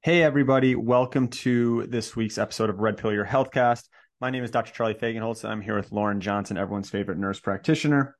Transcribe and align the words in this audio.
Hey, 0.00 0.22
everybody. 0.22 0.76
Welcome 0.76 1.26
to 1.28 1.84
this 1.88 2.14
week's 2.14 2.38
episode 2.38 2.70
of 2.70 2.78
Red 2.78 2.98
Pill 2.98 3.12
Your 3.12 3.26
Healthcast. 3.26 3.88
My 4.20 4.30
name 4.30 4.44
is 4.44 4.52
Dr. 4.52 4.72
Charlie 4.72 4.94
Fagenholtz. 4.94 5.44
I'm 5.44 5.60
here 5.60 5.74
with 5.74 5.90
Lauren 5.90 6.20
Johnson, 6.20 6.56
everyone's 6.56 6.88
favorite 6.88 7.18
nurse 7.18 7.40
practitioner. 7.40 8.16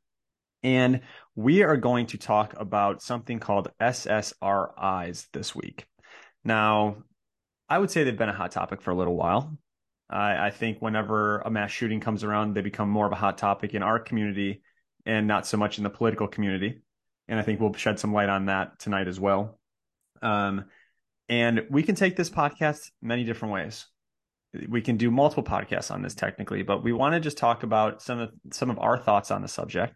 And 0.65 1.03
we 1.37 1.63
are 1.63 1.77
going 1.77 2.07
to 2.07 2.19
talk 2.19 2.53
about 2.59 3.01
something 3.01 3.39
called 3.39 3.69
SSRIs 3.81 5.29
this 5.33 5.55
week. 5.55 5.87
Now, 6.45 6.97
I 7.69 7.79
would 7.79 7.93
say 7.93 8.03
they've 8.03 8.19
been 8.19 8.29
a 8.29 8.35
hot 8.35 8.51
topic 8.51 8.83
for 8.83 8.91
a 8.91 8.97
little 8.97 9.15
while. 9.15 9.57
I 10.11 10.51
think 10.51 10.83
whenever 10.83 11.39
a 11.39 11.51
mass 11.51 11.71
shooting 11.71 12.01
comes 12.01 12.25
around, 12.25 12.55
they 12.55 12.61
become 12.61 12.91
more 12.91 13.07
of 13.07 13.13
a 13.13 13.17
hot 13.17 13.39
topic 13.39 13.75
in 13.75 13.85
our 13.85 14.01
community 14.01 14.63
and 15.07 15.29
not 15.29 15.47
so 15.47 15.57
much 15.57 15.79
in 15.79 15.85
the 15.85 15.91
political 15.91 16.27
community. 16.27 16.81
And 17.29 17.39
I 17.39 17.45
think 17.45 17.61
we'll 17.61 17.73
shed 17.75 18.01
some 18.01 18.13
light 18.13 18.31
on 18.31 18.47
that 18.47 18.81
tonight 18.81 19.07
as 19.07 19.21
well. 19.21 19.61
Um, 20.21 20.65
and 21.29 21.63
we 21.71 21.83
can 21.83 21.95
take 21.95 22.17
this 22.17 22.31
podcast 22.31 22.91
many 23.03 23.25
different 23.25 23.55
ways. 23.55 23.87
We 24.69 24.81
can 24.81 24.97
do 24.97 25.11
multiple 25.11 25.45
podcasts 25.45 25.91
on 25.91 26.03
this 26.03 26.15
technically, 26.15 26.63
but 26.63 26.83
we 26.83 26.93
want 26.93 27.15
to 27.15 27.21
just 27.21 27.37
talk 27.37 27.63
about 27.63 28.03
some 28.03 28.19
of 28.19 28.31
some 28.51 28.71
of 28.71 28.79
our 28.79 28.99
thoughts 28.99 29.31
on 29.31 29.43
the 29.43 29.49
subject. 29.49 29.95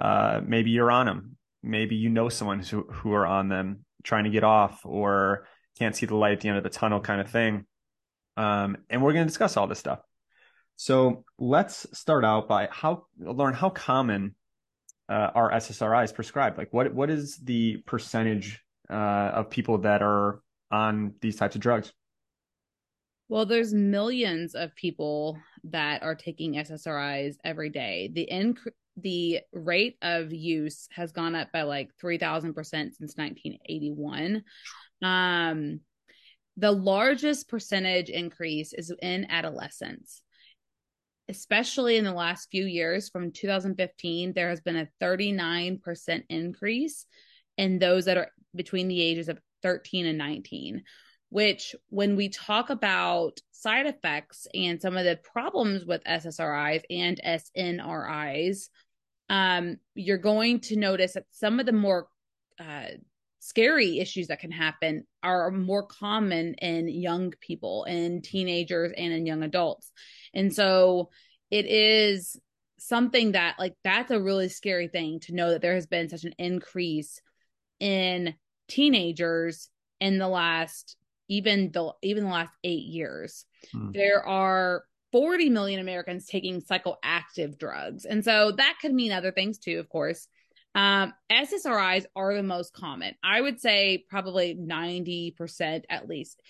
Uh, 0.00 0.40
maybe 0.44 0.70
you're 0.70 0.90
on 0.90 1.06
them. 1.06 1.36
Maybe 1.62 1.96
you 1.96 2.08
know 2.08 2.30
someone 2.30 2.60
who, 2.60 2.84
who 2.90 3.12
are 3.12 3.26
on 3.26 3.48
them 3.48 3.84
trying 4.02 4.24
to 4.24 4.30
get 4.30 4.44
off 4.44 4.80
or 4.84 5.46
can't 5.78 5.94
see 5.94 6.06
the 6.06 6.16
light 6.16 6.32
at 6.32 6.40
the 6.40 6.48
end 6.48 6.56
of 6.56 6.64
the 6.64 6.70
tunnel 6.70 7.00
kind 7.00 7.20
of 7.20 7.30
thing. 7.30 7.66
Um, 8.38 8.78
and 8.88 9.02
we're 9.02 9.12
going 9.12 9.24
to 9.24 9.28
discuss 9.28 9.58
all 9.58 9.66
this 9.66 9.78
stuff. 9.78 10.00
So 10.76 11.24
let's 11.38 11.86
start 11.92 12.24
out 12.24 12.48
by 12.48 12.68
how 12.72 13.04
Lauren 13.18 13.54
how 13.54 13.68
common 13.68 14.34
uh, 15.10 15.30
are 15.34 15.50
SSRIs 15.50 16.14
prescribed? 16.14 16.56
Like 16.56 16.72
what 16.72 16.94
what 16.94 17.10
is 17.10 17.36
the 17.36 17.78
percentage 17.84 18.62
uh, 18.88 18.94
of 19.34 19.50
people 19.50 19.78
that 19.78 20.02
are 20.02 20.40
on 20.70 21.14
these 21.20 21.36
types 21.36 21.54
of 21.54 21.60
drugs? 21.60 21.92
Well, 23.28 23.46
there's 23.46 23.72
millions 23.72 24.56
of 24.56 24.74
people 24.74 25.38
that 25.64 26.02
are 26.02 26.16
taking 26.16 26.54
SSRIs 26.54 27.36
every 27.44 27.70
day. 27.70 28.10
The 28.12 28.28
inc- 28.30 28.72
the 28.96 29.40
rate 29.52 29.96
of 30.02 30.32
use 30.32 30.88
has 30.92 31.12
gone 31.12 31.36
up 31.36 31.52
by 31.52 31.62
like 31.62 31.90
3000% 32.02 32.54
since 32.54 33.16
1981. 33.16 34.42
Um 35.02 35.80
the 36.56 36.72
largest 36.72 37.48
percentage 37.48 38.10
increase 38.10 38.72
is 38.72 38.92
in 39.00 39.26
adolescents. 39.30 40.22
Especially 41.28 41.96
in 41.96 42.04
the 42.04 42.12
last 42.12 42.48
few 42.50 42.66
years 42.66 43.08
from 43.08 43.30
2015 43.30 44.32
there 44.34 44.50
has 44.50 44.60
been 44.60 44.76
a 44.76 44.88
39% 45.00 46.22
increase 46.28 47.06
in 47.56 47.78
those 47.78 48.06
that 48.06 48.16
are 48.16 48.30
between 48.54 48.88
the 48.88 49.00
ages 49.00 49.28
of 49.28 49.38
13 49.62 50.06
and 50.06 50.18
19 50.18 50.82
which 51.30 51.76
when 51.88 52.16
we 52.16 52.28
talk 52.28 52.70
about 52.70 53.40
side 53.52 53.86
effects 53.86 54.46
and 54.52 54.82
some 54.82 54.96
of 54.96 55.04
the 55.04 55.16
problems 55.16 55.84
with 55.84 56.04
SSRIs 56.04 56.82
and 56.90 57.20
SNRIs, 57.24 58.68
um, 59.28 59.76
you're 59.94 60.18
going 60.18 60.60
to 60.60 60.76
notice 60.76 61.12
that 61.14 61.26
some 61.30 61.60
of 61.60 61.66
the 61.66 61.72
more 61.72 62.08
uh, 62.58 62.88
scary 63.38 64.00
issues 64.00 64.26
that 64.26 64.40
can 64.40 64.50
happen 64.50 65.04
are 65.22 65.50
more 65.52 65.86
common 65.86 66.54
in 66.54 66.88
young 66.88 67.32
people, 67.40 67.84
in 67.84 68.22
teenagers, 68.22 68.92
and 68.96 69.12
in 69.12 69.24
young 69.24 69.44
adults. 69.44 69.92
And 70.34 70.52
so 70.52 71.10
it 71.50 71.66
is 71.66 72.36
something 72.80 73.32
that, 73.32 73.54
like, 73.56 73.74
that's 73.84 74.10
a 74.10 74.20
really 74.20 74.48
scary 74.48 74.88
thing 74.88 75.20
to 75.20 75.34
know 75.34 75.50
that 75.50 75.62
there 75.62 75.74
has 75.74 75.86
been 75.86 76.08
such 76.08 76.24
an 76.24 76.34
increase 76.38 77.20
in 77.78 78.34
teenagers 78.70 79.68
in 80.00 80.18
the 80.18 80.28
last 80.28 80.96
even 81.28 81.70
the 81.72 81.92
even 82.02 82.24
the 82.24 82.30
last 82.30 82.52
eight 82.64 82.84
years. 82.84 83.44
Hmm. 83.72 83.92
There 83.92 84.26
are 84.26 84.84
40 85.12 85.50
million 85.50 85.80
Americans 85.80 86.26
taking 86.26 86.62
psychoactive 86.62 87.58
drugs. 87.58 88.04
And 88.04 88.24
so 88.24 88.52
that 88.52 88.76
could 88.80 88.92
mean 88.92 89.12
other 89.12 89.32
things 89.32 89.58
too, 89.58 89.78
of 89.78 89.88
course. 89.88 90.28
Um, 90.74 91.12
SSRIs 91.30 92.04
are 92.14 92.34
the 92.34 92.42
most 92.42 92.72
common. 92.72 93.14
I 93.22 93.40
would 93.40 93.60
say 93.60 94.04
probably 94.08 94.54
90% 94.54 95.82
at 95.88 96.08
least. 96.08 96.40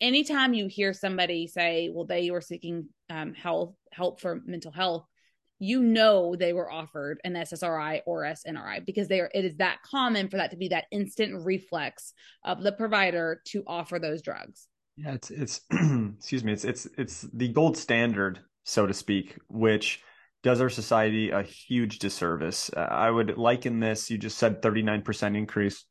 Anytime 0.00 0.52
you 0.52 0.66
hear 0.66 0.92
somebody 0.92 1.46
say, 1.46 1.90
well, 1.92 2.04
they 2.04 2.30
were 2.30 2.40
seeking 2.40 2.88
um, 3.08 3.34
health 3.34 3.74
help 3.92 4.20
for 4.20 4.40
mental 4.44 4.72
health, 4.72 5.06
you 5.60 5.82
know 5.82 6.34
they 6.34 6.52
were 6.52 6.70
offered 6.70 7.20
an 7.22 7.34
SSRI 7.34 8.00
or 8.06 8.24
SNRI 8.24 8.84
because 8.84 9.06
they 9.06 9.20
are 9.20 9.30
it 9.32 9.44
is 9.44 9.56
that 9.56 9.78
common 9.82 10.28
for 10.28 10.38
that 10.38 10.50
to 10.50 10.56
be 10.56 10.68
that 10.68 10.86
instant 10.90 11.44
reflex 11.44 12.12
of 12.44 12.62
the 12.62 12.72
provider 12.72 13.40
to 13.48 13.62
offer 13.66 13.98
those 13.98 14.22
drugs. 14.22 14.66
Yeah, 14.96 15.12
it's 15.12 15.30
it's 15.30 15.60
excuse 16.16 16.42
me, 16.42 16.52
it's 16.52 16.64
it's 16.64 16.88
it's 16.98 17.28
the 17.32 17.48
gold 17.48 17.76
standard, 17.76 18.40
so 18.64 18.86
to 18.86 18.94
speak, 18.94 19.38
which 19.48 20.02
does 20.42 20.60
our 20.60 20.70
society 20.70 21.30
a 21.30 21.42
huge 21.42 21.98
disservice. 21.98 22.70
Uh, 22.74 22.80
I 22.80 23.10
would 23.10 23.36
liken 23.36 23.80
this, 23.80 24.10
you 24.10 24.18
just 24.18 24.38
said 24.38 24.62
39% 24.62 25.36
increase. 25.36 25.84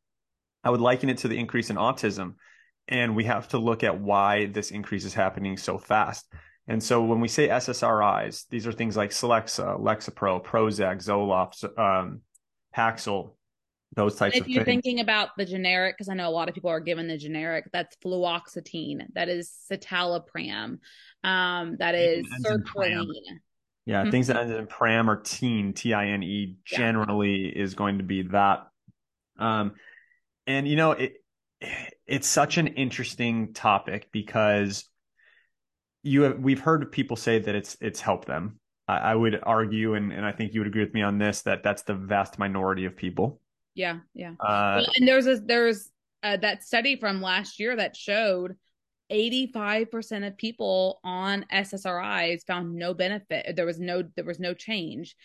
I 0.63 0.71
would 0.71 0.81
liken 0.81 1.09
it 1.09 1.19
to 1.19 1.27
the 1.27 1.37
increase 1.37 1.69
in 1.69 1.75
autism. 1.75 2.35
And 2.87 3.15
we 3.15 3.25
have 3.25 3.49
to 3.49 3.59
look 3.59 3.83
at 3.83 3.99
why 3.99 4.47
this 4.47 4.71
increase 4.71 5.05
is 5.05 5.13
happening 5.13 5.57
so 5.57 5.77
fast. 5.77 6.25
And 6.69 6.81
so 6.83 7.03
when 7.03 7.19
we 7.19 7.27
say 7.27 7.47
SSRIs, 7.47 8.47
these 8.49 8.67
are 8.67 8.71
things 8.71 8.95
like 8.95 9.09
Celexa, 9.09 9.81
Lexapro, 9.81 10.41
Prozac, 10.43 11.03
Zoloft, 11.03 11.63
um, 11.79 12.21
Paxil, 12.77 13.31
those 13.95 14.15
types 14.15 14.35
if 14.35 14.41
of 14.41 14.45
things. 14.45 14.55
If 14.55 14.55
you're 14.55 14.65
thinking 14.65 14.99
about 14.99 15.29
the 15.35 15.45
generic, 15.45 15.95
because 15.97 16.09
I 16.09 16.13
know 16.13 16.29
a 16.29 16.31
lot 16.31 16.47
of 16.47 16.53
people 16.53 16.69
are 16.69 16.79
given 16.79 17.07
the 17.07 17.17
generic, 17.17 17.65
that's 17.73 17.97
fluoxetine, 18.05 19.01
that 19.15 19.29
is 19.29 19.51
citalopram, 19.71 20.77
um, 21.23 21.75
that 21.79 21.95
is 21.95 22.27
sertraline. 22.45 23.13
Yeah, 23.87 24.03
mm-hmm. 24.03 24.11
things 24.11 24.27
that 24.27 24.37
end 24.37 24.53
in 24.53 24.67
pram 24.67 25.09
or 25.09 25.15
teen, 25.15 25.73
T 25.73 25.95
I 25.95 26.09
N 26.09 26.21
E, 26.21 26.57
generally 26.65 27.47
yeah. 27.47 27.63
is 27.63 27.73
going 27.73 27.97
to 27.97 28.03
be 28.03 28.21
that. 28.23 28.67
Um, 29.39 29.73
and 30.45 30.67
you 30.67 30.75
know, 30.75 30.91
it 30.91 31.13
it's 32.05 32.27
such 32.27 32.59
an 32.59 32.67
interesting 32.67 33.53
topic 33.53 34.09
because 34.11 34.85
you 36.03 36.23
have, 36.23 36.39
we've 36.39 36.59
heard 36.59 36.91
people 36.91 37.17
say 37.17 37.39
that 37.39 37.55
it's 37.55 37.77
it's 37.81 37.99
helped 37.99 38.27
them. 38.27 38.59
I, 38.87 38.97
I 38.97 39.15
would 39.15 39.39
argue, 39.43 39.95
and, 39.95 40.11
and 40.11 40.25
I 40.25 40.31
think 40.31 40.53
you 40.53 40.61
would 40.61 40.67
agree 40.67 40.83
with 40.83 40.93
me 40.93 41.01
on 41.01 41.17
this, 41.17 41.41
that 41.43 41.63
that's 41.63 41.83
the 41.83 41.93
vast 41.93 42.39
minority 42.39 42.85
of 42.85 42.95
people. 42.95 43.39
Yeah, 43.75 43.99
yeah. 44.13 44.31
Uh, 44.39 44.81
well, 44.81 44.87
and 44.95 45.07
there's 45.07 45.27
a 45.27 45.37
there's 45.37 45.89
uh, 46.23 46.37
that 46.37 46.63
study 46.63 46.95
from 46.95 47.21
last 47.21 47.59
year 47.59 47.75
that 47.75 47.95
showed 47.95 48.55
85% 49.11 50.27
of 50.27 50.37
people 50.37 50.99
on 51.03 51.45
SSRIs 51.51 52.45
found 52.45 52.75
no 52.75 52.93
benefit. 52.93 53.55
There 53.55 53.65
was 53.65 53.79
no 53.79 54.03
there 54.15 54.25
was 54.25 54.39
no 54.39 54.53
change. 54.53 55.15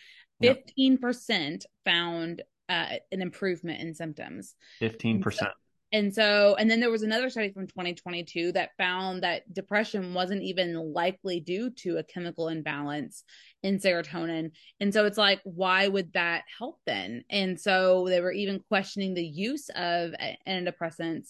15% 0.43 1.65
found 1.85 2.43
uh, 2.69 2.87
an 3.13 3.23
improvement 3.23 3.81
in 3.81 3.95
symptoms. 3.95 4.55
15% 4.81 5.51
and 5.95 6.13
so 6.13 6.57
and 6.59 6.69
then 6.69 6.81
there 6.81 6.91
was 6.91 7.05
another 7.05 7.31
study 7.31 7.53
from 7.53 7.69
2022 7.69 8.51
that 8.53 8.71
found 8.77 9.23
that 9.23 9.51
depression 9.55 10.13
wasn't 10.13 10.43
even 10.43 10.93
likely 10.93 11.39
due 11.39 11.71
to 11.71 11.99
a 11.99 12.03
chemical 12.03 12.49
imbalance 12.49 13.23
in 13.63 13.79
serotonin. 13.79 14.51
And 14.81 14.93
so 14.93 15.07
it's 15.07 15.17
like 15.17 15.41
why 15.45 15.87
would 15.87 16.13
that 16.15 16.43
help 16.59 16.81
then? 16.85 17.23
And 17.31 17.59
so 17.61 18.07
they 18.09 18.21
were 18.21 18.33
even 18.33 18.61
questioning 18.69 19.15
the 19.15 19.25
use 19.25 19.71
of 19.71 20.11
antidepressants 20.49 21.29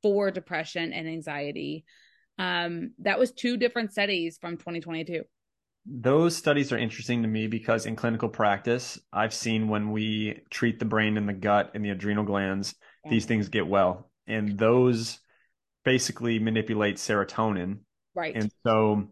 for 0.00 0.30
depression 0.30 0.92
and 0.92 1.08
anxiety. 1.08 1.84
Um 2.38 2.92
that 3.00 3.18
was 3.18 3.32
two 3.32 3.56
different 3.56 3.90
studies 3.90 4.38
from 4.40 4.56
2022 4.58 5.24
those 5.86 6.34
studies 6.34 6.72
are 6.72 6.78
interesting 6.78 7.20
to 7.20 7.28
me 7.28 7.46
because 7.46 7.84
in 7.84 7.94
clinical 7.94 8.30
practice 8.30 8.98
i've 9.12 9.34
seen 9.34 9.68
when 9.68 9.92
we 9.92 10.40
treat 10.48 10.78
the 10.78 10.84
brain 10.86 11.18
and 11.18 11.28
the 11.28 11.32
gut 11.34 11.72
and 11.74 11.84
the 11.84 11.90
adrenal 11.90 12.24
glands 12.24 12.74
these 13.10 13.26
things 13.26 13.48
get 13.48 13.66
well. 13.66 14.10
And 14.26 14.58
those 14.58 15.18
basically 15.84 16.38
manipulate 16.38 16.96
serotonin. 16.96 17.78
Right. 18.14 18.34
And 18.34 18.50
so 18.66 19.08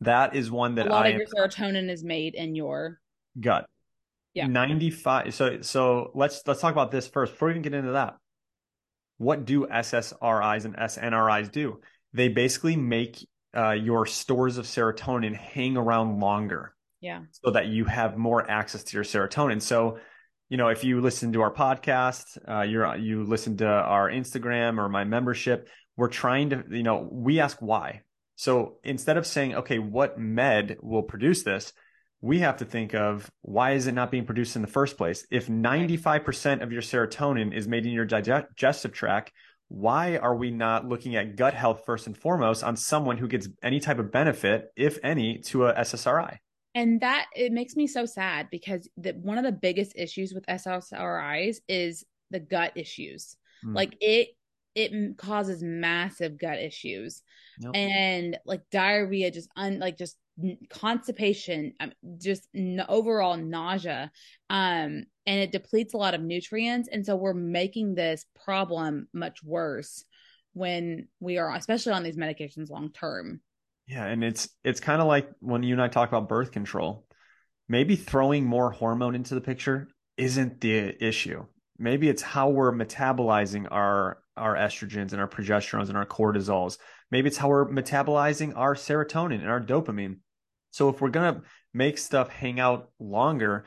that 0.00 0.34
is 0.34 0.50
one 0.50 0.74
that 0.76 0.86
a 0.86 0.90
lot 0.90 1.06
I 1.06 1.10
of 1.10 1.18
your 1.18 1.26
serotonin 1.26 1.88
is 1.88 2.04
made 2.04 2.34
in 2.34 2.54
your 2.54 3.00
gut. 3.40 3.66
Yeah. 4.34 4.46
95 4.46 5.34
so 5.34 5.60
so 5.60 6.10
let's 6.14 6.40
let's 6.46 6.60
talk 6.60 6.72
about 6.72 6.90
this 6.90 7.06
first 7.06 7.32
before 7.32 7.48
we 7.48 7.52
even 7.52 7.62
get 7.62 7.74
into 7.74 7.92
that. 7.92 8.16
What 9.18 9.44
do 9.44 9.66
SSRIs 9.66 10.64
and 10.64 10.76
SNRIs 10.76 11.52
do? 11.52 11.80
They 12.12 12.28
basically 12.28 12.76
make 12.76 13.26
uh, 13.56 13.72
your 13.72 14.06
stores 14.06 14.58
of 14.58 14.64
serotonin 14.64 15.34
hang 15.34 15.76
around 15.76 16.20
longer. 16.20 16.74
Yeah. 17.00 17.22
So 17.30 17.50
that 17.50 17.66
you 17.66 17.84
have 17.84 18.16
more 18.16 18.48
access 18.48 18.84
to 18.84 18.96
your 18.96 19.04
serotonin. 19.04 19.60
So 19.60 19.98
you 20.52 20.58
know, 20.58 20.68
if 20.68 20.84
you 20.84 21.00
listen 21.00 21.32
to 21.32 21.40
our 21.40 21.50
podcast, 21.50 22.36
uh, 22.46 22.60
you're 22.60 22.94
you 22.96 23.24
listen 23.24 23.56
to 23.56 23.66
our 23.66 24.10
Instagram 24.10 24.76
or 24.76 24.86
my 24.86 25.02
membership, 25.02 25.70
we're 25.96 26.10
trying 26.10 26.50
to, 26.50 26.62
you 26.68 26.82
know, 26.82 27.08
we 27.10 27.40
ask 27.40 27.56
why. 27.62 28.02
So 28.36 28.76
instead 28.84 29.16
of 29.16 29.26
saying, 29.26 29.54
okay, 29.54 29.78
what 29.78 30.18
med 30.18 30.76
will 30.82 31.04
produce 31.04 31.42
this, 31.42 31.72
we 32.20 32.40
have 32.40 32.58
to 32.58 32.66
think 32.66 32.94
of 32.94 33.30
why 33.40 33.70
is 33.72 33.86
it 33.86 33.92
not 33.92 34.10
being 34.10 34.26
produced 34.26 34.54
in 34.54 34.60
the 34.60 34.68
first 34.68 34.98
place? 34.98 35.26
If 35.30 35.46
95% 35.46 36.62
of 36.62 36.70
your 36.70 36.82
serotonin 36.82 37.56
is 37.56 37.66
made 37.66 37.86
in 37.86 37.92
your 37.92 38.04
digestive 38.04 38.92
tract, 38.92 39.32
why 39.68 40.18
are 40.18 40.36
we 40.36 40.50
not 40.50 40.86
looking 40.86 41.16
at 41.16 41.34
gut 41.34 41.54
health 41.54 41.84
first 41.86 42.06
and 42.06 42.14
foremost 42.14 42.62
on 42.62 42.76
someone 42.76 43.16
who 43.16 43.26
gets 43.26 43.48
any 43.62 43.80
type 43.80 43.98
of 43.98 44.12
benefit, 44.12 44.66
if 44.76 44.98
any, 45.02 45.38
to 45.46 45.68
a 45.68 45.72
SSRI? 45.72 46.36
And 46.74 47.00
that 47.00 47.26
it 47.34 47.52
makes 47.52 47.76
me 47.76 47.86
so 47.86 48.06
sad 48.06 48.48
because 48.50 48.88
the, 48.96 49.12
one 49.12 49.38
of 49.38 49.44
the 49.44 49.52
biggest 49.52 49.92
issues 49.94 50.32
with 50.32 50.46
SSRIs 50.46 51.56
is 51.68 52.04
the 52.30 52.40
gut 52.40 52.72
issues. 52.76 53.36
Mm. 53.64 53.76
Like 53.76 53.96
it 54.00 54.28
it 54.74 55.16
causes 55.18 55.62
massive 55.62 56.38
gut 56.38 56.58
issues 56.58 57.22
yep. 57.58 57.72
and 57.74 58.38
like 58.46 58.62
diarrhea 58.70 59.30
just 59.30 59.48
un 59.56 59.78
like 59.78 59.98
just 59.98 60.16
constipation 60.70 61.74
um, 61.80 61.92
just 62.18 62.48
n- 62.54 62.84
overall 62.88 63.36
nausea 63.36 64.10
um 64.48 65.04
and 65.26 65.40
it 65.40 65.52
depletes 65.52 65.92
a 65.92 65.98
lot 65.98 66.14
of 66.14 66.22
nutrients 66.22 66.88
and 66.90 67.04
so 67.04 67.14
we're 67.14 67.34
making 67.34 67.94
this 67.94 68.24
problem 68.44 69.06
much 69.12 69.42
worse 69.44 70.04
when 70.54 71.06
we 71.20 71.36
are 71.36 71.54
especially 71.54 71.92
on 71.92 72.02
these 72.02 72.16
medications 72.16 72.70
long 72.70 72.90
term 72.92 73.40
yeah 73.86 74.04
and 74.04 74.22
it's 74.22 74.48
it's 74.64 74.80
kind 74.80 75.00
of 75.00 75.08
like 75.08 75.28
when 75.40 75.62
you 75.62 75.74
and 75.74 75.82
i 75.82 75.88
talk 75.88 76.08
about 76.08 76.28
birth 76.28 76.52
control 76.52 77.06
maybe 77.68 77.96
throwing 77.96 78.44
more 78.44 78.70
hormone 78.70 79.14
into 79.14 79.34
the 79.34 79.40
picture 79.40 79.88
isn't 80.16 80.60
the 80.60 81.04
issue 81.04 81.44
maybe 81.78 82.08
it's 82.08 82.22
how 82.22 82.48
we're 82.48 82.72
metabolizing 82.72 83.66
our 83.70 84.22
our 84.36 84.56
estrogens 84.56 85.12
and 85.12 85.20
our 85.20 85.28
progesterones 85.28 85.88
and 85.88 85.96
our 85.96 86.06
cortisols. 86.06 86.78
Maybe 87.10 87.28
it's 87.28 87.36
how 87.36 87.48
we're 87.48 87.68
metabolizing 87.68 88.56
our 88.56 88.74
serotonin 88.74 89.40
and 89.40 89.48
our 89.48 89.60
dopamine. 89.60 90.18
So 90.70 90.88
if 90.88 91.00
we're 91.00 91.10
going 91.10 91.34
to 91.34 91.42
make 91.74 91.98
stuff 91.98 92.30
hang 92.30 92.58
out 92.58 92.90
longer, 92.98 93.66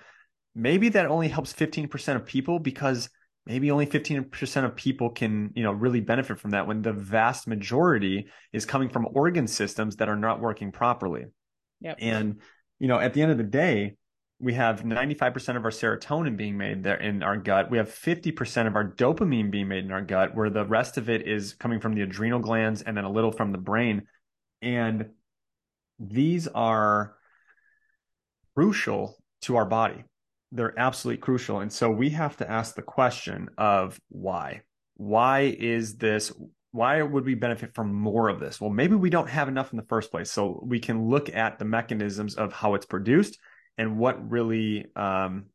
maybe 0.55 0.89
that 0.89 1.05
only 1.05 1.27
helps 1.27 1.53
15% 1.53 2.15
of 2.15 2.25
people 2.25 2.59
because 2.59 3.09
maybe 3.45 3.71
only 3.71 3.85
15% 3.85 4.65
of 4.65 4.75
people 4.75 5.09
can, 5.09 5.51
you 5.55 5.63
know, 5.63 5.71
really 5.71 6.01
benefit 6.01 6.39
from 6.39 6.51
that 6.51 6.67
when 6.67 6.81
the 6.81 6.93
vast 6.93 7.47
majority 7.47 8.27
is 8.51 8.65
coming 8.65 8.89
from 8.89 9.07
organ 9.13 9.47
systems 9.47 9.97
that 9.97 10.09
are 10.09 10.15
not 10.15 10.41
working 10.41 10.71
properly. 10.71 11.25
Yep. 11.81 11.97
And 11.99 12.41
you 12.79 12.87
know, 12.87 12.99
at 12.99 13.13
the 13.13 13.21
end 13.21 13.31
of 13.31 13.37
the 13.37 13.43
day, 13.43 13.95
we 14.39 14.53
have 14.53 14.81
95% 14.83 15.55
of 15.55 15.63
our 15.63 15.71
serotonin 15.71 16.35
being 16.35 16.57
made 16.57 16.83
there 16.83 16.99
in 16.99 17.23
our 17.23 17.37
gut. 17.37 17.71
We 17.71 17.77
have 17.77 17.89
50% 17.89 18.67
of 18.67 18.75
our 18.75 18.91
dopamine 18.91 19.49
being 19.49 19.69
made 19.69 19.85
in 19.85 19.91
our 19.91 20.01
gut, 20.01 20.35
where 20.35 20.49
the 20.49 20.65
rest 20.65 20.97
of 20.97 21.09
it 21.09 21.25
is 21.25 21.53
coming 21.53 21.79
from 21.79 21.95
the 21.95 22.01
adrenal 22.01 22.39
glands 22.39 22.81
and 22.81 22.97
then 22.97 23.05
a 23.05 23.11
little 23.11 23.31
from 23.31 23.53
the 23.53 23.57
brain. 23.57 24.03
And 24.61 25.11
these 25.99 26.47
are 26.49 27.15
crucial 28.55 29.17
to 29.43 29.55
our 29.55 29.65
body. 29.65 30.03
They're 30.51 30.77
absolutely 30.77 31.21
crucial. 31.21 31.59
And 31.59 31.71
so 31.71 31.89
we 31.89 32.09
have 32.11 32.37
to 32.37 32.49
ask 32.49 32.75
the 32.75 32.81
question 32.81 33.49
of 33.57 33.99
why? 34.09 34.61
Why 34.95 35.55
is 35.59 35.97
this? 35.97 36.31
Why 36.71 37.01
would 37.01 37.25
we 37.25 37.35
benefit 37.35 37.73
from 37.73 37.93
more 37.93 38.29
of 38.29 38.39
this? 38.39 38.59
Well, 38.59 38.69
maybe 38.69 38.95
we 38.95 39.09
don't 39.09 39.29
have 39.29 39.47
enough 39.47 39.71
in 39.71 39.77
the 39.77 39.85
first 39.85 40.11
place. 40.11 40.31
So 40.31 40.61
we 40.65 40.79
can 40.79 41.09
look 41.09 41.33
at 41.33 41.57
the 41.59 41.65
mechanisms 41.65 42.35
of 42.35 42.53
how 42.53 42.75
it's 42.75 42.85
produced 42.85 43.37
and 43.77 43.97
what 43.97 44.29
really 44.29 44.85
um, 44.95 45.45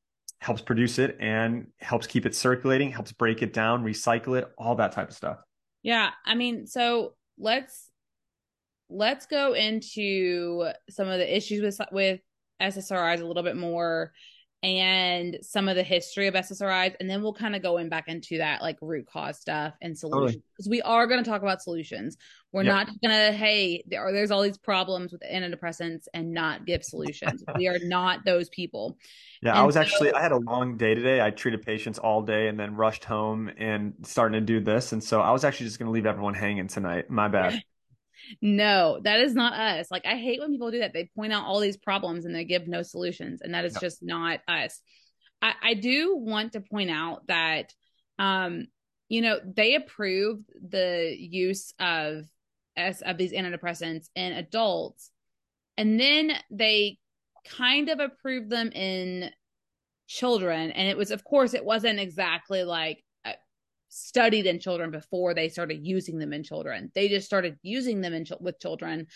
helps 0.40 0.62
produce 0.62 0.98
it 0.98 1.16
and 1.20 1.66
helps 1.78 2.06
keep 2.06 2.26
it 2.26 2.34
circulating, 2.34 2.90
helps 2.90 3.12
break 3.12 3.42
it 3.42 3.52
down, 3.52 3.84
recycle 3.84 4.38
it, 4.38 4.48
all 4.58 4.74
that 4.76 4.92
type 4.92 5.08
of 5.08 5.14
stuff. 5.14 5.38
Yeah, 5.82 6.10
I 6.26 6.34
mean, 6.34 6.66
so 6.66 7.14
let's 7.38 7.88
let's 8.88 9.26
go 9.26 9.54
into 9.54 10.70
some 10.90 11.08
of 11.08 11.18
the 11.18 11.36
issues 11.36 11.62
with 11.62 11.88
with 11.92 12.20
SSRIs 12.60 13.20
a 13.20 13.24
little 13.24 13.42
bit 13.42 13.56
more 13.56 14.12
and 14.62 15.38
some 15.40 15.68
of 15.68 15.76
the 15.76 15.82
history 15.82 16.26
of 16.26 16.34
SSRIs, 16.34 16.94
and 17.00 17.08
then 17.08 17.22
we'll 17.22 17.32
kind 17.32 17.56
of 17.56 17.62
go 17.62 17.78
in 17.78 17.88
back 17.88 18.08
into 18.08 18.38
that 18.38 18.60
like 18.60 18.76
root 18.82 19.06
cause 19.06 19.38
stuff 19.38 19.74
and 19.80 19.96
solutions 19.96 20.42
because 20.52 20.66
totally. 20.66 20.78
we 20.78 20.82
are 20.82 21.06
going 21.06 21.22
to 21.22 21.28
talk 21.28 21.40
about 21.40 21.62
solutions. 21.62 22.18
We're 22.52 22.64
yep. 22.64 22.74
not 22.74 22.86
going 23.02 23.32
to 23.32 23.36
hey, 23.36 23.82
there, 23.86 24.02
are, 24.02 24.12
there's 24.12 24.30
all 24.30 24.42
these 24.42 24.58
problems 24.58 25.12
with 25.12 25.22
antidepressants 25.22 26.08
and 26.12 26.34
not 26.34 26.66
give 26.66 26.84
solutions. 26.84 27.42
we 27.56 27.68
are 27.68 27.78
not 27.82 28.24
those 28.26 28.50
people. 28.50 28.98
Yeah, 29.42 29.50
and 29.50 29.60
I 29.60 29.62
was 29.62 29.76
so, 29.76 29.80
actually 29.80 30.12
I 30.12 30.20
had 30.20 30.32
a 30.32 30.38
long 30.38 30.76
day 30.76 30.94
today. 30.94 31.22
I 31.22 31.30
treated 31.30 31.62
patients 31.62 31.98
all 31.98 32.20
day 32.20 32.48
and 32.48 32.60
then 32.60 32.74
rushed 32.76 33.04
home 33.04 33.50
and 33.56 33.94
starting 34.02 34.38
to 34.38 34.44
do 34.44 34.60
this, 34.60 34.92
and 34.92 35.02
so 35.02 35.22
I 35.22 35.30
was 35.30 35.44
actually 35.44 35.66
just 35.66 35.78
going 35.78 35.86
to 35.86 35.92
leave 35.92 36.06
everyone 36.06 36.34
hanging 36.34 36.68
tonight. 36.68 37.08
My 37.08 37.28
bad. 37.28 37.62
No, 38.40 39.00
that 39.02 39.20
is 39.20 39.34
not 39.34 39.52
us. 39.52 39.90
Like 39.90 40.06
I 40.06 40.16
hate 40.16 40.40
when 40.40 40.50
people 40.50 40.70
do 40.70 40.80
that. 40.80 40.92
They 40.92 41.10
point 41.16 41.32
out 41.32 41.44
all 41.44 41.60
these 41.60 41.76
problems 41.76 42.24
and 42.24 42.34
they 42.34 42.44
give 42.44 42.68
no 42.68 42.82
solutions, 42.82 43.40
and 43.42 43.54
that 43.54 43.64
is 43.64 43.76
just 43.80 44.02
not 44.02 44.40
us. 44.48 44.80
I, 45.42 45.52
I 45.62 45.74
do 45.74 46.16
want 46.16 46.52
to 46.52 46.60
point 46.60 46.90
out 46.90 47.26
that 47.28 47.72
um, 48.18 48.66
you 49.08 49.22
know, 49.22 49.40
they 49.44 49.74
approved 49.74 50.44
the 50.68 51.14
use 51.18 51.74
of 51.80 52.24
as 52.76 53.02
of 53.02 53.18
these 53.18 53.32
antidepressants 53.32 54.06
in 54.14 54.32
adults, 54.32 55.10
and 55.76 55.98
then 55.98 56.32
they 56.50 56.98
kind 57.44 57.88
of 57.88 57.98
approved 57.98 58.50
them 58.50 58.70
in 58.70 59.30
children. 60.06 60.70
And 60.70 60.88
it 60.88 60.96
was, 60.96 61.10
of 61.10 61.24
course, 61.24 61.54
it 61.54 61.64
wasn't 61.64 61.98
exactly 61.98 62.62
like 62.62 63.02
studied 63.90 64.46
in 64.46 64.58
children 64.58 64.90
before 64.90 65.34
they 65.34 65.48
started 65.48 65.84
using 65.84 66.18
them 66.18 66.32
in 66.32 66.42
children. 66.42 66.90
They 66.94 67.08
just 67.08 67.26
started 67.26 67.58
using 67.62 68.00
them 68.00 68.14
in 68.14 68.24
ch- 68.24 68.32
with 68.40 68.60
children 68.60 69.08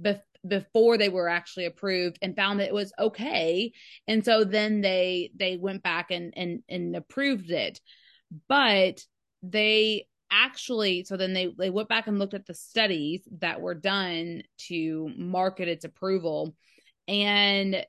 be- 0.00 0.14
before 0.46 0.96
they 0.96 1.08
were 1.08 1.28
actually 1.28 1.66
approved 1.66 2.18
and 2.22 2.36
found 2.36 2.60
that 2.60 2.68
it 2.68 2.74
was 2.74 2.92
okay. 2.98 3.72
And 4.08 4.24
so 4.24 4.44
then 4.44 4.80
they 4.80 5.30
they 5.36 5.56
went 5.56 5.82
back 5.82 6.10
and 6.10 6.32
and 6.36 6.62
and 6.68 6.96
approved 6.96 7.50
it. 7.50 7.80
But 8.48 9.04
they 9.42 10.06
actually 10.30 11.04
so 11.04 11.16
then 11.16 11.32
they 11.32 11.52
they 11.58 11.70
went 11.70 11.88
back 11.88 12.06
and 12.06 12.18
looked 12.18 12.34
at 12.34 12.46
the 12.46 12.54
studies 12.54 13.28
that 13.40 13.60
were 13.60 13.74
done 13.74 14.42
to 14.58 15.10
market 15.16 15.66
its 15.66 15.84
approval 15.84 16.54
and 17.08 17.84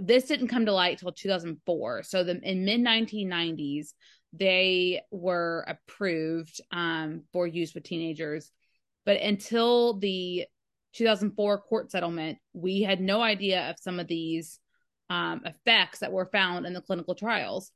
this 0.00 0.24
didn't 0.26 0.48
come 0.48 0.66
to 0.66 0.72
light 0.72 0.98
till 0.98 1.10
2004 1.10 2.04
so 2.04 2.22
the 2.22 2.40
in 2.42 2.64
mid 2.64 2.80
1990s 2.80 3.94
they 4.32 5.02
were 5.10 5.64
approved 5.68 6.60
um, 6.70 7.22
for 7.32 7.46
use 7.46 7.74
with 7.74 7.84
teenagers. 7.84 8.50
But 9.04 9.20
until 9.20 9.98
the 9.98 10.46
2004 10.94 11.58
court 11.58 11.90
settlement, 11.90 12.38
we 12.52 12.82
had 12.82 13.00
no 13.00 13.20
idea 13.20 13.70
of 13.70 13.76
some 13.78 13.98
of 13.98 14.06
these 14.06 14.58
um, 15.10 15.42
effects 15.44 15.98
that 15.98 16.12
were 16.12 16.26
found 16.26 16.66
in 16.66 16.72
the 16.72 16.80
clinical 16.80 17.14
trials. 17.14 17.70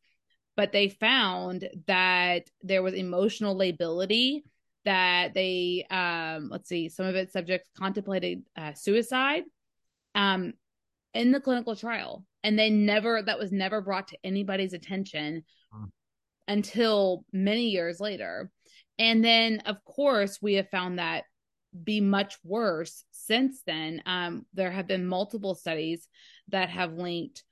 But 0.57 0.73
they 0.73 0.89
found 0.89 1.69
that 1.87 2.49
there 2.63 2.83
was 2.83 2.95
emotional 2.95 3.57
lability, 3.57 4.45
that 4.87 5.35
they, 5.35 5.87
um, 5.91 6.49
let's 6.51 6.69
see, 6.69 6.89
some 6.89 7.05
of 7.05 7.15
its 7.15 7.33
subjects 7.35 7.69
contemplated 7.77 8.43
uh, 8.57 8.73
suicide 8.73 9.45
um, 10.15 10.55
in 11.13 11.33
the 11.33 11.41
clinical 11.41 11.77
trial. 11.77 12.25
And 12.43 12.59
they 12.59 12.71
never, 12.71 13.21
that 13.21 13.39
was 13.39 13.53
never 13.53 13.83
brought 13.83 14.09
to 14.09 14.19
anybody's 14.25 14.73
attention 14.73 15.45
until 16.49 17.25
many 17.33 17.69
years 17.69 18.01
later. 18.01 18.51
And 18.99 19.25
then, 19.25 19.61
of 19.67 19.85
course, 19.85 20.39
we 20.41 20.55
have 20.55 20.71
found 20.71 20.99
that 20.99 21.25
be 21.85 22.01
much 22.01 22.37
worse 22.43 23.05
since 23.11 23.61
then. 23.67 24.03
Um, 24.07 24.47
there 24.55 24.71
have 24.71 24.87
been 24.87 25.07
multiple 25.07 25.55
studies 25.55 26.09
that 26.49 26.71
have 26.71 26.95
linked 26.95 27.45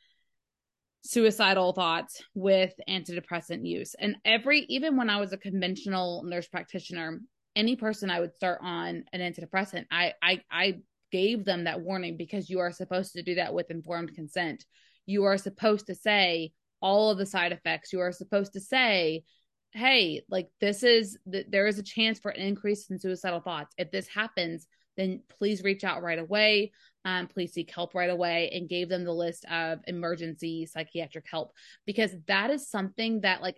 suicidal 1.02 1.72
thoughts 1.72 2.22
with 2.34 2.72
antidepressant 2.88 3.66
use. 3.66 3.94
And 3.98 4.16
every, 4.24 4.60
even 4.70 4.96
when 4.96 5.10
I 5.10 5.20
was 5.20 5.32
a 5.32 5.38
conventional 5.38 6.22
nurse 6.24 6.48
practitioner, 6.48 7.20
any 7.54 7.76
person 7.76 8.10
I 8.10 8.20
would 8.20 8.34
start 8.34 8.60
on 8.62 9.04
an 9.12 9.20
antidepressant, 9.20 9.84
I, 9.90 10.14
I, 10.22 10.40
I 10.50 10.78
gave 11.12 11.44
them 11.44 11.64
that 11.64 11.80
warning 11.80 12.16
because 12.16 12.48
you 12.48 12.60
are 12.60 12.72
supposed 12.72 13.12
to 13.12 13.22
do 13.22 13.34
that 13.34 13.52
with 13.52 13.70
informed 13.70 14.14
consent. 14.14 14.64
You 15.06 15.24
are 15.24 15.36
supposed 15.36 15.86
to 15.88 15.94
say, 15.94 16.52
all 16.84 17.10
of 17.10 17.18
the 17.18 17.26
side 17.26 17.50
effects. 17.50 17.92
You 17.92 18.00
are 18.00 18.12
supposed 18.12 18.52
to 18.52 18.60
say, 18.60 19.24
hey, 19.72 20.22
like 20.28 20.50
this 20.60 20.82
is, 20.82 21.18
th- 21.32 21.46
there 21.48 21.66
is 21.66 21.78
a 21.78 21.82
chance 21.82 22.20
for 22.20 22.30
an 22.30 22.40
increase 22.40 22.88
in 22.90 23.00
suicidal 23.00 23.40
thoughts. 23.40 23.74
If 23.78 23.90
this 23.90 24.06
happens, 24.06 24.68
then 24.96 25.22
please 25.38 25.64
reach 25.64 25.82
out 25.82 26.02
right 26.02 26.18
away. 26.18 26.72
Um, 27.06 27.26
please 27.26 27.54
seek 27.54 27.70
help 27.70 27.94
right 27.94 28.10
away 28.10 28.50
and 28.54 28.68
gave 28.68 28.88
them 28.88 29.04
the 29.04 29.12
list 29.12 29.46
of 29.50 29.80
emergency 29.86 30.66
psychiatric 30.66 31.24
help 31.28 31.52
because 31.86 32.12
that 32.28 32.50
is 32.50 32.68
something 32.68 33.22
that 33.22 33.42
like 33.42 33.56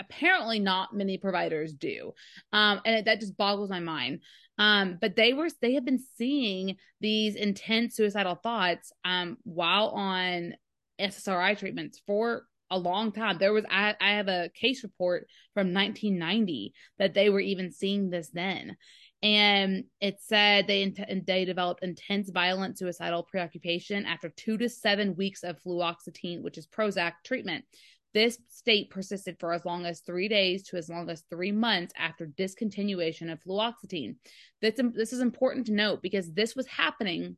apparently 0.00 0.58
not 0.58 0.94
many 0.94 1.18
providers 1.18 1.74
do 1.74 2.12
um, 2.52 2.80
and 2.84 2.96
it, 2.96 3.04
that 3.04 3.20
just 3.20 3.36
boggles 3.36 3.68
my 3.68 3.80
mind 3.80 4.20
um, 4.58 4.98
but 5.00 5.14
they 5.14 5.34
were 5.34 5.48
they 5.60 5.74
have 5.74 5.84
been 5.84 6.02
seeing 6.16 6.76
these 7.00 7.36
intense 7.36 7.94
suicidal 7.96 8.34
thoughts 8.34 8.92
um, 9.04 9.36
while 9.44 9.88
on 9.88 10.54
ssri 10.98 11.56
treatments 11.56 12.00
for 12.06 12.44
a 12.70 12.78
long 12.78 13.12
time. 13.12 13.38
There 13.38 13.52
was 13.52 13.64
I, 13.70 13.94
I 14.00 14.12
have 14.12 14.28
a 14.28 14.50
case 14.54 14.82
report 14.82 15.26
from 15.54 15.74
1990 15.74 16.72
that 16.98 17.14
they 17.14 17.30
were 17.30 17.40
even 17.40 17.72
seeing 17.72 18.10
this 18.10 18.30
then. 18.32 18.76
And 19.22 19.84
it 20.00 20.16
said 20.20 20.66
they 20.66 20.94
they 21.26 21.44
developed 21.44 21.82
intense 21.82 22.30
violent 22.30 22.78
suicidal 22.78 23.24
preoccupation 23.24 24.06
after 24.06 24.30
two 24.30 24.56
to 24.58 24.68
seven 24.68 25.14
weeks 25.14 25.42
of 25.42 25.62
fluoxetine, 25.62 26.42
which 26.42 26.56
is 26.56 26.66
Prozac 26.66 27.12
treatment. 27.24 27.64
This 28.12 28.38
state 28.48 28.90
persisted 28.90 29.36
for 29.38 29.52
as 29.52 29.64
long 29.64 29.86
as 29.86 30.00
three 30.00 30.26
days 30.26 30.64
to 30.64 30.76
as 30.76 30.88
long 30.88 31.08
as 31.10 31.22
three 31.30 31.52
months 31.52 31.92
after 31.96 32.26
discontinuation 32.26 33.30
of 33.30 33.40
fluoxetine. 33.42 34.16
This, 34.60 34.74
this 34.94 35.12
is 35.12 35.20
important 35.20 35.66
to 35.66 35.72
note 35.72 36.02
because 36.02 36.32
this 36.32 36.56
was 36.56 36.66
happening 36.66 37.36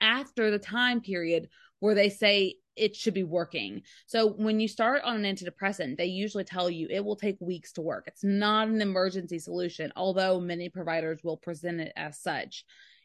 after 0.00 0.50
the 0.50 0.58
time 0.58 1.00
period 1.00 1.48
where 1.78 1.94
they 1.94 2.08
say 2.08 2.56
it 2.76 2.96
should 2.96 3.14
be 3.14 3.24
working. 3.24 3.82
So 4.06 4.28
when 4.28 4.60
you 4.60 4.68
start 4.68 5.02
on 5.04 5.24
an 5.24 5.36
antidepressant, 5.36 5.96
they 5.96 6.06
usually 6.06 6.44
tell 6.44 6.68
you 6.68 6.88
it 6.90 7.04
will 7.04 7.16
take 7.16 7.36
weeks 7.40 7.72
to 7.72 7.82
work. 7.82 8.04
It's 8.06 8.24
not 8.24 8.68
an 8.68 8.80
emergency 8.80 9.38
solution, 9.38 9.92
although 9.96 10.40
many 10.40 10.68
providers 10.68 11.20
will 11.22 11.36
present 11.36 11.80
it 11.80 11.92
as 11.96 12.20
such. 12.20 12.64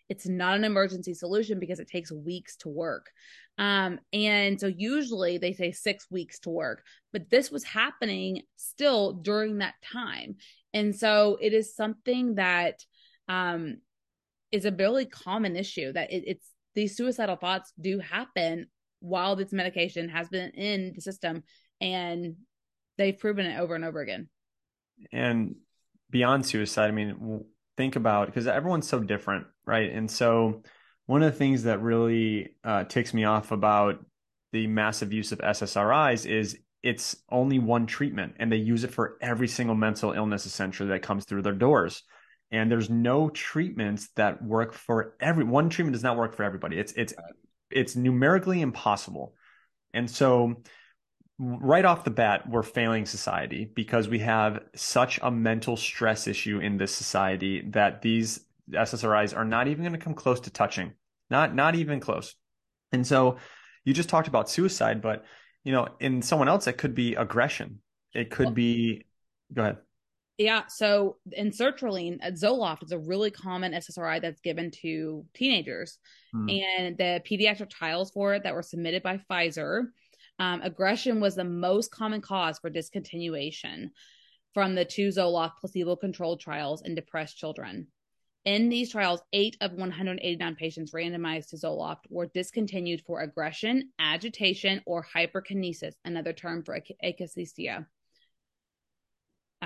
It's 0.09 0.27
not 0.27 0.55
an 0.55 0.63
emergency 0.63 1.13
solution 1.13 1.59
because 1.59 1.79
it 1.79 1.87
takes 1.87 2.11
weeks 2.11 2.55
to 2.57 2.69
work. 2.69 3.11
Um, 3.59 3.99
and 4.11 4.59
so 4.59 4.67
usually 4.67 5.37
they 5.37 5.53
say 5.53 5.71
six 5.71 6.07
weeks 6.09 6.39
to 6.39 6.49
work, 6.49 6.83
but 7.13 7.29
this 7.29 7.51
was 7.51 7.63
happening 7.63 8.41
still 8.55 9.13
during 9.13 9.59
that 9.59 9.75
time. 9.83 10.37
And 10.73 10.95
so 10.95 11.37
it 11.41 11.53
is 11.53 11.75
something 11.75 12.35
that 12.35 12.83
um, 13.27 13.77
is 14.51 14.65
a 14.65 14.71
really 14.71 15.05
common 15.05 15.55
issue 15.55 15.93
that 15.93 16.11
it, 16.11 16.23
it's 16.25 16.47
these 16.73 16.97
suicidal 16.97 17.35
thoughts 17.35 17.71
do 17.79 17.99
happen 17.99 18.67
while 18.99 19.35
this 19.35 19.51
medication 19.51 20.09
has 20.09 20.29
been 20.29 20.51
in 20.51 20.93
the 20.93 21.01
system 21.01 21.43
and 21.81 22.35
they've 22.97 23.17
proven 23.17 23.45
it 23.45 23.59
over 23.59 23.75
and 23.75 23.85
over 23.85 24.01
again. 24.01 24.27
And 25.11 25.55
beyond 26.09 26.45
suicide, 26.45 26.87
I 26.87 26.91
mean, 26.91 27.45
think 27.77 27.95
about 27.95 28.27
because 28.27 28.47
everyone's 28.47 28.87
so 28.87 28.99
different, 28.99 29.47
right? 29.65 29.91
And 29.91 30.09
so 30.09 30.63
one 31.05 31.23
of 31.23 31.31
the 31.31 31.37
things 31.37 31.63
that 31.63 31.81
really 31.81 32.55
uh, 32.63 32.83
ticks 32.83 33.13
me 33.13 33.23
off 33.23 33.51
about 33.51 34.05
the 34.51 34.67
massive 34.67 35.13
use 35.13 35.31
of 35.31 35.39
SSRIs 35.39 36.25
is 36.25 36.57
it's 36.83 37.15
only 37.29 37.59
one 37.59 37.85
treatment 37.85 38.35
and 38.39 38.51
they 38.51 38.57
use 38.57 38.83
it 38.83 38.93
for 38.93 39.17
every 39.21 39.47
single 39.47 39.75
mental 39.75 40.13
illness 40.13 40.45
essentially 40.45 40.89
that 40.89 41.01
comes 41.01 41.25
through 41.25 41.41
their 41.41 41.53
doors 41.53 42.03
and 42.51 42.71
there's 42.71 42.89
no 42.89 43.29
treatments 43.29 44.09
that 44.15 44.41
work 44.41 44.73
for 44.73 45.15
every 45.19 45.43
one 45.43 45.69
treatment 45.69 45.93
does 45.93 46.03
not 46.03 46.17
work 46.17 46.35
for 46.35 46.43
everybody 46.43 46.79
it's 46.79 46.93
it's 46.93 47.13
it's 47.71 47.95
numerically 47.95 48.61
impossible. 48.61 49.35
And 49.93 50.09
so 50.09 50.61
right 51.39 51.85
off 51.85 52.03
the 52.03 52.11
bat, 52.11 52.49
we're 52.49 52.63
failing 52.63 53.05
society 53.05 53.69
because 53.73 54.07
we 54.07 54.19
have 54.19 54.59
such 54.75 55.19
a 55.21 55.31
mental 55.31 55.77
stress 55.77 56.27
issue 56.27 56.59
in 56.59 56.77
this 56.77 56.93
society 56.93 57.63
that 57.69 58.01
these 58.01 58.41
SSRIs 58.71 59.35
are 59.35 59.45
not 59.45 59.67
even 59.67 59.83
going 59.83 59.93
to 59.93 59.99
come 59.99 60.13
close 60.13 60.41
to 60.41 60.49
touching. 60.49 60.93
Not 61.29 61.55
not 61.55 61.75
even 61.75 61.99
close. 61.99 62.35
And 62.91 63.05
so 63.05 63.37
you 63.85 63.93
just 63.93 64.09
talked 64.09 64.27
about 64.27 64.49
suicide, 64.49 65.01
but 65.01 65.23
you 65.63 65.71
know, 65.71 65.87
in 65.99 66.21
someone 66.21 66.49
else 66.49 66.67
it 66.67 66.77
could 66.77 66.95
be 66.95 67.15
aggression. 67.15 67.81
It 68.13 68.31
could 68.31 68.53
be 68.55 69.05
go 69.53 69.61
ahead. 69.61 69.77
Yeah. 70.39 70.63
So 70.69 71.17
in 71.33 71.51
sertraline, 71.51 72.17
uh, 72.23 72.31
Zoloft 72.31 72.83
is 72.83 72.93
a 72.93 72.97
really 72.97 73.29
common 73.29 73.73
SSRI 73.73 74.21
that's 74.21 74.39
given 74.39 74.71
to 74.81 75.25
teenagers. 75.33 75.97
Mm. 76.33 76.63
And 76.63 76.97
the 76.97 77.21
pediatric 77.29 77.69
trials 77.69 78.09
for 78.11 78.33
it 78.33 78.43
that 78.43 78.55
were 78.55 78.63
submitted 78.63 79.03
by 79.03 79.19
Pfizer, 79.29 79.87
um, 80.39 80.61
aggression 80.61 81.19
was 81.19 81.35
the 81.35 81.43
most 81.43 81.91
common 81.91 82.21
cause 82.21 82.57
for 82.57 82.71
discontinuation 82.71 83.89
from 84.53 84.75
the 84.75 84.85
two 84.85 85.09
Zoloft 85.09 85.57
placebo 85.59 85.97
controlled 85.97 86.39
trials 86.39 86.83
in 86.83 86.95
depressed 86.95 87.37
children. 87.37 87.87
In 88.45 88.69
these 88.69 88.93
trials, 88.93 89.21
eight 89.33 89.57
of 89.59 89.73
189 89.73 90.55
patients 90.55 90.93
randomized 90.93 91.49
to 91.49 91.57
Zoloft 91.57 92.09
were 92.09 92.31
discontinued 92.33 93.01
for 93.05 93.19
aggression, 93.19 93.89
agitation, 93.99 94.81
or 94.85 95.05
hyperkinesis, 95.13 95.95
another 96.05 96.31
term 96.31 96.63
for 96.63 96.79
akathisia 97.03 97.85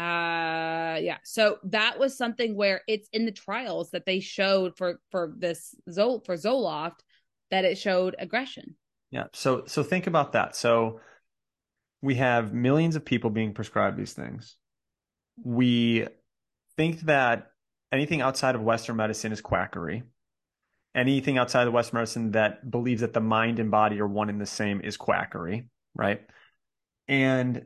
uh 0.03 0.97
yeah. 0.97 1.17
So 1.23 1.57
that 1.65 1.99
was 1.99 2.17
something 2.17 2.55
where 2.55 2.81
it's 2.87 3.07
in 3.13 3.25
the 3.25 3.31
trials 3.31 3.91
that 3.91 4.05
they 4.05 4.19
showed 4.19 4.77
for 4.77 4.99
for 5.11 5.33
this 5.37 5.75
zol 5.89 6.25
for 6.25 6.35
zoloft 6.35 6.99
that 7.51 7.65
it 7.65 7.77
showed 7.77 8.15
aggression. 8.19 8.75
Yeah. 9.11 9.25
So 9.33 9.63
so 9.67 9.83
think 9.83 10.07
about 10.07 10.33
that. 10.33 10.55
So 10.55 10.99
we 12.01 12.15
have 12.15 12.53
millions 12.53 12.95
of 12.95 13.05
people 13.05 13.29
being 13.29 13.53
prescribed 13.53 13.97
these 13.97 14.13
things. 14.13 14.57
We 15.43 16.07
think 16.75 17.01
that 17.01 17.51
anything 17.91 18.21
outside 18.21 18.55
of 18.55 18.61
western 18.61 18.97
medicine 18.97 19.31
is 19.31 19.41
quackery. 19.41 20.03
Anything 20.95 21.37
outside 21.37 21.67
of 21.67 21.73
western 21.73 21.97
medicine 21.97 22.31
that 22.31 22.69
believes 22.69 23.01
that 23.01 23.13
the 23.13 23.21
mind 23.21 23.59
and 23.59 23.71
body 23.71 23.99
are 23.99 24.07
one 24.07 24.29
and 24.29 24.39
the 24.39 24.45
same 24.45 24.81
is 24.81 24.97
quackery 24.97 25.67
right? 25.95 26.21
And 27.07 27.65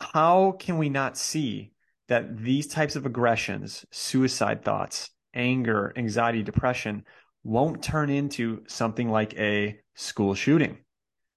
how 0.00 0.52
can 0.52 0.78
we 0.78 0.88
not 0.88 1.16
see 1.16 1.72
that 2.08 2.38
these 2.38 2.66
types 2.66 2.96
of 2.96 3.06
aggressions, 3.06 3.84
suicide 3.90 4.64
thoughts, 4.64 5.10
anger, 5.34 5.92
anxiety, 5.96 6.42
depression 6.42 7.04
won't 7.44 7.82
turn 7.82 8.10
into 8.10 8.62
something 8.66 9.10
like 9.10 9.34
a 9.38 9.78
school 9.94 10.34
shooting 10.34 10.78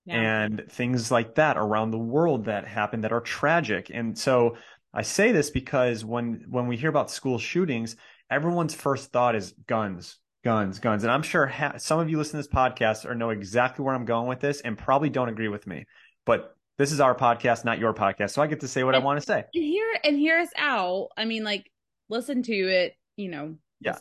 yeah. 0.05 0.15
and 0.15 0.63
things 0.69 1.11
like 1.11 1.35
that 1.35 1.57
around 1.57 1.91
the 1.91 1.99
world 1.99 2.45
that 2.45 2.67
happen 2.67 3.01
that 3.01 3.11
are 3.11 3.21
tragic. 3.21 3.91
And 3.93 4.17
so 4.17 4.57
I 4.93 5.03
say 5.03 5.31
this 5.31 5.49
because 5.49 6.03
when 6.03 6.45
when 6.49 6.67
we 6.67 6.77
hear 6.77 6.89
about 6.89 7.11
school 7.11 7.39
shootings, 7.39 7.95
everyone's 8.29 8.73
first 8.73 9.11
thought 9.11 9.35
is 9.35 9.53
guns, 9.67 10.17
guns, 10.43 10.79
guns. 10.79 11.03
And 11.03 11.11
I'm 11.11 11.23
sure 11.23 11.47
ha- 11.47 11.77
some 11.77 11.99
of 11.99 12.09
you 12.09 12.17
listen 12.17 12.39
to 12.39 12.47
this 12.47 12.53
podcast 12.53 13.05
or 13.05 13.15
know 13.15 13.29
exactly 13.29 13.83
where 13.83 13.95
I'm 13.95 14.05
going 14.05 14.27
with 14.27 14.39
this 14.39 14.61
and 14.61 14.77
probably 14.77 15.09
don't 15.09 15.29
agree 15.29 15.47
with 15.47 15.65
me. 15.67 15.85
But 16.25 16.55
this 16.77 16.91
is 16.91 16.99
our 16.99 17.15
podcast, 17.15 17.65
not 17.65 17.79
your 17.79 17.93
podcast. 17.93 18.31
So 18.31 18.41
I 18.41 18.47
get 18.47 18.61
to 18.61 18.67
say 18.67 18.83
what 18.83 18.95
and, 18.95 19.03
I 19.03 19.05
want 19.05 19.19
to 19.19 19.25
say. 19.25 19.45
And 19.53 19.63
here 19.63 19.97
and 20.03 20.17
hear 20.17 20.39
us 20.39 20.49
out. 20.57 21.09
I 21.17 21.25
mean, 21.25 21.43
like 21.43 21.71
listen 22.09 22.43
to 22.43 22.53
it, 22.53 22.95
you 23.15 23.29
know. 23.29 23.55
Yeah. 23.79 23.97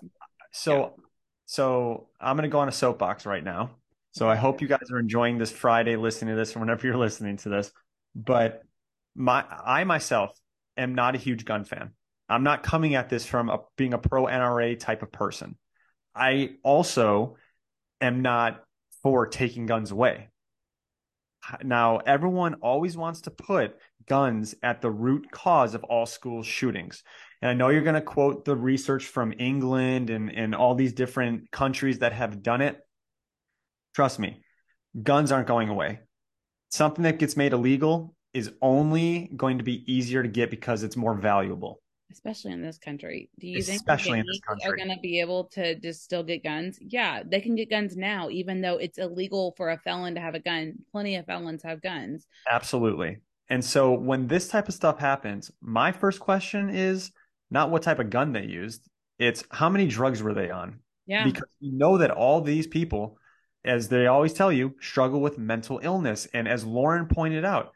So 0.52 0.76
yeah. 0.76 1.04
so 1.46 2.08
I'm 2.20 2.36
gonna 2.36 2.48
go 2.48 2.60
on 2.60 2.68
a 2.68 2.72
soapbox 2.72 3.26
right 3.26 3.44
now. 3.44 3.72
So 4.12 4.28
I 4.28 4.36
hope 4.36 4.60
you 4.60 4.68
guys 4.68 4.90
are 4.90 4.98
enjoying 4.98 5.38
this 5.38 5.50
Friday 5.50 5.96
listening 5.96 6.34
to 6.34 6.36
this 6.36 6.54
or 6.54 6.60
whenever 6.60 6.86
you're 6.86 6.98
listening 6.98 7.38
to 7.38 7.48
this. 7.48 7.72
But 8.14 8.62
my 9.14 9.44
I 9.48 9.84
myself 9.84 10.38
am 10.76 10.94
not 10.94 11.14
a 11.14 11.18
huge 11.18 11.44
gun 11.44 11.64
fan. 11.64 11.92
I'm 12.28 12.44
not 12.44 12.62
coming 12.62 12.94
at 12.94 13.08
this 13.08 13.26
from 13.26 13.50
a, 13.50 13.60
being 13.76 13.92
a 13.92 13.98
pro 13.98 14.24
NRA 14.24 14.78
type 14.78 15.02
of 15.02 15.12
person. 15.12 15.56
I 16.14 16.56
also 16.62 17.36
am 18.00 18.22
not 18.22 18.62
for 19.02 19.26
taking 19.26 19.66
guns 19.66 19.90
away. 19.90 20.28
Now, 21.62 21.98
everyone 21.98 22.54
always 22.62 22.96
wants 22.96 23.22
to 23.22 23.30
put 23.30 23.76
guns 24.06 24.54
at 24.62 24.80
the 24.80 24.90
root 24.90 25.30
cause 25.30 25.74
of 25.74 25.84
all 25.84 26.06
school 26.06 26.42
shootings. 26.42 27.02
And 27.40 27.50
I 27.50 27.54
know 27.54 27.68
you're 27.68 27.82
going 27.82 27.94
to 27.94 28.00
quote 28.00 28.44
the 28.44 28.56
research 28.56 29.06
from 29.06 29.34
England 29.38 30.10
and, 30.10 30.30
and 30.30 30.54
all 30.54 30.74
these 30.74 30.92
different 30.92 31.50
countries 31.50 31.98
that 31.98 32.12
have 32.12 32.42
done 32.42 32.60
it. 32.60 32.78
Trust 33.94 34.18
me, 34.18 34.42
guns 35.02 35.32
aren't 35.32 35.48
going 35.48 35.68
away. 35.68 36.00
Something 36.70 37.02
that 37.04 37.18
gets 37.18 37.36
made 37.36 37.52
illegal 37.52 38.14
is 38.32 38.52
only 38.62 39.30
going 39.36 39.58
to 39.58 39.64
be 39.64 39.92
easier 39.92 40.22
to 40.22 40.28
get 40.28 40.50
because 40.50 40.82
it's 40.82 40.96
more 40.96 41.14
valuable 41.14 41.81
especially 42.12 42.52
in 42.52 42.62
this 42.62 42.78
country. 42.78 43.30
Do 43.38 43.48
you 43.48 43.58
especially 43.58 44.22
think 44.22 44.42
they 44.60 44.68
are 44.68 44.76
going 44.76 44.90
to 44.90 45.00
be 45.00 45.20
able 45.20 45.44
to 45.54 45.74
just 45.74 46.04
still 46.04 46.22
get 46.22 46.44
guns? 46.44 46.78
Yeah, 46.80 47.22
they 47.26 47.40
can 47.40 47.54
get 47.54 47.70
guns 47.70 47.96
now, 47.96 48.28
even 48.30 48.60
though 48.60 48.76
it's 48.76 48.98
illegal 48.98 49.54
for 49.56 49.70
a 49.70 49.78
felon 49.78 50.14
to 50.14 50.20
have 50.20 50.34
a 50.34 50.40
gun. 50.40 50.74
Plenty 50.92 51.16
of 51.16 51.26
felons 51.26 51.62
have 51.62 51.82
guns. 51.82 52.26
Absolutely. 52.50 53.18
And 53.48 53.64
so 53.64 53.92
when 53.92 54.28
this 54.28 54.48
type 54.48 54.68
of 54.68 54.74
stuff 54.74 54.98
happens, 54.98 55.50
my 55.60 55.92
first 55.92 56.20
question 56.20 56.70
is 56.70 57.10
not 57.50 57.70
what 57.70 57.82
type 57.82 57.98
of 57.98 58.10
gun 58.10 58.32
they 58.32 58.44
used, 58.44 58.88
it's 59.18 59.44
how 59.50 59.68
many 59.68 59.86
drugs 59.86 60.22
were 60.22 60.34
they 60.34 60.50
on? 60.50 60.80
Yeah. 61.06 61.24
Because 61.24 61.48
you 61.60 61.76
know 61.76 61.98
that 61.98 62.10
all 62.10 62.40
these 62.40 62.66
people, 62.66 63.18
as 63.64 63.88
they 63.88 64.06
always 64.06 64.32
tell 64.32 64.50
you, 64.50 64.74
struggle 64.80 65.20
with 65.20 65.38
mental 65.38 65.80
illness. 65.82 66.26
And 66.32 66.48
as 66.48 66.64
Lauren 66.64 67.06
pointed 67.06 67.44
out, 67.44 67.72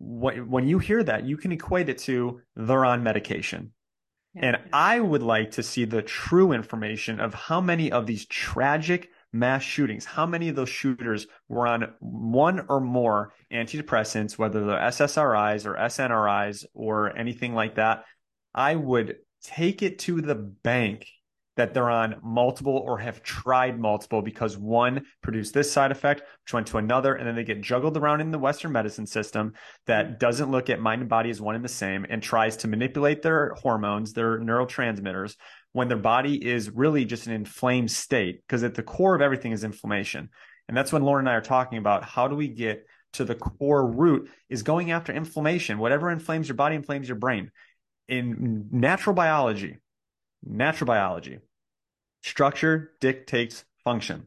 when 0.00 0.66
you 0.66 0.78
hear 0.78 1.04
that, 1.04 1.24
you 1.24 1.36
can 1.36 1.52
equate 1.52 1.88
it 1.90 1.98
to 1.98 2.40
they're 2.56 2.86
on 2.86 3.02
medication. 3.02 3.72
And 4.36 4.58
I 4.72 5.00
would 5.00 5.22
like 5.22 5.52
to 5.52 5.62
see 5.62 5.84
the 5.84 6.02
true 6.02 6.52
information 6.52 7.18
of 7.18 7.34
how 7.34 7.60
many 7.60 7.90
of 7.90 8.06
these 8.06 8.26
tragic 8.26 9.10
mass 9.32 9.62
shootings, 9.62 10.04
how 10.04 10.26
many 10.26 10.48
of 10.48 10.56
those 10.56 10.68
shooters 10.68 11.26
were 11.48 11.66
on 11.66 11.92
one 12.00 12.64
or 12.68 12.80
more 12.80 13.32
antidepressants, 13.52 14.38
whether 14.38 14.64
they're 14.64 14.78
SSRIs 14.78 15.66
or 15.66 15.74
SNRIs 15.74 16.64
or 16.74 17.16
anything 17.16 17.54
like 17.54 17.76
that. 17.76 18.04
I 18.54 18.74
would 18.76 19.16
take 19.42 19.82
it 19.82 19.98
to 20.00 20.20
the 20.20 20.34
bank 20.34 21.06
that 21.60 21.74
they're 21.74 21.90
on 21.90 22.16
multiple 22.22 22.82
or 22.86 22.96
have 22.96 23.22
tried 23.22 23.78
multiple 23.78 24.22
because 24.22 24.56
one 24.56 25.04
produced 25.22 25.52
this 25.52 25.70
side 25.70 25.92
effect, 25.92 26.22
which 26.42 26.54
went 26.54 26.66
to 26.66 26.78
another, 26.78 27.16
and 27.16 27.28
then 27.28 27.36
they 27.36 27.44
get 27.44 27.60
juggled 27.60 27.98
around 27.98 28.22
in 28.22 28.30
the 28.30 28.38
Western 28.38 28.72
medicine 28.72 29.06
system 29.06 29.52
that 29.86 30.18
doesn't 30.18 30.50
look 30.50 30.70
at 30.70 30.80
mind 30.80 31.02
and 31.02 31.10
body 31.10 31.28
as 31.28 31.38
one 31.38 31.54
and 31.54 31.62
the 31.62 31.68
same 31.68 32.06
and 32.08 32.22
tries 32.22 32.56
to 32.56 32.66
manipulate 32.66 33.20
their 33.20 33.52
hormones, 33.58 34.14
their 34.14 34.40
neurotransmitters, 34.40 35.36
when 35.72 35.88
their 35.88 35.98
body 35.98 36.42
is 36.42 36.70
really 36.70 37.04
just 37.04 37.26
an 37.26 37.34
inflamed 37.34 37.90
state. 37.90 38.40
Because 38.40 38.64
at 38.64 38.74
the 38.74 38.82
core 38.82 39.14
of 39.14 39.20
everything 39.20 39.52
is 39.52 39.62
inflammation. 39.62 40.30
And 40.66 40.74
that's 40.74 40.94
when 40.94 41.02
Lauren 41.02 41.26
and 41.26 41.28
I 41.28 41.36
are 41.36 41.42
talking 41.42 41.76
about 41.76 42.04
how 42.04 42.26
do 42.26 42.36
we 42.36 42.48
get 42.48 42.86
to 43.12 43.26
the 43.26 43.34
core 43.34 43.86
root 43.86 44.30
is 44.48 44.62
going 44.62 44.92
after 44.92 45.12
inflammation. 45.12 45.76
Whatever 45.76 46.10
inflames 46.10 46.48
your 46.48 46.56
body 46.56 46.76
inflames 46.76 47.06
your 47.06 47.18
brain. 47.18 47.50
In 48.08 48.68
natural 48.72 49.14
biology, 49.14 49.76
natural 50.42 50.86
biology, 50.86 51.38
structure 52.22 52.92
dictates 53.00 53.64
function. 53.84 54.26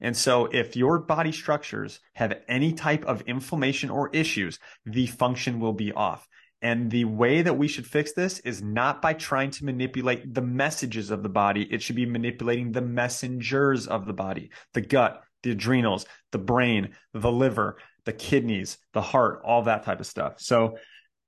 And 0.00 0.16
so 0.16 0.46
if 0.46 0.76
your 0.76 0.98
body 0.98 1.32
structures 1.32 2.00
have 2.14 2.38
any 2.48 2.72
type 2.72 3.04
of 3.04 3.22
inflammation 3.22 3.88
or 3.90 4.10
issues, 4.12 4.58
the 4.84 5.06
function 5.06 5.58
will 5.58 5.72
be 5.72 5.92
off. 5.92 6.28
And 6.62 6.90
the 6.90 7.04
way 7.04 7.42
that 7.42 7.56
we 7.56 7.68
should 7.68 7.86
fix 7.86 8.12
this 8.12 8.38
is 8.40 8.62
not 8.62 9.00
by 9.00 9.12
trying 9.12 9.50
to 9.52 9.64
manipulate 9.64 10.34
the 10.34 10.42
messages 10.42 11.10
of 11.10 11.22
the 11.22 11.28
body. 11.28 11.62
It 11.70 11.82
should 11.82 11.96
be 11.96 12.06
manipulating 12.06 12.72
the 12.72 12.80
messengers 12.80 13.86
of 13.86 14.06
the 14.06 14.12
body, 14.12 14.50
the 14.72 14.80
gut, 14.80 15.22
the 15.42 15.52
adrenals, 15.52 16.06
the 16.32 16.38
brain, 16.38 16.94
the 17.12 17.30
liver, 17.30 17.78
the 18.04 18.12
kidneys, 18.12 18.78
the 18.94 19.02
heart, 19.02 19.42
all 19.44 19.62
that 19.62 19.84
type 19.84 20.00
of 20.00 20.06
stuff. 20.06 20.34
So 20.38 20.78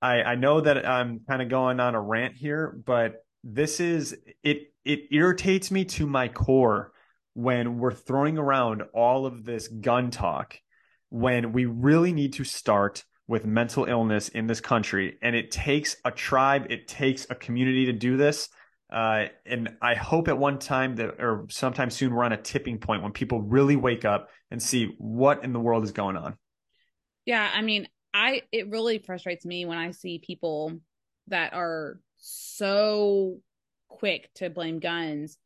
I, 0.01 0.23
I 0.23 0.35
know 0.35 0.61
that 0.61 0.87
I'm 0.87 1.21
kind 1.27 1.41
of 1.41 1.49
going 1.49 1.79
on 1.79 1.95
a 1.95 2.01
rant 2.01 2.35
here, 2.35 2.77
but 2.85 3.23
this 3.43 3.79
is 3.79 4.17
it 4.43 4.73
it 4.85 5.01
irritates 5.11 5.71
me 5.71 5.85
to 5.85 6.07
my 6.07 6.27
core 6.27 6.91
when 7.33 7.77
we're 7.77 7.93
throwing 7.93 8.37
around 8.37 8.83
all 8.93 9.25
of 9.25 9.45
this 9.45 9.67
gun 9.67 10.11
talk 10.11 10.59
when 11.09 11.53
we 11.53 11.65
really 11.65 12.13
need 12.13 12.33
to 12.33 12.43
start 12.43 13.03
with 13.27 13.45
mental 13.45 13.85
illness 13.85 14.29
in 14.29 14.47
this 14.47 14.59
country. 14.59 15.17
And 15.21 15.35
it 15.35 15.51
takes 15.51 15.95
a 16.03 16.11
tribe, 16.11 16.67
it 16.69 16.87
takes 16.87 17.27
a 17.29 17.35
community 17.35 17.85
to 17.85 17.93
do 17.93 18.17
this. 18.17 18.49
Uh, 18.91 19.25
and 19.45 19.75
I 19.83 19.93
hope 19.93 20.27
at 20.27 20.37
one 20.37 20.57
time 20.57 20.95
that, 20.95 21.15
or 21.19 21.45
sometime 21.49 21.91
soon, 21.91 22.13
we're 22.13 22.23
on 22.23 22.33
a 22.33 22.41
tipping 22.41 22.79
point 22.79 23.03
when 23.03 23.11
people 23.11 23.41
really 23.41 23.75
wake 23.75 24.03
up 24.03 24.29
and 24.49 24.61
see 24.61 24.95
what 24.97 25.43
in 25.43 25.53
the 25.53 25.59
world 25.59 25.83
is 25.83 25.91
going 25.91 26.17
on. 26.17 26.37
Yeah. 27.25 27.47
I 27.53 27.61
mean, 27.61 27.87
I, 28.15 28.41
it 28.51 28.69
really 28.69 28.97
frustrates 28.97 29.45
me 29.45 29.65
when 29.65 29.77
I 29.77 29.91
see 29.91 30.17
people 30.17 30.79
that 31.27 31.53
are 31.53 31.99
so 32.19 33.39
quick 33.87 34.29
to 34.35 34.49
blame 34.49 34.79
guns 34.79 35.37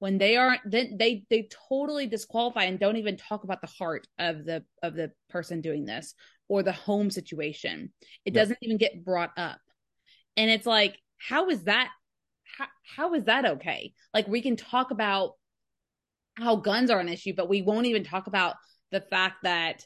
when 0.00 0.16
they 0.18 0.36
aren't 0.36 0.62
then 0.64 0.96
they 0.98 1.24
they 1.30 1.48
totally 1.68 2.06
disqualify 2.06 2.64
and 2.64 2.80
don't 2.80 2.96
even 2.96 3.16
talk 3.16 3.44
about 3.44 3.60
the 3.60 3.66
heart 3.66 4.06
of 4.18 4.44
the 4.44 4.64
of 4.82 4.94
the 4.94 5.12
person 5.28 5.60
doing 5.60 5.84
this 5.84 6.14
or 6.48 6.62
the 6.62 6.72
home 6.72 7.10
situation. 7.10 7.92
It 8.24 8.34
doesn't 8.34 8.58
even 8.60 8.76
get 8.76 9.04
brought 9.04 9.30
up. 9.36 9.60
And 10.36 10.50
it's 10.50 10.66
like 10.66 10.98
how 11.18 11.50
is 11.50 11.64
that 11.64 11.90
how, 12.58 12.66
how 12.82 13.14
is 13.14 13.24
that 13.24 13.44
okay? 13.44 13.92
Like 14.14 14.26
we 14.26 14.40
can 14.42 14.56
talk 14.56 14.90
about 14.90 15.34
how 16.34 16.56
guns 16.56 16.90
are 16.90 17.00
an 17.00 17.08
issue 17.08 17.34
but 17.36 17.48
we 17.48 17.60
won't 17.60 17.86
even 17.86 18.04
talk 18.04 18.26
about 18.26 18.56
the 18.90 19.00
fact 19.00 19.42
that 19.42 19.84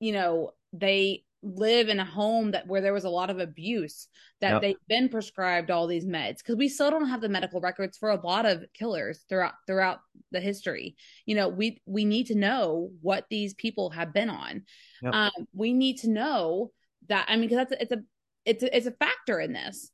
you 0.00 0.12
know 0.12 0.52
they 0.72 1.24
live 1.42 1.88
in 1.88 1.98
a 1.98 2.04
home 2.04 2.52
that 2.52 2.66
where 2.66 2.80
there 2.80 2.92
was 2.92 3.04
a 3.04 3.10
lot 3.10 3.30
of 3.30 3.40
abuse 3.40 4.06
that 4.40 4.52
yep. 4.52 4.62
they've 4.62 4.88
been 4.88 5.08
prescribed 5.08 5.70
all 5.70 5.86
these 5.86 6.06
meds 6.06 6.38
because 6.38 6.56
we 6.56 6.68
still 6.68 6.90
don't 6.90 7.08
have 7.08 7.20
the 7.20 7.28
medical 7.28 7.60
records 7.60 7.98
for 7.98 8.10
a 8.10 8.20
lot 8.20 8.46
of 8.46 8.64
killers 8.74 9.24
throughout 9.28 9.54
throughout 9.66 9.98
the 10.30 10.40
history. 10.40 10.94
You 11.26 11.34
know 11.34 11.48
we 11.48 11.80
we 11.84 12.04
need 12.04 12.28
to 12.28 12.36
know 12.36 12.90
what 13.00 13.26
these 13.28 13.54
people 13.54 13.90
have 13.90 14.14
been 14.14 14.30
on. 14.30 14.62
Yep. 15.02 15.14
um 15.14 15.46
we 15.52 15.72
need 15.72 15.98
to 15.98 16.10
know 16.10 16.70
that 17.08 17.26
i 17.28 17.34
mean 17.34 17.48
because 17.48 17.66
that's 17.68 17.82
it's 17.82 17.92
a 17.92 18.02
it's 18.44 18.62
a, 18.62 18.76
it's 18.76 18.86
a 18.86 18.92
factor 18.92 19.40
in 19.40 19.52
this. 19.52 19.90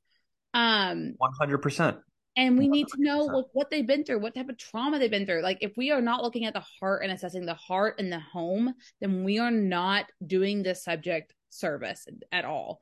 Um 0.52 1.14
100% 1.40 1.98
and 2.36 2.56
we 2.56 2.68
need 2.68 2.86
to 2.88 3.02
know 3.02 3.18
like, 3.18 3.46
what 3.52 3.70
they've 3.70 3.86
been 3.86 4.04
through 4.04 4.20
what 4.20 4.34
type 4.34 4.48
of 4.48 4.56
trauma 4.58 4.98
they've 4.98 5.10
been 5.10 5.26
through. 5.26 5.42
Like 5.42 5.58
if 5.60 5.76
we 5.76 5.90
are 5.90 6.00
not 6.00 6.22
looking 6.22 6.44
at 6.44 6.54
the 6.54 6.64
heart 6.80 7.02
and 7.02 7.10
assessing 7.10 7.46
the 7.46 7.54
heart 7.54 7.96
and 7.98 8.12
the 8.12 8.20
home 8.20 8.74
then 9.00 9.24
we 9.24 9.38
are 9.38 9.50
not 9.50 10.06
doing 10.24 10.62
this 10.62 10.84
subject 10.84 11.34
service 11.50 12.06
at 12.32 12.44
all. 12.44 12.80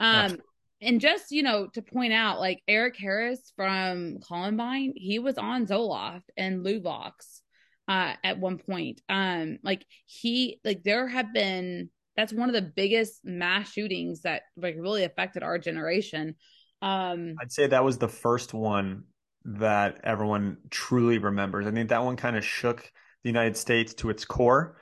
Um, 0.00 0.38
and 0.80 1.00
just 1.00 1.32
you 1.32 1.42
know 1.42 1.66
to 1.74 1.82
point 1.82 2.12
out, 2.12 2.40
like 2.40 2.62
Eric 2.68 2.96
Harris 2.96 3.52
from 3.56 4.18
Columbine, 4.26 4.92
he 4.96 5.18
was 5.18 5.38
on 5.38 5.66
Zoloft 5.66 6.24
and 6.36 6.64
Luvox 6.64 7.40
uh, 7.88 8.14
at 8.22 8.38
one 8.38 8.58
point. 8.58 9.00
Um, 9.08 9.58
like 9.62 9.84
he, 10.06 10.60
like 10.64 10.84
there 10.84 11.08
have 11.08 11.32
been 11.32 11.90
that's 12.16 12.32
one 12.32 12.48
of 12.48 12.54
the 12.54 12.62
biggest 12.62 13.20
mass 13.24 13.72
shootings 13.72 14.22
that 14.22 14.42
like 14.56 14.76
really 14.78 15.04
affected 15.04 15.42
our 15.42 15.58
generation. 15.58 16.34
Um, 16.82 17.34
I'd 17.40 17.52
say 17.52 17.66
that 17.66 17.84
was 17.84 17.98
the 17.98 18.08
first 18.08 18.54
one 18.54 19.04
that 19.44 20.00
everyone 20.04 20.58
truly 20.70 21.18
remembers. 21.18 21.66
I 21.66 21.70
think 21.70 21.88
that 21.88 22.04
one 22.04 22.16
kind 22.16 22.36
of 22.36 22.44
shook 22.44 22.90
the 23.22 23.30
United 23.30 23.56
States 23.56 23.94
to 23.94 24.10
its 24.10 24.24
core. 24.24 24.76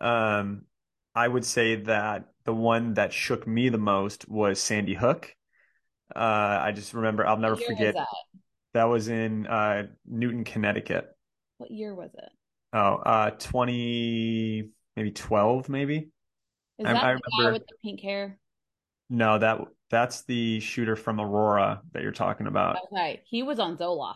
Um, 0.00 0.62
I 1.14 1.28
would 1.28 1.44
say 1.44 1.76
that 1.82 2.24
the 2.48 2.54
one 2.54 2.94
that 2.94 3.12
shook 3.12 3.46
me 3.46 3.68
the 3.68 3.76
most 3.76 4.26
was 4.26 4.58
Sandy 4.58 4.94
Hook. 4.94 5.36
Uh, 6.16 6.18
I 6.62 6.72
just 6.74 6.94
remember 6.94 7.26
I'll 7.26 7.36
never 7.36 7.56
forget. 7.56 7.94
Was 7.94 8.06
that? 8.06 8.06
that? 8.72 8.84
was 8.84 9.08
in 9.08 9.46
uh, 9.46 9.88
Newtown, 10.06 10.44
Connecticut. 10.44 11.14
What 11.58 11.70
year 11.70 11.94
was 11.94 12.08
it? 12.14 12.30
Oh, 12.72 12.94
uh, 13.04 13.30
twenty 13.32 14.70
maybe 14.96 15.10
twelve, 15.10 15.68
maybe. 15.68 16.08
Is 16.78 16.86
I, 16.86 16.94
that 16.94 17.04
I, 17.04 17.14
the 17.16 17.20
guy 17.42 17.52
with 17.52 17.66
the 17.66 17.74
pink 17.84 18.00
hair? 18.00 18.38
No, 19.10 19.38
that 19.38 19.58
that's 19.90 20.22
the 20.22 20.60
shooter 20.60 20.96
from 20.96 21.20
Aurora 21.20 21.82
that 21.92 22.02
you're 22.02 22.12
talking 22.12 22.46
about. 22.46 22.78
Okay, 22.90 23.20
he 23.26 23.42
was 23.42 23.58
on 23.58 23.76
Zoloft. 23.76 24.14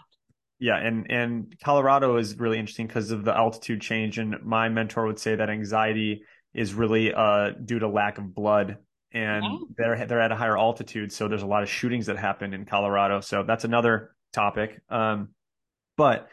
Yeah, 0.59 0.79
and 0.79 1.07
and 1.11 1.55
Colorado 1.63 2.17
is 2.17 2.39
really 2.39 2.59
interesting 2.59 2.87
because 2.87 3.11
of 3.11 3.27
the 3.27 3.37
altitude 3.37 3.83
change. 3.83 4.17
And 4.17 4.37
my 4.43 4.71
mentor 4.71 5.07
would 5.07 5.19
say 5.19 5.35
that 5.35 5.51
anxiety 5.51 6.23
is 6.55 6.75
really 6.75 7.13
uh, 7.13 7.51
due 7.51 7.79
to 7.79 7.89
lack 7.89 8.19
of 8.19 8.35
blood 8.35 8.79
and 9.13 9.45
they're 9.77 10.07
they're 10.07 10.21
at 10.21 10.33
a 10.33 10.37
higher 10.37 10.57
altitude 10.57 11.13
so 11.13 11.29
there's 11.29 11.43
a 11.43 11.47
lot 11.47 11.63
of 11.63 11.69
shootings 11.69 12.07
that 12.07 12.17
happen 12.17 12.55
in 12.55 12.65
Colorado. 12.65 13.21
So 13.21 13.43
that's 13.43 13.65
another 13.65 14.15
topic. 14.33 14.81
Um, 14.89 15.29
but 15.97 16.29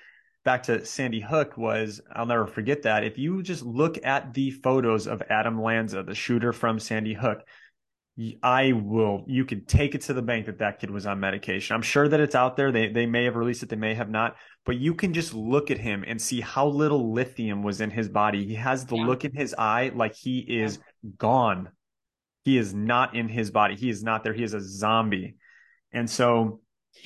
back 0.46 0.64
to 0.64 0.86
Sandy 0.86 1.20
Hook 1.20 1.58
was 1.58 2.02
I'll 2.12 2.26
never 2.26 2.48
forget 2.48 2.84
that. 2.84 3.04
If 3.04 3.18
you 3.18 3.44
just 3.44 3.64
look 3.64 4.04
at 4.04 4.34
the 4.34 4.52
photos 4.52 5.08
of 5.08 5.22
Adam 5.30 5.62
Lanza 5.62 6.04
the 6.04 6.16
shooter 6.16 6.54
from 6.54 6.80
Sandy 6.80 7.14
Hook 7.14 7.42
I 8.44 8.74
will. 8.74 9.24
You 9.28 9.46
can 9.46 9.64
take 9.66 9.96
it 9.96 10.02
to 10.02 10.14
the 10.14 10.22
bank 10.22 10.48
that 10.48 10.60
that 10.60 10.80
kid 10.80 10.90
was 10.90 11.06
on 11.06 11.20
medication. 11.22 11.74
I'm 11.74 11.82
sure 11.82 12.08
that 12.08 12.20
it's 12.20 12.36
out 12.36 12.58
there. 12.58 12.72
They 12.72 12.90
they 12.90 13.06
may 13.06 13.24
have 13.24 13.36
released 13.36 13.64
it. 13.64 13.70
They 13.70 13.78
may 13.78 13.94
have 13.94 14.10
not. 14.10 14.36
But 14.66 14.78
you 14.78 14.94
can 14.94 15.14
just 15.14 15.34
look 15.34 15.72
at 15.72 15.78
him 15.78 16.04
and 16.06 16.22
see 16.22 16.42
how 16.42 16.68
little 16.68 17.14
lithium 17.14 17.64
was 17.64 17.80
in 17.80 17.90
his 17.90 18.10
body. 18.10 18.46
He 18.46 18.56
has 18.56 18.86
the 18.86 18.98
yeah. 18.98 19.06
look 19.06 19.24
in 19.24 19.34
his 19.34 19.56
eye 19.58 19.92
like 19.96 20.16
he 20.16 20.40
is 20.40 20.80
yeah. 21.04 21.12
gone. 21.18 21.70
He 22.44 22.58
is 22.58 22.74
not 22.74 23.16
in 23.16 23.30
his 23.30 23.52
body. 23.52 23.76
He 23.76 23.90
is 23.90 24.04
not 24.04 24.24
there. 24.24 24.34
He 24.34 24.44
is 24.44 24.54
a 24.54 24.62
zombie. 24.62 25.36
And 25.94 26.10
so. 26.10 26.60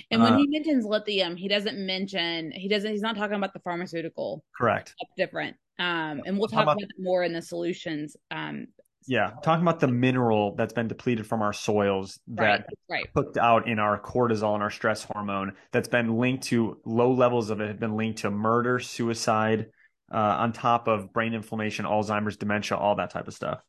And 0.09 0.21
when 0.21 0.33
uh, 0.33 0.37
he 0.37 0.47
mentions 0.47 0.83
lithium, 0.83 1.35
he 1.35 1.47
doesn't 1.47 1.77
mention. 1.77 2.51
He 2.51 2.67
doesn't. 2.67 2.89
He's 2.89 3.01
not 3.01 3.15
talking 3.15 3.35
about 3.35 3.53
the 3.53 3.59
pharmaceutical. 3.59 4.43
Correct. 4.57 4.95
That's 4.99 5.13
different. 5.15 5.57
Um, 5.77 6.21
and 6.25 6.39
we'll 6.39 6.47
talk 6.47 6.63
about, 6.63 6.77
about 6.77 6.89
more 6.97 7.23
in 7.23 7.33
the 7.33 7.41
solutions 7.41 8.15
um, 8.31 8.67
yeah, 9.07 9.31
talking 9.43 9.61
about 9.61 9.79
the 9.79 9.87
mineral 9.87 10.55
that's 10.55 10.73
been 10.73 10.87
depleted 10.87 11.27
from 11.27 11.41
our 11.41 11.53
soils 11.53 12.19
that 12.27 12.41
right, 12.41 12.65
right. 12.89 13.13
cooked 13.13 13.37
out 13.37 13.67
in 13.67 13.79
our 13.79 13.99
cortisol 13.99 14.53
and 14.53 14.63
our 14.63 14.69
stress 14.69 15.03
hormone 15.03 15.53
that's 15.71 15.87
been 15.87 16.17
linked 16.17 16.43
to 16.45 16.79
low 16.85 17.11
levels 17.11 17.49
of 17.49 17.61
it 17.61 17.67
have 17.67 17.79
been 17.79 17.95
linked 17.95 18.19
to 18.19 18.31
murder, 18.31 18.79
suicide, 18.79 19.67
uh, 20.13 20.17
on 20.17 20.53
top 20.53 20.87
of 20.87 21.11
brain 21.13 21.33
inflammation, 21.33 21.85
Alzheimer's, 21.85 22.37
dementia, 22.37 22.77
all 22.77 22.95
that 22.95 23.09
type 23.09 23.27
of 23.27 23.33
stuff. 23.33 23.63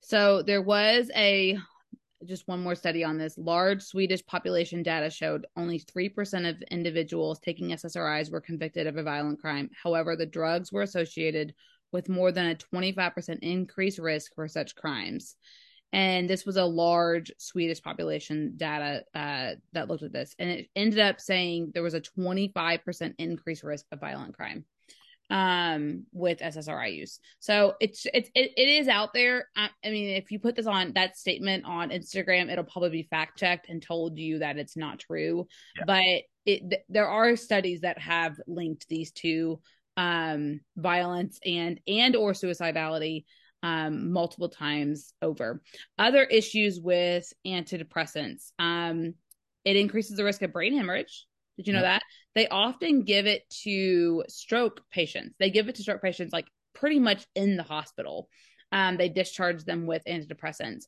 So 0.00 0.42
there 0.42 0.62
was 0.62 1.10
a 1.14 1.58
just 2.24 2.46
one 2.46 2.62
more 2.62 2.74
study 2.74 3.02
on 3.04 3.18
this. 3.18 3.36
Large 3.36 3.82
Swedish 3.82 4.24
population 4.26 4.82
data 4.82 5.10
showed 5.10 5.46
only 5.56 5.80
3% 5.80 6.48
of 6.48 6.62
individuals 6.70 7.40
taking 7.40 7.70
SSRIs 7.70 8.30
were 8.30 8.40
convicted 8.40 8.86
of 8.86 8.96
a 8.96 9.02
violent 9.02 9.40
crime. 9.40 9.68
However, 9.80 10.16
the 10.16 10.26
drugs 10.26 10.72
were 10.72 10.82
associated 10.82 11.54
with 11.92 12.08
more 12.08 12.32
than 12.32 12.50
a 12.50 12.56
25% 12.56 13.38
increased 13.42 13.98
risk 13.98 14.34
for 14.34 14.48
such 14.48 14.74
crimes. 14.74 15.36
And 15.92 16.28
this 16.28 16.46
was 16.46 16.56
a 16.56 16.64
large 16.64 17.30
Swedish 17.38 17.82
population 17.82 18.54
data 18.56 19.04
uh, 19.14 19.52
that 19.74 19.88
looked 19.88 20.02
at 20.02 20.12
this. 20.12 20.34
And 20.38 20.48
it 20.48 20.68
ended 20.74 21.00
up 21.00 21.20
saying 21.20 21.72
there 21.74 21.82
was 21.82 21.94
a 21.94 22.00
25% 22.00 23.14
increased 23.18 23.62
risk 23.62 23.84
of 23.92 24.00
violent 24.00 24.34
crime 24.34 24.64
um 25.30 26.04
with 26.12 26.40
SSRI 26.40 26.94
use. 26.94 27.18
So 27.38 27.74
it's 27.80 28.06
it's 28.12 28.28
it, 28.34 28.52
it 28.56 28.68
is 28.68 28.86
out 28.86 29.14
there. 29.14 29.48
I, 29.56 29.70
I, 29.82 29.90
mean 29.90 30.10
if 30.10 30.30
you 30.30 30.38
put 30.38 30.56
this 30.56 30.66
on 30.66 30.92
that 30.92 31.16
statement 31.16 31.64
on 31.64 31.88
Instagram 31.88 32.50
it'll 32.50 32.64
probably 32.64 32.90
be 32.90 33.02
fact 33.04 33.38
checked 33.38 33.68
and 33.70 33.80
told 33.80 34.18
you 34.18 34.40
that 34.40 34.58
it's 34.58 34.76
not 34.76 34.98
true. 34.98 35.46
Yeah. 35.78 35.84
But 35.86 36.22
it 36.44 36.70
th- 36.70 36.82
there 36.90 37.08
are 37.08 37.36
studies 37.36 37.80
that 37.80 37.98
have 37.98 38.38
linked 38.46 38.88
these 38.88 39.10
two 39.10 39.60
um, 39.96 40.60
violence 40.76 41.38
and 41.44 41.80
and 41.86 42.16
or 42.16 42.32
suicidality 42.32 43.24
um, 43.62 44.12
multiple 44.12 44.48
times 44.48 45.14
over. 45.22 45.62
Other 45.98 46.24
issues 46.24 46.80
with 46.80 47.32
antidepressants. 47.46 48.50
Um, 48.58 49.14
it 49.64 49.76
increases 49.76 50.16
the 50.16 50.24
risk 50.24 50.42
of 50.42 50.52
brain 50.52 50.76
hemorrhage. 50.76 51.26
Did 51.56 51.66
you 51.68 51.72
know 51.74 51.82
that? 51.82 52.02
They 52.34 52.48
often 52.48 53.04
give 53.04 53.26
it 53.26 53.42
to 53.62 54.24
stroke 54.28 54.82
patients. 54.90 55.36
They 55.38 55.50
give 55.50 55.68
it 55.68 55.76
to 55.76 55.82
stroke 55.82 56.02
patients 56.02 56.32
like 56.32 56.46
pretty 56.74 56.98
much 56.98 57.26
in 57.34 57.56
the 57.56 57.62
hospital. 57.62 58.28
um, 58.72 58.96
they 58.96 59.08
discharge 59.10 59.64
them 59.64 59.86
with 59.86 60.02
antidepressants. 60.08 60.84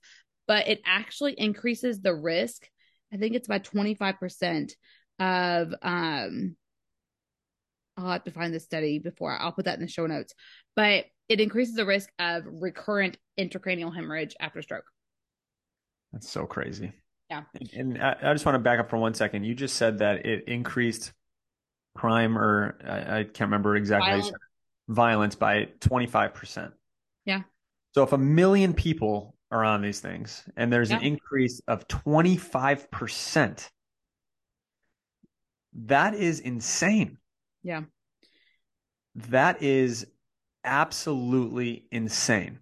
But 0.48 0.68
it 0.68 0.80
actually 0.84 1.34
increases 1.38 2.00
the 2.00 2.14
risk. 2.14 2.68
I 3.12 3.16
think 3.18 3.34
it's 3.34 3.46
about 3.46 3.64
25% 3.64 4.72
of 5.20 5.72
um 5.82 6.56
I'll 7.96 8.10
have 8.10 8.24
to 8.24 8.30
find 8.30 8.52
the 8.52 8.60
study 8.60 8.98
before 8.98 9.36
I'll 9.38 9.52
put 9.52 9.66
that 9.66 9.78
in 9.78 9.84
the 9.84 9.90
show 9.90 10.06
notes. 10.06 10.34
But 10.76 11.06
it 11.28 11.40
increases 11.40 11.74
the 11.74 11.86
risk 11.86 12.10
of 12.18 12.44
recurrent 12.46 13.16
intracranial 13.38 13.94
hemorrhage 13.94 14.34
after 14.40 14.62
stroke. 14.62 14.84
That's 16.12 16.28
so 16.28 16.46
crazy. 16.46 16.92
Yeah. 17.30 17.42
And, 17.54 17.70
and 17.72 18.02
I, 18.02 18.16
I, 18.22 18.32
just 18.32 18.44
want 18.44 18.56
to 18.56 18.60
back 18.60 18.78
up 18.78 18.90
for 18.90 18.98
one 18.98 19.14
second. 19.14 19.44
You 19.44 19.54
just 19.54 19.76
said 19.76 19.98
that 19.98 20.26
it 20.26 20.44
increased 20.46 21.12
crime 21.96 22.36
or 22.36 22.76
I, 22.84 23.20
I 23.20 23.24
can't 23.24 23.48
remember 23.48 23.76
exactly 23.76 24.10
violence. 24.10 24.32
violence 24.88 25.34
by 25.34 25.68
25%. 25.80 26.72
Yeah. 27.24 27.42
So 27.92 28.02
if 28.02 28.12
a 28.12 28.18
million 28.18 28.74
people 28.74 29.34
are 29.50 29.64
on 29.64 29.80
these 29.80 30.00
things 30.00 30.44
and 30.56 30.72
there's 30.72 30.90
yeah. 30.90 30.98
an 30.98 31.02
increase 31.02 31.60
of 31.66 31.88
25%, 31.88 33.68
that 35.86 36.14
is 36.14 36.40
insane. 36.40 37.18
Yeah. 37.64 37.80
That 39.16 39.62
is 39.62 40.06
absolutely 40.62 41.86
insane. 41.90 42.60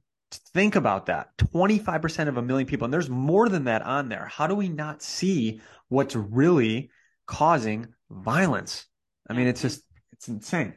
Think 0.55 0.77
about 0.77 1.07
that 1.07 1.37
25% 1.37 2.29
of 2.29 2.38
a 2.38 2.43
million 2.43 2.67
people, 2.67 2.87
and 2.87 2.95
there's 2.95 3.11
more 3.11 3.51
than 3.51 3.65
that 3.65 3.83
on 3.83 4.09
there. 4.09 4.27
How 4.27 4.47
do 4.47 4.55
we 4.55 4.69
not 4.69 5.03
see 5.03 5.61
what's 5.88 6.17
really 6.17 6.91
causing 7.27 7.88
violence? 8.11 8.87
I 9.29 9.35
mean, 9.35 9.47
it's 9.47 9.61
just, 9.61 9.83
it's 10.12 10.29
insane. 10.29 10.75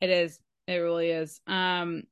It 0.00 0.10
is. 0.10 0.38
It 0.68 0.76
really 0.76 1.10
is. 1.10 1.40
Um, 1.46 2.02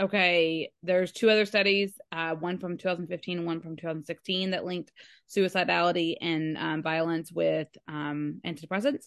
okay, 0.00 0.72
there's 0.82 1.12
two 1.12 1.30
other 1.30 1.44
studies, 1.44 1.92
uh, 2.12 2.34
one 2.34 2.58
from 2.58 2.78
2015 2.78 3.38
and 3.38 3.46
one 3.46 3.60
from 3.60 3.76
2016 3.76 4.50
that 4.50 4.64
linked 4.64 4.92
suicidality 5.28 6.16
and 6.20 6.56
um, 6.58 6.82
violence 6.82 7.30
with 7.30 7.68
um, 7.86 8.40
antidepressants. 8.44 9.04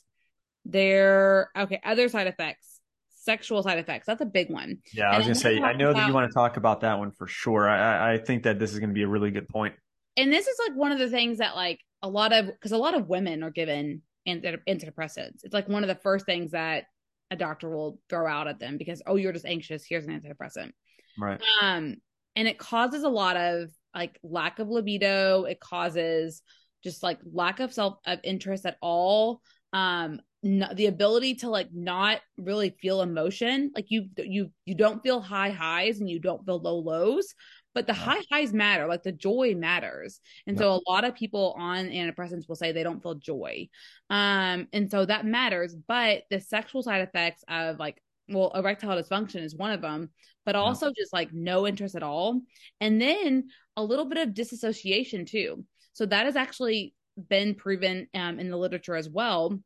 There, 0.65 1.49
okay, 1.57 1.79
other 1.83 2.07
side 2.09 2.27
effects, 2.27 2.79
sexual 3.09 3.63
side 3.63 3.79
effects. 3.79 4.05
That's 4.05 4.21
a 4.21 4.25
big 4.25 4.49
one. 4.49 4.77
Yeah, 4.93 5.09
I 5.11 5.17
was 5.17 5.25
gonna 5.25 5.35
say, 5.35 5.59
I 5.59 5.73
know 5.73 5.89
about, 5.89 6.01
that 6.01 6.07
you 6.07 6.13
want 6.13 6.29
to 6.29 6.33
talk 6.33 6.57
about 6.57 6.81
that 6.81 6.99
one 6.99 7.11
for 7.11 7.27
sure. 7.27 7.67
I, 7.67 8.13
I 8.13 8.17
think 8.17 8.43
that 8.43 8.59
this 8.59 8.73
is 8.73 8.79
gonna 8.79 8.93
be 8.93 9.03
a 9.03 9.07
really 9.07 9.31
good 9.31 9.49
point. 9.49 9.75
And 10.15 10.31
this 10.31 10.47
is 10.47 10.57
like 10.67 10.77
one 10.77 10.91
of 10.91 10.99
the 10.99 11.09
things 11.09 11.39
that 11.39 11.55
like 11.55 11.79
a 12.01 12.09
lot 12.09 12.33
of 12.33 12.47
because 12.47 12.71
a 12.71 12.77
lot 12.77 12.93
of 12.93 13.07
women 13.07 13.43
are 13.43 13.51
given 13.51 14.01
antidepressants. 14.27 15.43
It's 15.43 15.53
like 15.53 15.67
one 15.67 15.83
of 15.83 15.87
the 15.89 15.99
first 16.01 16.25
things 16.25 16.51
that 16.51 16.85
a 17.33 17.35
doctor 17.35 17.69
will 17.69 17.99
throw 18.09 18.27
out 18.27 18.47
at 18.47 18.59
them 18.59 18.77
because 18.77 19.01
oh 19.07 19.15
you're 19.15 19.33
just 19.33 19.45
anxious 19.45 19.83
here's 19.83 20.05
an 20.05 20.21
antidepressant 20.21 20.71
right 21.17 21.41
um 21.61 21.95
and 22.35 22.47
it 22.47 22.57
causes 22.57 23.03
a 23.03 23.09
lot 23.09 23.35
of 23.35 23.69
like 23.93 24.17
lack 24.23 24.59
of 24.59 24.69
libido 24.69 25.43
it 25.43 25.59
causes 25.59 26.41
just 26.83 27.03
like 27.03 27.19
lack 27.31 27.59
of 27.59 27.73
self 27.73 27.97
of 28.05 28.19
interest 28.23 28.65
at 28.65 28.77
all 28.81 29.41
um 29.73 30.21
the 30.43 30.87
ability 30.87 31.35
to 31.35 31.49
like 31.49 31.69
not 31.73 32.19
really 32.37 32.75
feel 32.81 33.01
emotion 33.01 33.71
like 33.73 33.85
you 33.87 34.07
you 34.17 34.51
you 34.65 34.75
don't 34.75 35.01
feel 35.01 35.21
high 35.21 35.51
highs 35.51 35.99
and 36.01 36.09
you 36.09 36.19
don't 36.19 36.45
feel 36.45 36.59
low 36.59 36.75
lows 36.79 37.33
but 37.73 37.87
the 37.87 37.93
high 37.93 38.21
highs 38.31 38.53
matter 38.53 38.85
like 38.87 39.03
the 39.03 39.11
joy 39.11 39.55
matters. 39.57 40.19
And 40.45 40.57
so 40.57 40.73
a 40.73 40.91
lot 40.91 41.05
of 41.05 41.15
people 41.15 41.55
on 41.57 41.87
antidepressants 41.87 42.47
will 42.47 42.55
say 42.55 42.71
they 42.71 42.83
don't 42.83 43.01
feel 43.01 43.15
joy. 43.15 43.67
Um 44.09 44.67
and 44.73 44.91
so 44.91 45.05
that 45.05 45.25
matters 45.25 45.75
but 45.75 46.23
the 46.29 46.39
sexual 46.39 46.83
side 46.83 47.01
effects 47.01 47.43
of 47.47 47.79
like 47.79 48.01
well 48.29 48.51
erectile 48.53 49.01
dysfunction 49.01 49.43
is 49.43 49.55
one 49.55 49.71
of 49.71 49.81
them 49.81 50.09
but 50.45 50.55
also 50.55 50.91
just 50.95 51.13
like 51.13 51.33
no 51.33 51.65
interest 51.65 51.95
at 51.95 52.03
all. 52.03 52.41
And 52.81 53.01
then 53.01 53.47
a 53.77 53.83
little 53.83 54.05
bit 54.05 54.17
of 54.17 54.33
disassociation 54.33 55.25
too. 55.25 55.65
So 55.93 56.05
that 56.05 56.25
has 56.25 56.35
actually 56.35 56.93
been 57.29 57.55
proven 57.55 58.07
um, 58.13 58.39
in 58.39 58.49
the 58.49 58.57
literature 58.57 58.95
as 58.95 59.09
well 59.09 59.57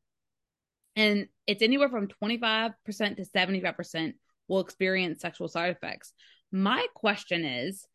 and 0.98 1.28
it's 1.46 1.62
anywhere 1.62 1.90
from 1.90 2.08
25% 2.08 2.74
to 2.88 3.24
75% 3.24 4.14
will 4.48 4.60
experience 4.60 5.22
sexual 5.22 5.48
side 5.48 5.70
effects. 5.70 6.12
My 6.52 6.88
question 6.96 7.46
is 7.46 7.86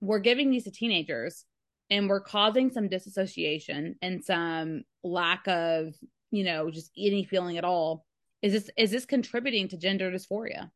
we're 0.00 0.18
giving 0.18 0.50
these 0.50 0.64
to 0.64 0.70
teenagers 0.70 1.44
and 1.90 2.08
we're 2.08 2.20
causing 2.20 2.70
some 2.70 2.88
disassociation 2.88 3.96
and 4.00 4.24
some 4.24 4.82
lack 5.04 5.46
of, 5.46 5.94
you 6.30 6.42
know, 6.42 6.70
just 6.70 6.90
any 6.96 7.24
feeling 7.24 7.58
at 7.58 7.64
all. 7.64 8.06
Is 8.40 8.52
this 8.52 8.70
is 8.76 8.90
this 8.90 9.04
contributing 9.04 9.68
to 9.68 9.76
gender 9.76 10.10
dysphoria? 10.10 10.70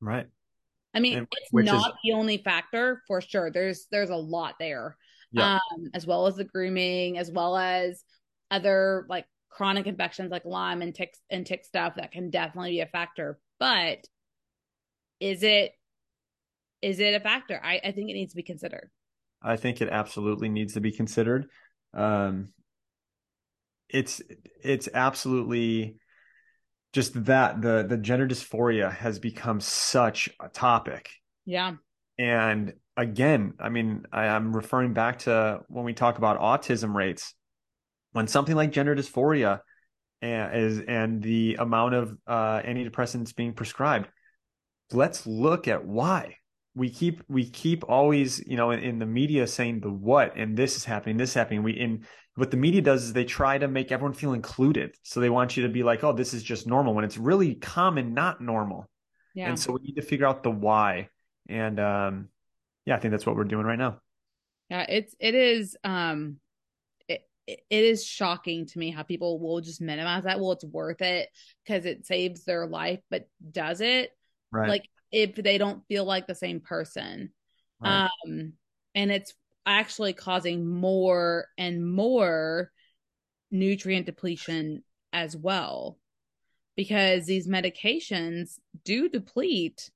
Right. 0.00 0.26
I 0.92 1.00
mean, 1.00 1.18
and, 1.18 1.28
it's 1.32 1.52
not 1.52 1.90
is... 1.90 1.96
the 2.04 2.12
only 2.12 2.38
factor 2.38 3.02
for 3.06 3.20
sure. 3.20 3.50
There's 3.50 3.86
there's 3.90 4.10
a 4.10 4.16
lot 4.16 4.56
there. 4.60 4.96
Yeah. 5.32 5.54
Um, 5.54 5.90
as 5.94 6.06
well 6.06 6.26
as 6.26 6.36
the 6.36 6.44
grooming, 6.44 7.18
as 7.18 7.30
well 7.30 7.56
as 7.56 8.04
other 8.50 9.06
like 9.08 9.26
chronic 9.54 9.86
infections 9.86 10.30
like 10.30 10.44
Lyme 10.44 10.82
and 10.82 10.94
tick 10.94 11.14
and 11.30 11.46
tick 11.46 11.64
stuff 11.64 11.94
that 11.96 12.12
can 12.12 12.30
definitely 12.30 12.72
be 12.72 12.80
a 12.80 12.86
factor. 12.86 13.38
But 13.58 14.06
is 15.20 15.42
it 15.42 15.72
is 16.82 17.00
it 17.00 17.14
a 17.14 17.20
factor? 17.20 17.60
I, 17.62 17.80
I 17.82 17.92
think 17.92 18.10
it 18.10 18.14
needs 18.14 18.32
to 18.32 18.36
be 18.36 18.42
considered. 18.42 18.90
I 19.40 19.56
think 19.56 19.80
it 19.80 19.88
absolutely 19.90 20.48
needs 20.48 20.74
to 20.74 20.80
be 20.80 20.92
considered. 20.92 21.46
Um, 21.94 22.52
it's 23.88 24.20
it's 24.62 24.88
absolutely 24.92 25.96
just 26.92 27.24
that 27.24 27.62
the 27.62 27.86
the 27.88 27.96
gender 27.96 28.26
dysphoria 28.26 28.92
has 28.92 29.18
become 29.18 29.60
such 29.60 30.28
a 30.40 30.48
topic. 30.48 31.10
Yeah. 31.46 31.74
And 32.18 32.74
again, 32.96 33.54
I 33.60 33.68
mean, 33.68 34.04
I, 34.12 34.26
I'm 34.26 34.54
referring 34.54 34.94
back 34.94 35.20
to 35.20 35.60
when 35.68 35.84
we 35.84 35.94
talk 35.94 36.18
about 36.18 36.40
autism 36.40 36.94
rates 36.94 37.34
when 38.14 38.28
something 38.28 38.54
like 38.54 38.70
gender 38.70 38.94
dysphoria 38.94 39.60
and, 40.22 40.56
is 40.56 40.80
and 40.86 41.20
the 41.20 41.56
amount 41.58 41.94
of 41.94 42.16
uh, 42.26 42.62
antidepressants 42.62 43.34
being 43.34 43.52
prescribed, 43.52 44.08
let's 44.92 45.26
look 45.26 45.68
at 45.68 45.84
why. 45.84 46.36
We 46.76 46.90
keep 46.90 47.22
we 47.28 47.50
keep 47.50 47.84
always 47.88 48.40
you 48.46 48.56
know 48.56 48.70
in, 48.70 48.80
in, 48.80 48.98
the 48.98 49.06
media 49.06 49.46
saying 49.46 49.80
the 49.80 49.90
what 49.90 50.36
and 50.36 50.56
this 50.56 50.76
is 50.76 50.84
happening 50.84 51.16
this 51.16 51.30
is 51.30 51.34
happening. 51.34 51.62
We 51.62 51.72
in 51.72 52.04
what 52.36 52.50
the 52.50 52.56
media 52.56 52.82
does 52.82 53.04
is 53.04 53.12
they 53.12 53.24
try 53.24 53.58
to 53.58 53.68
make 53.68 53.92
everyone 53.92 54.14
feel 54.14 54.32
included. 54.32 54.96
So 55.02 55.20
they 55.20 55.30
want 55.30 55.56
you 55.56 55.64
to 55.64 55.68
be 55.68 55.82
like 55.82 56.02
oh 56.02 56.12
this 56.12 56.34
is 56.34 56.42
just 56.42 56.66
normal 56.66 56.94
when 56.94 57.04
it's 57.04 57.18
really 57.18 57.56
common 57.56 58.14
not 58.14 58.40
normal. 58.40 58.88
Yeah. 59.34 59.48
And 59.48 59.58
so 59.58 59.72
we 59.72 59.80
need 59.82 59.96
to 59.96 60.02
figure 60.02 60.26
out 60.26 60.42
the 60.42 60.50
why. 60.50 61.08
And 61.48 61.78
um 61.78 62.28
yeah 62.86 62.96
i 62.96 62.98
think 62.98 63.12
that's 63.12 63.26
what 63.26 63.36
we're 63.36 63.44
doing 63.44 63.66
right 63.66 63.78
now. 63.78 64.00
Yeah 64.68 64.86
it's 64.88 65.14
it 65.20 65.34
is 65.34 65.76
um 65.84 66.38
it 67.46 67.60
is 67.68 68.04
shocking 68.04 68.66
to 68.66 68.78
me 68.78 68.90
how 68.90 69.02
people 69.02 69.38
will 69.38 69.60
just 69.60 69.80
minimize 69.80 70.24
that. 70.24 70.40
Well, 70.40 70.52
it's 70.52 70.64
worth 70.64 71.02
it 71.02 71.28
because 71.64 71.84
it 71.84 72.06
saves 72.06 72.44
their 72.44 72.66
life, 72.66 73.00
but 73.10 73.28
does 73.50 73.80
it? 73.80 74.10
Right. 74.50 74.68
Like 74.68 74.88
if 75.12 75.34
they 75.34 75.58
don't 75.58 75.86
feel 75.86 76.04
like 76.04 76.26
the 76.26 76.34
same 76.34 76.60
person. 76.60 77.30
Right. 77.80 78.08
Um, 78.26 78.54
and 78.94 79.12
it's 79.12 79.34
actually 79.66 80.12
causing 80.12 80.66
more 80.66 81.46
and 81.58 81.86
more 81.86 82.70
nutrient 83.50 84.06
depletion 84.06 84.82
as 85.12 85.36
well 85.36 85.98
because 86.76 87.26
these 87.26 87.46
medications 87.46 88.58
do 88.84 89.08
deplete 89.08 89.90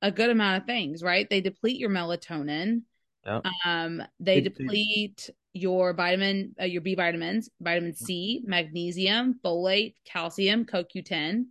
a 0.00 0.12
good 0.12 0.30
amount 0.30 0.62
of 0.62 0.66
things, 0.66 1.02
right? 1.02 1.28
They 1.28 1.40
deplete 1.40 1.78
your 1.78 1.90
melatonin. 1.90 2.82
Yep. 3.26 3.46
Um, 3.66 4.02
they 4.20 4.38
it, 4.38 4.44
deplete 4.44 5.30
your 5.52 5.92
vitamin, 5.92 6.54
uh, 6.60 6.64
your 6.64 6.82
B 6.82 6.94
vitamins, 6.94 7.50
vitamin 7.60 7.94
C, 7.94 8.42
magnesium, 8.44 9.38
folate, 9.44 9.94
calcium, 10.04 10.64
CoQ10. 10.64 11.46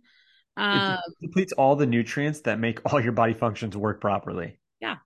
Um, 0.56 0.98
it 1.20 1.26
depletes 1.28 1.52
all 1.52 1.76
the 1.76 1.86
nutrients 1.86 2.40
that 2.42 2.58
make 2.58 2.80
all 2.92 3.00
your 3.00 3.12
body 3.12 3.34
functions 3.34 3.76
work 3.76 4.00
properly. 4.00 4.58
Yeah. 4.80 4.96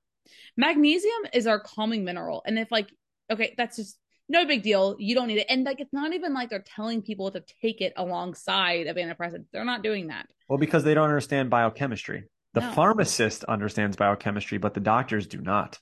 Magnesium 0.56 1.26
is 1.32 1.46
our 1.46 1.60
calming 1.60 2.04
mineral. 2.04 2.42
And 2.46 2.58
if 2.58 2.70
like, 2.70 2.88
okay, 3.30 3.54
that's 3.56 3.76
just 3.76 3.98
no 4.28 4.46
big 4.46 4.62
deal. 4.62 4.96
You 4.98 5.14
don't 5.14 5.28
need 5.28 5.38
it. 5.38 5.46
And 5.48 5.64
like, 5.64 5.80
it's 5.80 5.92
not 5.92 6.12
even 6.14 6.32
like 6.32 6.50
they're 6.50 6.64
telling 6.64 7.02
people 7.02 7.30
to 7.32 7.42
take 7.60 7.80
it 7.80 7.92
alongside 7.96 8.86
of 8.86 8.96
antidepressants. 8.96 9.46
They're 9.52 9.64
not 9.64 9.82
doing 9.82 10.08
that. 10.08 10.26
Well, 10.48 10.58
because 10.58 10.84
they 10.84 10.94
don't 10.94 11.08
understand 11.08 11.50
biochemistry. 11.50 12.24
The 12.54 12.60
no. 12.60 12.72
pharmacist 12.72 13.44
understands 13.44 13.96
biochemistry, 13.96 14.58
but 14.58 14.74
the 14.74 14.80
doctors 14.80 15.26
do 15.26 15.38
not. 15.40 15.78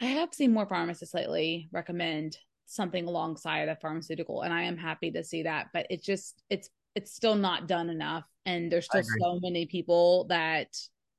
I 0.00 0.06
have 0.06 0.34
seen 0.34 0.52
more 0.52 0.66
pharmacists 0.66 1.14
lately 1.14 1.68
recommend 1.72 2.36
something 2.66 3.06
alongside 3.06 3.68
a 3.68 3.76
pharmaceutical, 3.76 4.42
and 4.42 4.52
I 4.52 4.62
am 4.62 4.76
happy 4.76 5.10
to 5.12 5.22
see 5.24 5.44
that. 5.44 5.68
But 5.72 5.86
it's 5.90 6.04
just 6.04 6.42
it's 6.50 6.68
it's 6.94 7.12
still 7.12 7.34
not 7.36 7.68
done 7.68 7.88
enough, 7.90 8.24
and 8.44 8.70
there's 8.70 8.86
still 8.86 9.02
so 9.02 9.38
many 9.40 9.66
people 9.66 10.26
that 10.28 10.68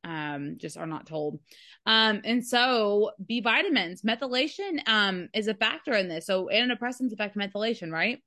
um 0.03 0.57
just 0.57 0.77
are 0.77 0.87
not 0.87 1.07
told. 1.07 1.39
Um 1.85 2.21
and 2.25 2.45
so 2.45 3.11
b 3.25 3.39
vitamins 3.39 4.01
methylation 4.01 4.79
um 4.87 5.29
is 5.33 5.47
a 5.47 5.53
factor 5.53 5.93
in 5.93 6.09
this. 6.09 6.25
So 6.25 6.49
antidepressants 6.53 7.13
affect 7.13 7.37
methylation 7.37 7.91
right? 7.91 8.21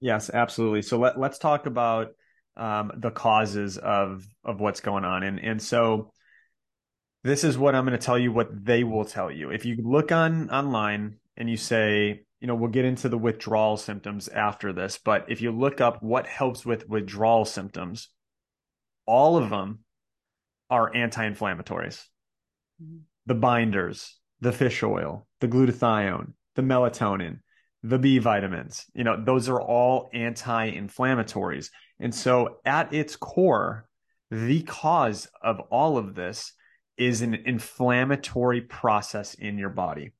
Yes 0.00 0.30
absolutely. 0.30 0.82
So 0.82 0.98
let, 0.98 1.18
let's 1.18 1.38
talk 1.38 1.66
about 1.66 2.08
um 2.56 2.92
the 2.96 3.10
causes 3.10 3.76
of 3.76 4.24
of 4.44 4.60
what's 4.60 4.80
going 4.80 5.04
on. 5.04 5.24
And 5.24 5.40
and 5.40 5.60
so 5.60 6.12
This 7.24 7.44
is 7.44 7.58
what 7.58 7.74
I'm 7.74 7.84
going 7.84 7.98
to 7.98 8.04
tell 8.04 8.18
you 8.18 8.30
what 8.32 8.64
they 8.64 8.84
will 8.84 9.04
tell 9.04 9.30
you. 9.30 9.50
If 9.50 9.64
you 9.64 9.76
look 9.82 10.12
on 10.12 10.48
online 10.50 11.16
and 11.36 11.50
you 11.50 11.56
say, 11.56 12.22
you 12.40 12.46
know, 12.46 12.54
we'll 12.54 12.70
get 12.70 12.84
into 12.84 13.08
the 13.08 13.18
withdrawal 13.18 13.76
symptoms 13.76 14.28
after 14.28 14.72
this, 14.72 14.98
but 15.02 15.24
if 15.28 15.40
you 15.40 15.50
look 15.50 15.80
up 15.80 16.02
what 16.02 16.26
helps 16.26 16.64
with 16.64 16.88
withdrawal 16.88 17.44
symptoms, 17.44 18.10
all 19.06 19.36
of 19.36 19.50
them 19.50 19.80
are 20.70 20.94
anti-inflammatories. 20.94 22.04
Mm-hmm. 22.82 22.98
The 23.26 23.34
binders, 23.34 24.16
the 24.40 24.52
fish 24.52 24.82
oil, 24.82 25.26
the 25.40 25.48
glutathione, 25.48 26.32
the 26.54 26.62
melatonin, 26.62 27.40
the 27.82 27.98
B 27.98 28.18
vitamins, 28.18 28.84
you 28.94 29.04
know, 29.04 29.22
those 29.22 29.48
are 29.48 29.60
all 29.60 30.10
anti-inflammatories. 30.12 31.70
And 31.98 32.14
so 32.14 32.58
at 32.64 32.92
its 32.92 33.16
core, 33.16 33.88
the 34.30 34.62
cause 34.62 35.28
of 35.42 35.60
all 35.70 35.98
of 35.98 36.14
this 36.14 36.52
is 36.98 37.22
an 37.22 37.34
inflammatory 37.34 38.60
process 38.60 39.34
in 39.34 39.58
your 39.58 39.70
body. 39.70 40.12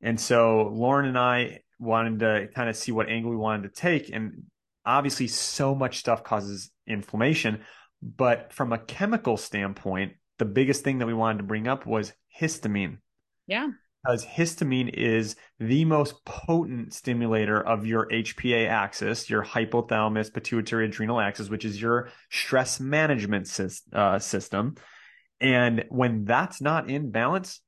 And 0.00 0.20
so 0.20 0.70
Lauren 0.72 1.06
and 1.06 1.18
I 1.18 1.60
wanted 1.78 2.20
to 2.20 2.48
kind 2.54 2.68
of 2.68 2.76
see 2.76 2.92
what 2.92 3.08
angle 3.08 3.30
we 3.30 3.36
wanted 3.36 3.74
to 3.74 3.80
take. 3.80 4.10
And 4.12 4.44
obviously, 4.84 5.28
so 5.28 5.74
much 5.74 5.98
stuff 5.98 6.24
causes 6.24 6.70
inflammation. 6.86 7.62
But 8.02 8.52
from 8.52 8.72
a 8.72 8.78
chemical 8.78 9.36
standpoint, 9.36 10.14
the 10.38 10.44
biggest 10.44 10.82
thing 10.82 10.98
that 10.98 11.06
we 11.06 11.14
wanted 11.14 11.38
to 11.38 11.44
bring 11.44 11.68
up 11.68 11.86
was 11.86 12.12
histamine. 12.40 12.98
Yeah. 13.46 13.68
Because 14.04 14.24
histamine 14.24 14.92
is 14.92 15.36
the 15.60 15.84
most 15.84 16.24
potent 16.24 16.92
stimulator 16.92 17.60
of 17.60 17.86
your 17.86 18.08
HPA 18.08 18.68
axis, 18.68 19.30
your 19.30 19.44
hypothalamus 19.44 20.34
pituitary 20.34 20.86
adrenal 20.86 21.20
axis, 21.20 21.48
which 21.48 21.64
is 21.64 21.80
your 21.80 22.08
stress 22.28 22.80
management 22.80 23.48
uh, 23.92 24.18
system. 24.18 24.74
And 25.42 25.84
when 25.88 26.24
that's 26.24 26.60
not 26.60 26.88
in 26.88 27.10
balance, 27.10 27.60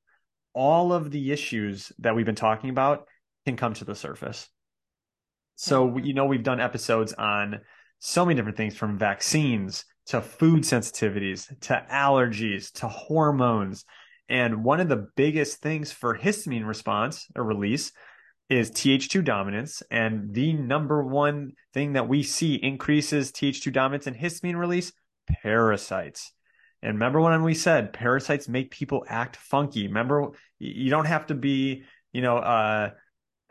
all 0.55 0.93
of 0.93 1.11
the 1.11 1.33
issues 1.33 1.91
that 1.99 2.15
we've 2.15 2.25
been 2.25 2.37
talking 2.37 2.71
about 2.71 3.09
can 3.45 3.57
come 3.57 3.75
to 3.75 3.85
the 3.85 3.97
surface. 3.97 4.49
So, 5.57 5.89
mm-hmm. 5.89 5.99
you 6.07 6.15
know, 6.15 6.25
we've 6.25 6.45
done 6.45 6.61
episodes 6.61 7.13
on 7.13 7.61
so 7.99 8.25
many 8.25 8.37
different 8.37 8.57
things 8.57 8.77
from 8.77 8.97
vaccines 8.97 9.85
to 10.07 10.21
food 10.21 10.63
sensitivities 10.63 11.49
to 11.63 11.85
allergies 11.91 12.71
to 12.75 12.87
hormones. 12.87 13.85
And 14.29 14.63
one 14.63 14.81
of 14.81 14.89
the 14.89 15.09
biggest 15.17 15.61
things 15.61 15.91
for 15.91 16.17
histamine 16.17 16.67
response 16.67 17.27
or 17.35 17.43
release 17.43 17.91
is 18.49 18.71
Th2 18.71 19.25
dominance. 19.25 19.83
And 19.91 20.33
the 20.33 20.53
number 20.53 21.03
one 21.03 21.53
thing 21.73 21.95
that 21.95 22.09
we 22.09 22.23
see 22.23 22.55
increases 22.55 23.33
Th2 23.33 23.73
dominance 23.73 24.07
and 24.07 24.17
histamine 24.17 24.57
release 24.57 24.93
parasites. 25.43 26.33
And 26.85 26.95
remember 26.95 27.21
when 27.21 27.43
we 27.43 27.55
said 27.55 27.93
parasites 27.93 28.49
make 28.49 28.71
people 28.71 29.05
act 29.09 29.37
funky? 29.37 29.87
Remember, 29.87 30.33
you 30.59 30.91
don't 30.91 31.07
have 31.07 31.27
to 31.27 31.35
be, 31.35 31.85
you 32.13 32.21
know, 32.21 32.37
uh, 32.37 32.91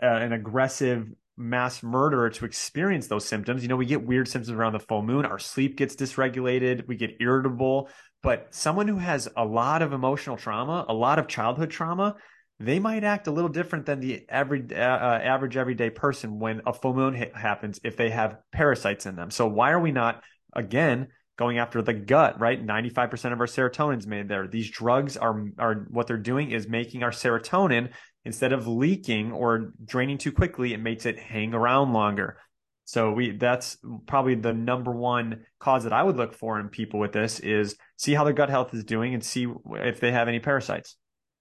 uh, 0.02 0.06
an 0.06 0.34
aggressive 0.34 1.08
mass 1.36 1.82
murderer 1.82 2.30
to 2.30 2.46
experience 2.46 3.08
those 3.08 3.26
symptoms. 3.26 3.64
You 3.64 3.70
know, 3.70 3.76
we 3.76 3.88
get 3.88 4.06
weird 4.06 4.28
symptoms 4.28 4.56
around 4.56 4.74
the 4.74 4.80
full 4.80 5.02
moon. 5.02 5.26
Our 5.26 5.40
sleep 5.40 5.78
gets 5.78 5.96
dysregulated. 5.96 6.88
We 6.88 6.96
get 6.96 7.18
irritable. 7.20 7.90
But 8.22 8.54
someone 8.54 8.88
who 8.88 8.98
has 8.98 9.28
a 9.36 9.44
lot 9.44 9.82
of 9.82 9.94
emotional 9.94 10.38
trauma, 10.38 10.86
a 10.88 10.94
lot 10.94 11.18
of 11.18 11.28
childhood 11.28 11.72
trauma, 11.72 12.16
they 12.60 12.80
might 12.80 13.04
act 13.04 13.26
a 13.26 13.32
little 13.32 13.50
different 13.50 13.88
than 13.88 14.00
the 14.00 14.26
average 14.30 14.72
uh, 14.72 14.76
uh, 14.76 15.20
average 15.24 15.58
everyday 15.58 15.90
person 15.90 16.40
when 16.40 16.62
a 16.68 16.74
full 16.74 16.94
moon 16.94 17.16
happens 17.34 17.80
if 17.84 17.98
they 17.98 18.12
have 18.12 18.38
parasites 18.52 19.08
in 19.08 19.16
them. 19.16 19.32
So 19.32 19.48
why 19.48 19.72
are 19.72 19.80
we 19.80 19.92
not 19.92 20.24
again 20.54 21.08
going 21.38 21.58
after 21.58 21.82
the 21.82 21.94
gut, 21.94 22.40
right? 22.40 22.64
95% 22.64 23.34
of 23.34 23.40
our 23.40 23.48
serotonin 23.48 23.98
is 23.98 24.08
made 24.08 24.28
there. 24.28 24.48
These 24.48 24.70
drugs 24.70 25.18
are, 25.18 25.46
are 25.58 25.88
what 25.90 26.08
they're 26.08 26.18
doing 26.18 26.52
is 26.52 26.68
making 26.68 27.04
our 27.04 27.12
serotonin 27.12 27.90
instead 28.26 28.54
of 28.54 28.68
leaking 28.68 29.32
or 29.32 29.74
draining 29.84 30.18
too 30.18 30.32
quickly, 30.32 30.74
it 30.74 30.80
makes 30.80 31.06
it 31.06 31.20
hang 31.20 31.54
around 31.54 31.94
longer. 31.94 32.38
So 32.86 33.12
we 33.12 33.32
that's 33.32 33.78
probably 34.08 34.36
the 34.36 34.54
number 34.54 34.92
one 34.92 35.46
cause 35.60 35.86
that 35.86 35.94
I 35.94 36.04
would 36.04 36.18
look 36.18 36.34
for 36.34 36.60
in 36.60 36.68
people 36.68 37.00
with 37.00 37.14
this 37.14 37.40
is 37.40 37.78
see 37.98 38.14
how 38.14 38.24
their 38.24 38.34
gut 38.34 38.50
health 38.50 38.74
is 38.74 38.84
doing 38.84 39.14
and 39.14 39.24
see 39.24 39.48
if 39.72 40.00
they 40.00 40.12
have 40.12 40.28
any 40.28 40.40
parasites. 40.40 40.98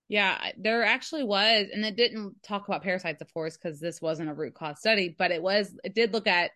Yeah, 0.09 0.50
there 0.59 0.85
actually 0.85 1.24
was, 1.24 1.68
and 1.72 1.85
it 1.85 1.96
didn't 1.96 2.35
talk 2.42 2.68
about 2.68 2.83
parasites, 2.83 3.22
of 3.22 3.33
course, 3.33 3.57
because 3.57 3.81
this 3.81 4.00
wasn't 4.02 4.28
a 4.28 4.35
root 4.35 4.55
cause 4.55 4.78
study, 4.78 5.14
but 5.16 5.31
it 5.31 5.42
was, 5.42 5.74
it 5.85 5.94
did 5.94 6.12
look 6.12 6.26
at 6.26 6.50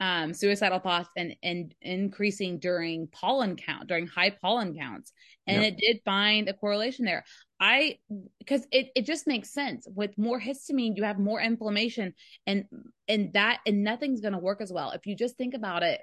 um, 0.00 0.32
suicidal 0.32 0.78
thoughts 0.78 1.08
and, 1.16 1.34
and 1.42 1.74
increasing 1.80 2.58
during 2.58 3.08
pollen 3.08 3.56
count, 3.56 3.88
during 3.88 4.06
high 4.06 4.30
pollen 4.30 4.76
counts. 4.76 5.12
And 5.46 5.62
yep. 5.62 5.72
it 5.72 5.78
did 5.78 6.00
find 6.04 6.48
a 6.48 6.52
correlation 6.52 7.04
there. 7.04 7.24
I, 7.60 7.98
because 8.38 8.66
it, 8.70 8.88
it 8.94 9.06
just 9.06 9.26
makes 9.26 9.52
sense. 9.52 9.88
With 9.92 10.16
more 10.16 10.40
histamine, 10.40 10.96
you 10.96 11.02
have 11.02 11.18
more 11.18 11.40
inflammation 11.40 12.14
and, 12.46 12.64
and 13.08 13.32
that, 13.32 13.60
and 13.66 13.82
nothing's 13.82 14.20
going 14.20 14.34
to 14.34 14.38
work 14.38 14.60
as 14.60 14.72
well. 14.72 14.92
If 14.92 15.06
you 15.06 15.16
just 15.16 15.36
think 15.36 15.54
about 15.54 15.82
it 15.82 16.00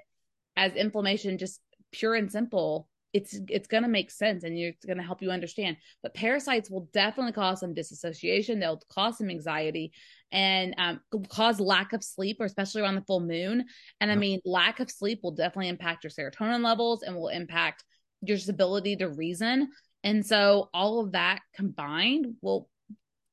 as 0.56 0.74
inflammation, 0.74 1.38
just 1.38 1.60
pure 1.92 2.14
and 2.14 2.30
simple, 2.30 2.88
it's 3.12 3.38
it's 3.48 3.68
going 3.68 3.82
to 3.82 3.88
make 3.88 4.10
sense 4.10 4.44
and 4.44 4.58
it's 4.58 4.84
going 4.84 4.98
to 4.98 5.02
help 5.02 5.22
you 5.22 5.30
understand 5.30 5.76
but 6.02 6.12
parasites 6.12 6.68
will 6.68 6.88
definitely 6.92 7.32
cause 7.32 7.60
some 7.60 7.72
disassociation 7.72 8.58
they'll 8.58 8.82
cause 8.90 9.16
some 9.16 9.30
anxiety 9.30 9.92
and 10.32 10.74
um, 10.78 11.00
cause 11.28 11.60
lack 11.60 11.92
of 11.92 12.02
sleep, 12.02 12.38
or 12.40 12.44
especially 12.46 12.82
around 12.82 12.96
the 12.96 13.04
full 13.06 13.20
moon. 13.20 13.64
And 14.00 14.10
I 14.10 14.16
mean, 14.16 14.40
lack 14.44 14.80
of 14.80 14.90
sleep 14.90 15.20
will 15.22 15.32
definitely 15.32 15.68
impact 15.68 16.04
your 16.04 16.10
serotonin 16.10 16.64
levels 16.64 17.02
and 17.02 17.14
will 17.16 17.28
impact 17.28 17.84
your 18.22 18.38
ability 18.48 18.96
to 18.96 19.08
reason. 19.08 19.68
And 20.02 20.24
so 20.24 20.68
all 20.72 21.00
of 21.00 21.12
that 21.12 21.40
combined 21.54 22.34
will 22.42 22.68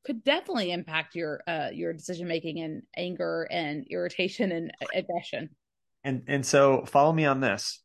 could 0.06 0.24
definitely 0.24 0.72
impact 0.72 1.16
your 1.16 1.42
uh 1.48 1.70
your 1.72 1.94
decision 1.94 2.28
making 2.28 2.60
and 2.60 2.82
anger 2.98 3.48
and 3.50 3.86
irritation 3.90 4.52
and 4.52 4.72
aggression. 4.94 5.50
And 6.04 6.24
and 6.28 6.46
so 6.46 6.86
follow 6.86 7.14
me 7.14 7.26
on 7.26 7.40
this. 7.40 7.82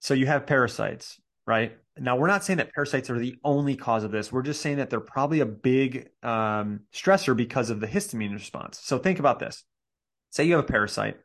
So 0.00 0.14
you 0.14 0.26
have 0.26 0.46
parasites, 0.46 1.20
right? 1.46 1.76
Now, 1.98 2.16
we're 2.16 2.26
not 2.26 2.44
saying 2.44 2.58
that 2.58 2.74
parasites 2.74 3.08
are 3.08 3.18
the 3.18 3.38
only 3.42 3.76
cause 3.76 4.04
of 4.04 4.10
this. 4.10 4.30
We're 4.30 4.42
just 4.42 4.60
saying 4.60 4.76
that 4.76 4.90
they're 4.90 5.00
probably 5.00 5.40
a 5.40 5.46
big 5.46 6.08
um, 6.22 6.80
stressor 6.92 7.36
because 7.36 7.70
of 7.70 7.80
the 7.80 7.86
histamine 7.86 8.32
response. 8.32 8.80
So 8.82 8.98
think 8.98 9.18
about 9.18 9.38
this. 9.38 9.64
Say 10.30 10.44
you 10.44 10.56
have 10.56 10.64
a 10.64 10.68
parasite 10.68 11.16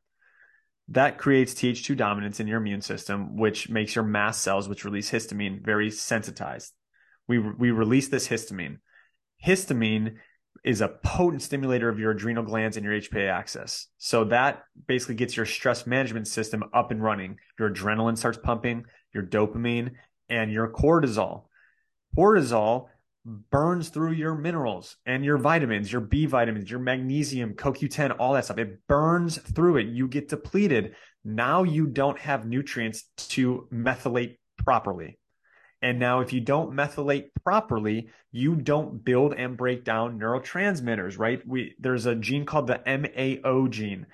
that 0.91 1.17
creates 1.17 1.53
Th2 1.53 1.95
dominance 1.95 2.39
in 2.39 2.47
your 2.47 2.57
immune 2.57 2.81
system, 2.81 3.38
which 3.38 3.69
makes 3.69 3.95
your 3.95 4.03
mast 4.03 4.41
cells, 4.41 4.67
which 4.67 4.84
release 4.84 5.10
histamine, 5.10 5.63
very 5.63 5.89
sensitized. 5.89 6.73
We, 7.27 7.39
we 7.39 7.71
release 7.71 8.10
this 8.10 8.27
histamine. 8.27 8.79
Histamine 9.45 10.15
is 10.65 10.81
a 10.81 10.89
potent 10.89 11.41
stimulator 11.41 11.88
of 11.88 11.97
your 11.97 12.12
adrenal 12.12 12.43
glands 12.43 12.75
and 12.75 12.86
your 12.86 12.99
HPA 12.99 13.31
axis. 13.31 13.88
So 13.97 14.25
that 14.25 14.63
basically 14.86 15.15
gets 15.15 15.38
your 15.38 15.45
stress 15.45 15.88
management 15.88 16.27
system 16.27 16.63
up 16.73 16.91
and 16.91 17.01
running. 17.01 17.38
Your 17.57 17.71
adrenaline 17.71 18.17
starts 18.17 18.38
pumping, 18.38 18.86
your 19.13 19.23
dopamine, 19.23 19.91
and 20.31 20.51
your 20.51 20.69
cortisol. 20.69 21.43
Cortisol 22.17 22.87
burns 23.23 23.89
through 23.89 24.13
your 24.13 24.33
minerals 24.33 24.95
and 25.05 25.23
your 25.23 25.37
vitamins, 25.37 25.91
your 25.91 26.01
B 26.01 26.25
vitamins, 26.25 26.71
your 26.71 26.79
magnesium, 26.79 27.53
CoQ10, 27.53 28.15
all 28.17 28.33
that 28.33 28.45
stuff. 28.45 28.57
It 28.57 28.87
burns 28.87 29.37
through 29.37 29.77
it. 29.77 29.87
You 29.87 30.07
get 30.07 30.29
depleted. 30.29 30.95
Now 31.23 31.63
you 31.63 31.85
don't 31.85 32.17
have 32.17 32.47
nutrients 32.47 33.03
to 33.29 33.67
methylate 33.71 34.37
properly. 34.57 35.19
And 35.83 35.97
now, 35.97 36.19
if 36.19 36.31
you 36.31 36.41
don't 36.41 36.73
methylate 36.73 37.29
properly, 37.43 38.09
you 38.31 38.55
don't 38.55 39.03
build 39.03 39.33
and 39.33 39.57
break 39.57 39.83
down 39.83 40.19
neurotransmitters, 40.19 41.17
right? 41.17 41.41
We 41.45 41.73
there's 41.79 42.05
a 42.05 42.13
gene 42.13 42.45
called 42.45 42.67
the 42.67 42.81
MAO 42.85 43.67
gene, 43.67 44.05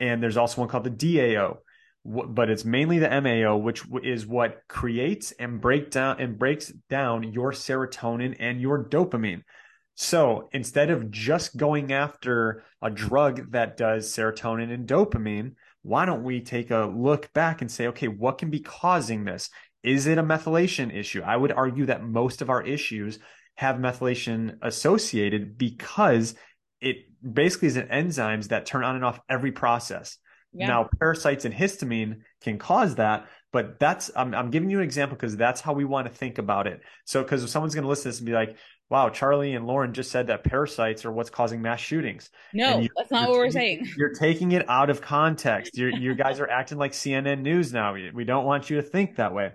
and 0.00 0.22
there's 0.22 0.36
also 0.36 0.60
one 0.60 0.68
called 0.68 0.84
the 0.84 0.90
DAO 0.90 1.58
but 2.04 2.50
it's 2.50 2.64
mainly 2.64 2.98
the 2.98 3.08
MAO, 3.20 3.56
which 3.56 3.82
is 4.02 4.26
what 4.26 4.60
creates 4.68 5.32
and 5.32 5.60
break 5.60 5.90
down 5.90 6.20
and 6.20 6.38
breaks 6.38 6.68
down 6.90 7.32
your 7.32 7.52
serotonin 7.52 8.36
and 8.38 8.60
your 8.60 8.84
dopamine. 8.84 9.42
So 9.94 10.48
instead 10.52 10.90
of 10.90 11.10
just 11.10 11.56
going 11.56 11.92
after 11.92 12.64
a 12.82 12.90
drug 12.90 13.52
that 13.52 13.76
does 13.76 14.12
serotonin 14.12 14.72
and 14.72 14.88
dopamine, 14.88 15.52
why 15.82 16.04
don't 16.04 16.24
we 16.24 16.40
take 16.40 16.70
a 16.70 16.92
look 16.94 17.32
back 17.32 17.60
and 17.60 17.70
say, 17.70 17.86
okay, 17.88 18.08
what 18.08 18.38
can 18.38 18.50
be 18.50 18.60
causing 18.60 19.24
this? 19.24 19.50
Is 19.82 20.06
it 20.06 20.18
a 20.18 20.22
methylation 20.22 20.94
issue? 20.94 21.22
I 21.22 21.36
would 21.36 21.52
argue 21.52 21.86
that 21.86 22.02
most 22.02 22.42
of 22.42 22.50
our 22.50 22.62
issues 22.62 23.18
have 23.56 23.76
methylation 23.76 24.58
associated 24.62 25.56
because 25.56 26.34
it 26.80 26.96
basically 27.22 27.68
is 27.68 27.76
an 27.76 27.88
enzymes 27.88 28.48
that 28.48 28.66
turn 28.66 28.82
on 28.82 28.96
and 28.96 29.04
off 29.04 29.20
every 29.28 29.52
process. 29.52 30.18
Yeah. 30.54 30.68
Now, 30.68 30.88
parasites 31.00 31.44
and 31.44 31.54
histamine 31.54 32.20
can 32.42 32.58
cause 32.58 32.94
that, 32.96 33.26
but 33.52 33.78
that's 33.80 34.10
I'm, 34.16 34.34
I'm 34.34 34.50
giving 34.50 34.70
you 34.70 34.78
an 34.78 34.84
example 34.84 35.16
because 35.16 35.36
that's 35.36 35.60
how 35.60 35.72
we 35.72 35.84
want 35.84 36.06
to 36.06 36.12
think 36.12 36.38
about 36.38 36.66
it. 36.66 36.80
So, 37.04 37.22
because 37.22 37.42
if 37.42 37.50
someone's 37.50 37.74
going 37.74 37.82
to 37.82 37.88
listen 37.88 38.04
to 38.04 38.08
this 38.10 38.18
and 38.18 38.26
be 38.26 38.32
like, 38.32 38.56
"Wow, 38.88 39.08
Charlie 39.08 39.54
and 39.54 39.66
Lauren 39.66 39.92
just 39.92 40.10
said 40.10 40.28
that 40.28 40.44
parasites 40.44 41.04
are 41.04 41.12
what's 41.12 41.30
causing 41.30 41.60
mass 41.60 41.80
shootings," 41.80 42.30
no, 42.52 42.78
you, 42.78 42.88
that's 42.96 43.10
not 43.10 43.28
what 43.28 43.38
we're 43.38 43.50
saying. 43.50 43.86
You're 43.96 44.14
taking 44.14 44.52
it 44.52 44.68
out 44.68 44.90
of 44.90 45.00
context. 45.00 45.76
you 45.76 45.88
you 45.88 46.14
guys 46.14 46.38
are 46.40 46.48
acting 46.48 46.78
like 46.78 46.92
CNN 46.92 47.42
News 47.42 47.72
now. 47.72 47.94
We 47.94 48.24
don't 48.24 48.44
want 48.44 48.70
you 48.70 48.76
to 48.76 48.82
think 48.82 49.16
that 49.16 49.34
way. 49.34 49.52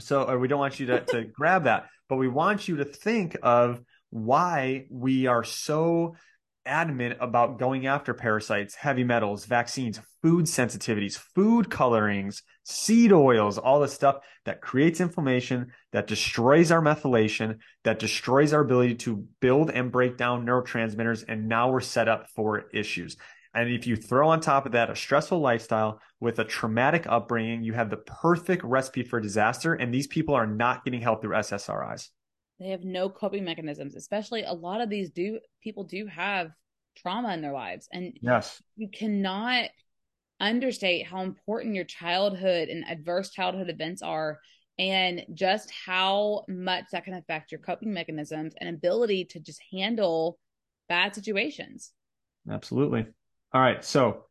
So, 0.00 0.24
or 0.24 0.38
we 0.38 0.48
don't 0.48 0.58
want 0.58 0.80
you 0.80 0.86
to 0.86 1.00
to 1.06 1.24
grab 1.24 1.64
that. 1.64 1.86
but 2.08 2.16
we 2.16 2.28
want 2.28 2.68
you 2.68 2.76
to 2.78 2.84
think 2.84 3.36
of 3.42 3.80
why 4.10 4.86
we 4.90 5.26
are 5.26 5.44
so 5.44 6.16
adamant 6.66 7.16
about 7.20 7.58
going 7.58 7.86
after 7.86 8.12
parasites, 8.12 8.74
heavy 8.74 9.04
metals, 9.04 9.46
vaccines, 9.46 10.00
food 10.22 10.46
sensitivities, 10.46 11.16
food 11.16 11.70
colorings, 11.70 12.42
seed 12.64 13.12
oils, 13.12 13.58
all 13.58 13.80
the 13.80 13.88
stuff 13.88 14.16
that 14.44 14.60
creates 14.60 15.00
inflammation, 15.00 15.72
that 15.92 16.06
destroys 16.06 16.70
our 16.70 16.82
methylation, 16.82 17.58
that 17.84 17.98
destroys 17.98 18.52
our 18.52 18.60
ability 18.60 18.96
to 18.96 19.24
build 19.40 19.70
and 19.70 19.92
break 19.92 20.16
down 20.16 20.44
neurotransmitters. 20.44 21.24
And 21.28 21.48
now 21.48 21.70
we're 21.70 21.80
set 21.80 22.08
up 22.08 22.28
for 22.34 22.68
issues. 22.72 23.16
And 23.54 23.70
if 23.70 23.86
you 23.86 23.96
throw 23.96 24.28
on 24.28 24.40
top 24.40 24.66
of 24.66 24.72
that 24.72 24.90
a 24.90 24.96
stressful 24.96 25.40
lifestyle 25.40 26.00
with 26.20 26.38
a 26.38 26.44
traumatic 26.44 27.06
upbringing, 27.08 27.62
you 27.62 27.72
have 27.72 27.88
the 27.88 27.96
perfect 27.96 28.62
recipe 28.64 29.02
for 29.02 29.18
disaster. 29.18 29.72
And 29.74 29.94
these 29.94 30.06
people 30.06 30.34
are 30.34 30.46
not 30.46 30.84
getting 30.84 31.00
help 31.00 31.22
through 31.22 31.36
SSRIs. 31.36 32.10
They 32.58 32.70
have 32.70 32.84
no 32.84 33.08
coping 33.08 33.44
mechanisms, 33.44 33.96
especially 33.96 34.44
a 34.44 34.52
lot 34.52 34.80
of 34.80 34.88
these 34.88 35.10
do 35.10 35.40
people 35.62 35.84
do 35.84 36.06
have 36.06 36.50
trauma 36.96 37.34
in 37.34 37.42
their 37.42 37.52
lives. 37.52 37.88
And 37.92 38.18
yes, 38.20 38.62
you 38.76 38.88
cannot 38.88 39.70
understate 40.40 41.06
how 41.06 41.22
important 41.22 41.74
your 41.74 41.84
childhood 41.84 42.68
and 42.68 42.84
adverse 42.88 43.30
childhood 43.30 43.70
events 43.70 44.02
are 44.02 44.38
and 44.78 45.24
just 45.32 45.70
how 45.70 46.44
much 46.48 46.84
that 46.92 47.04
can 47.04 47.14
affect 47.14 47.50
your 47.50 47.60
coping 47.60 47.92
mechanisms 47.92 48.54
and 48.60 48.68
ability 48.68 49.24
to 49.24 49.40
just 49.40 49.60
handle 49.72 50.38
bad 50.88 51.14
situations. 51.14 51.92
Absolutely. 52.50 53.06
All 53.52 53.60
right. 53.60 53.82
So 53.84 54.25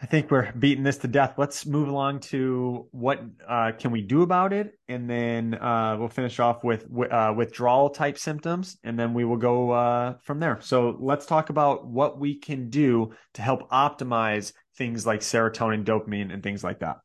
I 0.00 0.06
think 0.06 0.30
we're 0.30 0.52
beating 0.52 0.84
this 0.84 0.98
to 0.98 1.08
death. 1.08 1.34
Let's 1.38 1.66
move 1.66 1.88
along 1.88 2.20
to 2.20 2.86
what 2.92 3.20
uh, 3.48 3.72
can 3.76 3.90
we 3.90 4.00
do 4.00 4.22
about 4.22 4.52
it, 4.52 4.78
and 4.86 5.10
then 5.10 5.54
uh, 5.54 5.96
we'll 5.98 6.08
finish 6.08 6.38
off 6.38 6.62
with 6.62 6.86
uh, 7.10 7.34
withdrawal 7.36 7.90
type 7.90 8.16
symptoms, 8.16 8.78
and 8.84 8.96
then 8.96 9.12
we 9.12 9.24
will 9.24 9.36
go 9.36 9.72
uh, 9.72 10.14
from 10.22 10.38
there. 10.38 10.60
So 10.60 10.96
let's 11.00 11.26
talk 11.26 11.50
about 11.50 11.86
what 11.86 12.20
we 12.20 12.36
can 12.36 12.70
do 12.70 13.12
to 13.34 13.42
help 13.42 13.68
optimize 13.70 14.52
things 14.76 15.04
like 15.04 15.20
serotonin, 15.20 15.84
dopamine, 15.84 16.32
and 16.32 16.44
things 16.44 16.62
like 16.62 16.78
that. 16.80 16.98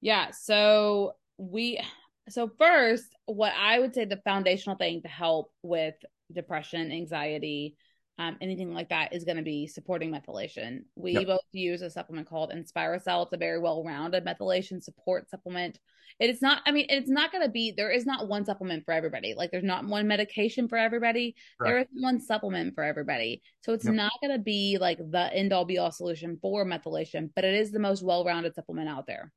Yeah. 0.00 0.30
So 0.32 1.12
we. 1.36 1.80
So 2.30 2.50
first, 2.58 3.06
what 3.24 3.54
I 3.58 3.78
would 3.78 3.94
say 3.94 4.04
the 4.04 4.20
foundational 4.24 4.76
thing 4.76 5.02
to 5.02 5.08
help 5.08 5.52
with 5.62 5.94
depression, 6.32 6.92
anxiety, 6.92 7.76
um, 8.18 8.36
anything 8.40 8.74
like 8.74 8.88
that 8.88 9.12
is 9.12 9.24
going 9.24 9.36
to 9.36 9.42
be 9.42 9.66
supporting 9.66 10.10
methylation. 10.10 10.80
We 10.96 11.12
yep. 11.12 11.26
both 11.26 11.40
use 11.52 11.82
a 11.82 11.90
supplement 11.90 12.28
called 12.28 12.50
Inspiracell. 12.50 13.24
It's 13.24 13.32
a 13.32 13.36
very 13.36 13.60
well-rounded 13.60 14.24
methylation 14.24 14.82
support 14.82 15.30
supplement. 15.30 15.78
It 16.18 16.30
is 16.30 16.42
not, 16.42 16.62
I 16.66 16.72
mean, 16.72 16.86
it's 16.88 17.08
not 17.08 17.30
going 17.30 17.44
to 17.44 17.50
be, 17.50 17.72
there 17.76 17.92
is 17.92 18.04
not 18.04 18.26
one 18.26 18.44
supplement 18.44 18.84
for 18.84 18.92
everybody. 18.92 19.34
Like 19.36 19.52
there's 19.52 19.62
not 19.62 19.86
one 19.86 20.08
medication 20.08 20.66
for 20.66 20.76
everybody. 20.76 21.36
Right. 21.60 21.68
There 21.68 21.78
is 21.78 21.86
one 21.92 22.20
supplement 22.20 22.74
for 22.74 22.82
everybody. 22.82 23.40
So 23.60 23.72
it's 23.72 23.84
yep. 23.84 23.94
not 23.94 24.12
going 24.20 24.32
to 24.32 24.42
be 24.42 24.78
like 24.80 24.98
the 24.98 25.32
end 25.32 25.52
all 25.52 25.64
be 25.64 25.78
all 25.78 25.92
solution 25.92 26.38
for 26.42 26.64
methylation, 26.64 27.30
but 27.36 27.44
it 27.44 27.54
is 27.54 27.70
the 27.70 27.78
most 27.78 28.02
well-rounded 28.02 28.56
supplement 28.56 28.88
out 28.88 29.06
there. 29.06 29.32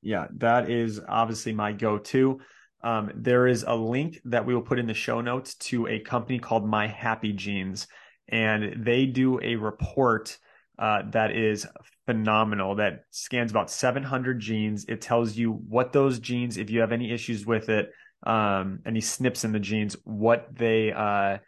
Yeah, 0.00 0.26
that 0.38 0.70
is 0.70 1.00
obviously 1.06 1.52
my 1.52 1.72
go-to. 1.72 2.40
Um, 2.82 3.12
there 3.14 3.46
is 3.46 3.64
a 3.68 3.76
link 3.76 4.18
that 4.24 4.44
we 4.44 4.54
will 4.54 4.62
put 4.62 4.78
in 4.78 4.86
the 4.86 4.94
show 4.94 5.20
notes 5.20 5.54
to 5.56 5.86
a 5.86 6.00
company 6.00 6.38
called 6.38 6.66
My 6.66 6.86
Happy 6.86 7.32
Genes 7.32 7.86
and 8.28 8.84
they 8.84 9.06
do 9.06 9.40
a 9.42 9.56
report 9.56 10.38
uh, 10.78 11.02
that 11.10 11.36
is 11.36 11.66
phenomenal 12.06 12.76
that 12.76 13.04
scans 13.10 13.50
about 13.50 13.70
700 13.70 14.40
genes. 14.40 14.84
It 14.88 15.00
tells 15.00 15.36
you 15.36 15.52
what 15.52 15.92
those 15.92 16.18
genes, 16.18 16.56
if 16.56 16.70
you 16.70 16.80
have 16.80 16.92
any 16.92 17.12
issues 17.12 17.46
with 17.46 17.68
it, 17.68 17.90
um, 18.24 18.80
any 18.86 19.00
SNPs 19.00 19.44
in 19.44 19.52
the 19.52 19.60
genes, 19.60 19.96
what 20.04 20.48
they, 20.54 20.92
uh, 20.92 21.38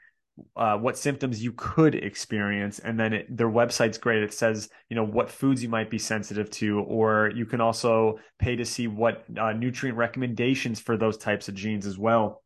uh, 0.56 0.76
what 0.76 0.98
symptoms 0.98 1.42
you 1.42 1.52
could 1.52 1.94
experience, 1.94 2.80
and 2.80 2.98
then 2.98 3.12
it, 3.12 3.36
their 3.36 3.48
website's 3.48 3.98
great. 3.98 4.22
It 4.22 4.34
says 4.34 4.68
you 4.88 4.96
know 4.96 5.04
what 5.04 5.30
foods 5.30 5.62
you 5.62 5.68
might 5.68 5.90
be 5.90 5.98
sensitive 5.98 6.50
to, 6.52 6.80
or 6.80 7.30
you 7.34 7.46
can 7.46 7.60
also 7.60 8.18
pay 8.38 8.56
to 8.56 8.64
see 8.64 8.88
what 8.88 9.24
uh, 9.38 9.52
nutrient 9.52 9.96
recommendations 9.96 10.80
for 10.80 10.96
those 10.96 11.16
types 11.16 11.48
of 11.48 11.54
genes 11.54 11.86
as 11.86 11.98
well. 11.98 12.42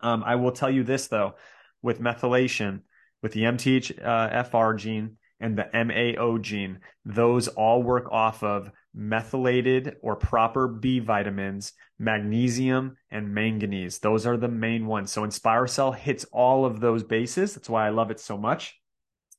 Um, 0.00 0.22
I 0.24 0.36
will 0.36 0.52
tell 0.52 0.70
you 0.70 0.84
this 0.84 1.08
though, 1.08 1.34
with 1.80 2.00
methylation, 2.00 2.82
with 3.22 3.32
the 3.32 3.42
MTHFR 3.42 4.76
gene 4.76 5.16
and 5.40 5.56
the 5.56 5.68
MAO 5.72 6.38
gene, 6.38 6.80
those 7.04 7.48
all 7.48 7.82
work 7.82 8.10
off 8.12 8.42
of 8.42 8.70
methylated 8.94 9.96
or 10.02 10.16
proper 10.16 10.68
B 10.68 10.98
vitamins, 10.98 11.72
magnesium, 11.98 12.96
and 13.10 13.32
manganese. 13.32 13.98
Those 13.98 14.26
are 14.26 14.36
the 14.36 14.48
main 14.48 14.86
ones. 14.86 15.12
So 15.12 15.22
Inspiracell 15.22 15.96
hits 15.96 16.24
all 16.32 16.64
of 16.64 16.80
those 16.80 17.04
bases. 17.04 17.54
That's 17.54 17.70
why 17.70 17.86
I 17.86 17.90
love 17.90 18.10
it 18.10 18.20
so 18.20 18.36
much. 18.36 18.78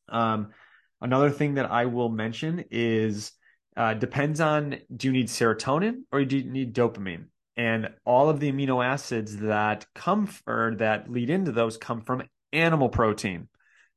Um, 0.10 0.50
another 1.02 1.30
thing 1.30 1.56
that 1.56 1.72
I 1.72 1.86
will 1.86 2.10
mention 2.10 2.66
is 2.72 3.32
uh, 3.78 3.94
depends 3.94 4.42
on 4.42 4.78
do 4.96 5.08
you 5.08 5.14
need 5.14 5.28
serotonin 5.28 6.04
or 6.12 6.26
do 6.26 6.38
you 6.38 6.44
need 6.44 6.76
dopamine? 6.76 7.26
And 7.58 7.90
all 8.06 8.30
of 8.30 8.40
the 8.40 8.52
amino 8.52 8.84
acids 8.84 9.38
that 9.38 9.86
come 9.94 10.30
or 10.48 10.76
that 10.78 11.12
lead 11.12 11.30
into 11.30 11.52
those 11.52 11.78
come 11.78 12.02
from 12.02 12.24
animal 12.54 12.90
protein. 12.90 13.48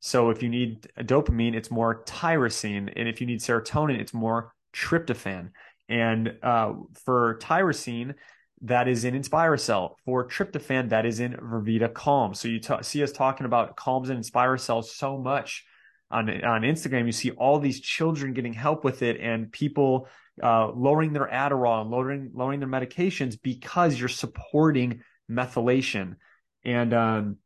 So 0.05 0.29
if 0.29 0.43
you 0.43 0.49
need 0.49 0.87
dopamine, 0.99 1.55
it's 1.55 1.71
more 1.71 2.03
tyrosine, 2.03 2.93
and 2.95 3.09
if 3.09 3.19
you 3.19 3.25
need 3.25 3.39
serotonin, 3.39 3.99
it's 3.99 4.13
more 4.13 4.53
tryptophan. 4.71 5.49
And 5.89 6.35
uh, 6.43 6.73
for 7.05 7.39
tyrosine, 7.41 8.13
that 8.61 8.87
is 8.87 9.03
in 9.03 9.19
Inspiracell. 9.19 9.95
For 10.05 10.27
tryptophan, 10.27 10.89
that 10.89 11.07
is 11.07 11.19
in 11.19 11.33
Vervita 11.33 11.91
Calm. 11.91 12.35
So 12.35 12.47
you 12.47 12.59
t- 12.59 12.83
see 12.83 13.01
us 13.01 13.11
talking 13.11 13.47
about 13.47 13.77
Kalmz 13.77 14.11
and 14.11 14.23
Inspiracell 14.23 14.85
so 14.85 15.17
much 15.17 15.65
on 16.11 16.29
on 16.45 16.61
Instagram. 16.61 17.07
You 17.07 17.11
see 17.11 17.31
all 17.31 17.57
these 17.57 17.81
children 17.81 18.33
getting 18.33 18.53
help 18.53 18.83
with 18.83 19.01
it, 19.01 19.19
and 19.19 19.51
people 19.51 20.07
uh, 20.43 20.69
lowering 20.69 21.13
their 21.13 21.27
Adderall 21.27 21.81
and 21.81 21.89
lowering 21.89 22.29
lowering 22.35 22.59
their 22.59 22.69
medications 22.69 23.41
because 23.41 23.99
you're 23.99 24.07
supporting 24.07 25.01
methylation. 25.31 26.17
And 26.63 26.93
um, 26.93 27.37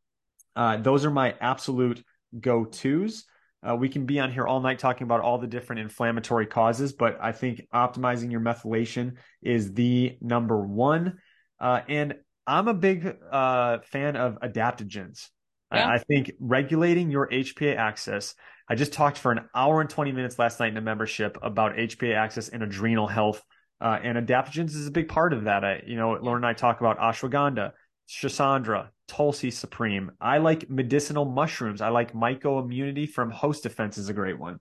uh, 0.54 0.76
those 0.76 1.06
are 1.06 1.10
my 1.10 1.34
absolute 1.40 2.04
go 2.38 2.64
tos. 2.64 3.24
Uh, 3.62 3.76
we 3.76 3.88
can 3.88 4.06
be 4.06 4.18
on 4.18 4.32
here 4.32 4.46
all 4.46 4.60
night 4.60 4.78
talking 4.78 5.04
about 5.04 5.20
all 5.20 5.38
the 5.38 5.46
different 5.46 5.80
inflammatory 5.80 6.46
causes, 6.46 6.92
but 6.92 7.18
I 7.20 7.32
think 7.32 7.66
optimizing 7.74 8.30
your 8.30 8.40
methylation 8.40 9.16
is 9.42 9.74
the 9.74 10.16
number 10.20 10.58
one. 10.64 11.18
Uh, 11.60 11.80
and 11.88 12.14
I'm 12.46 12.68
a 12.68 12.74
big 12.74 13.16
uh, 13.30 13.78
fan 13.84 14.16
of 14.16 14.38
adaptogens. 14.40 15.28
Yeah. 15.72 15.88
I, 15.88 15.94
I, 15.94 15.98
think 15.98 16.32
regulating 16.40 17.10
your 17.10 17.28
HPA 17.28 17.76
axis. 17.76 18.34
I 18.68 18.74
just 18.74 18.92
talked 18.92 19.18
for 19.18 19.30
an 19.30 19.40
hour 19.54 19.80
and 19.80 19.90
20 19.90 20.10
minutes 20.12 20.38
last 20.38 20.58
night 20.58 20.72
in 20.72 20.76
a 20.76 20.80
membership 20.80 21.38
about 21.42 21.76
HPA 21.76 22.16
axis 22.16 22.48
and 22.48 22.62
adrenal 22.62 23.06
health. 23.06 23.42
Uh, 23.80 23.98
and 24.02 24.18
adaptogens 24.18 24.70
is 24.70 24.86
a 24.86 24.90
big 24.90 25.08
part 25.08 25.32
of 25.32 25.44
that. 25.44 25.64
I, 25.64 25.82
you 25.86 25.96
know, 25.96 26.18
Lauren 26.20 26.44
and 26.44 26.46
I 26.46 26.54
talk 26.54 26.80
about 26.80 26.98
ashwagandha, 26.98 27.72
Schisandra, 28.08 28.88
Tulsi 29.10 29.50
Supreme. 29.50 30.12
I 30.20 30.38
like 30.38 30.70
medicinal 30.70 31.24
mushrooms. 31.24 31.80
I 31.80 31.88
like 31.88 32.14
MycoMmunity 32.14 33.10
from 33.10 33.32
host 33.32 33.64
defense 33.64 33.98
is 33.98 34.08
a 34.08 34.14
great 34.14 34.38
one. 34.38 34.60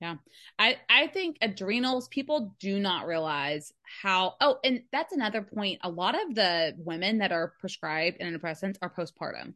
Yeah. 0.00 0.16
I, 0.58 0.78
I 0.90 1.06
think 1.06 1.38
adrenals, 1.40 2.08
people 2.08 2.56
do 2.58 2.80
not 2.80 3.06
realize 3.06 3.72
how. 4.02 4.34
Oh, 4.40 4.58
and 4.64 4.82
that's 4.90 5.14
another 5.14 5.40
point. 5.40 5.78
A 5.84 5.88
lot 5.88 6.16
of 6.20 6.34
the 6.34 6.74
women 6.76 7.18
that 7.18 7.30
are 7.30 7.54
prescribed 7.60 8.20
antidepressants 8.20 8.76
are 8.82 8.92
postpartum. 8.92 9.54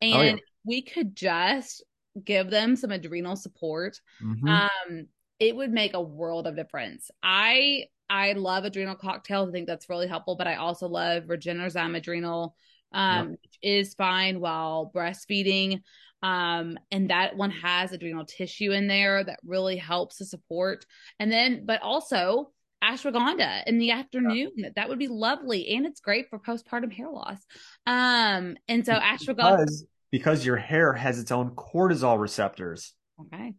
And 0.00 0.14
oh, 0.14 0.22
yeah. 0.22 0.36
we 0.64 0.82
could 0.82 1.16
just 1.16 1.82
give 2.24 2.50
them 2.50 2.76
some 2.76 2.92
adrenal 2.92 3.34
support. 3.34 4.00
Mm-hmm. 4.22 4.48
Um, 4.48 5.08
it 5.40 5.56
would 5.56 5.72
make 5.72 5.94
a 5.94 6.00
world 6.00 6.46
of 6.46 6.54
difference. 6.54 7.10
I 7.24 7.86
I 8.08 8.34
love 8.34 8.64
adrenal 8.64 8.94
cocktails. 8.94 9.48
I 9.48 9.52
think 9.52 9.66
that's 9.66 9.88
really 9.88 10.06
helpful, 10.06 10.36
but 10.36 10.46
I 10.46 10.56
also 10.56 10.86
love 10.86 11.24
Regenerzyme 11.24 11.96
adrenal, 11.96 12.54
um, 12.92 13.30
yep. 13.30 13.38
is 13.62 13.94
fine 13.94 14.40
while 14.40 14.90
breastfeeding. 14.94 15.80
Um, 16.22 16.78
and 16.90 17.10
that 17.10 17.36
one 17.36 17.50
has 17.50 17.92
adrenal 17.92 18.24
tissue 18.24 18.72
in 18.72 18.86
there 18.86 19.22
that 19.22 19.40
really 19.44 19.76
helps 19.76 20.16
to 20.18 20.24
support. 20.24 20.86
And 21.18 21.30
then, 21.30 21.66
but 21.66 21.82
also 21.82 22.50
ashwagandha 22.82 23.64
in 23.66 23.78
the 23.78 23.90
afternoon. 23.90 24.52
Yeah. 24.56 24.68
That 24.76 24.88
would 24.88 24.98
be 24.98 25.08
lovely. 25.08 25.68
And 25.70 25.86
it's 25.86 26.00
great 26.00 26.28
for 26.30 26.38
postpartum 26.38 26.92
hair 26.92 27.10
loss. 27.10 27.38
Um, 27.86 28.56
and 28.68 28.86
so 28.86 28.94
ashwagandha. 28.94 29.58
Because, 29.58 29.86
because 30.10 30.46
your 30.46 30.56
hair 30.56 30.92
has 30.92 31.18
its 31.18 31.30
own 31.30 31.50
cortisol 31.50 32.18
receptors. 32.18 32.94
Okay. 33.20 33.54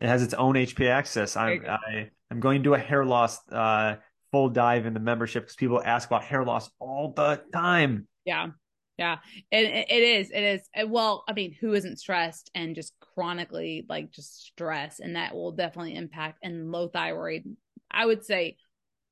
It 0.00 0.06
has 0.06 0.22
its 0.22 0.34
own 0.34 0.54
HPA 0.54 0.90
axis. 0.90 1.36
I'm, 1.36 1.64
I, 1.68 2.10
I'm 2.30 2.40
going 2.40 2.60
to 2.60 2.64
do 2.64 2.74
a 2.74 2.78
hair 2.78 3.04
loss 3.04 3.38
uh, 3.50 3.96
full 4.32 4.48
dive 4.48 4.86
in 4.86 4.94
the 4.94 5.00
membership 5.00 5.44
because 5.44 5.56
people 5.56 5.82
ask 5.84 6.08
about 6.08 6.24
hair 6.24 6.44
loss 6.44 6.70
all 6.78 7.12
the 7.14 7.42
time. 7.52 8.08
Yeah. 8.24 8.48
Yeah. 9.00 9.16
It, 9.50 9.86
it 9.90 10.02
is. 10.02 10.30
It 10.30 10.42
is. 10.42 10.68
Well, 10.86 11.24
I 11.26 11.32
mean, 11.32 11.56
who 11.58 11.72
isn't 11.72 11.98
stressed 11.98 12.50
and 12.54 12.74
just 12.74 12.92
chronically 13.14 13.86
like 13.88 14.10
just 14.12 14.44
stress? 14.44 15.00
And 15.00 15.16
that 15.16 15.34
will 15.34 15.52
definitely 15.52 15.96
impact 15.96 16.40
and 16.42 16.70
low 16.70 16.88
thyroid. 16.88 17.44
I 17.90 18.04
would 18.04 18.26
say 18.26 18.58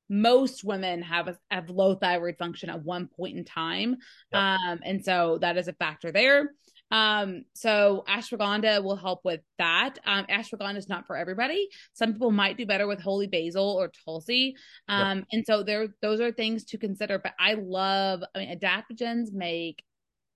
most 0.07 0.63
women 0.63 1.01
have 1.01 1.27
a, 1.27 1.37
have 1.49 1.71
low 1.71 1.95
thyroid 1.95 2.37
function 2.37 2.69
at 2.69 2.83
one 2.83 3.07
point 3.07 3.37
in 3.37 3.45
time, 3.45 3.97
yep. 4.31 4.41
um, 4.41 4.79
and 4.83 5.03
so 5.03 5.37
that 5.41 5.57
is 5.57 5.67
a 5.67 5.73
factor 5.73 6.11
there. 6.11 6.51
Um, 6.91 7.43
so 7.53 8.03
ashwagandha 8.07 8.83
will 8.83 8.95
help 8.95 9.21
with 9.23 9.41
that. 9.57 9.99
Um, 10.05 10.25
ashwagandha 10.25 10.77
is 10.77 10.89
not 10.89 11.05
for 11.05 11.15
everybody. 11.15 11.69
Some 11.93 12.13
people 12.13 12.31
might 12.31 12.57
do 12.57 12.65
better 12.65 12.87
with 12.87 12.99
holy 12.99 13.27
basil 13.27 13.75
or 13.79 13.91
tulsi. 14.05 14.55
Um, 14.87 15.19
yep. 15.19 15.27
and 15.31 15.45
so 15.45 15.63
there, 15.63 15.87
those 16.01 16.19
are 16.19 16.31
things 16.31 16.65
to 16.65 16.77
consider. 16.77 17.19
But 17.19 17.33
I 17.39 17.53
love, 17.53 18.23
I 18.33 18.39
mean, 18.39 18.59
adaptogens 18.59 19.31
make 19.31 19.83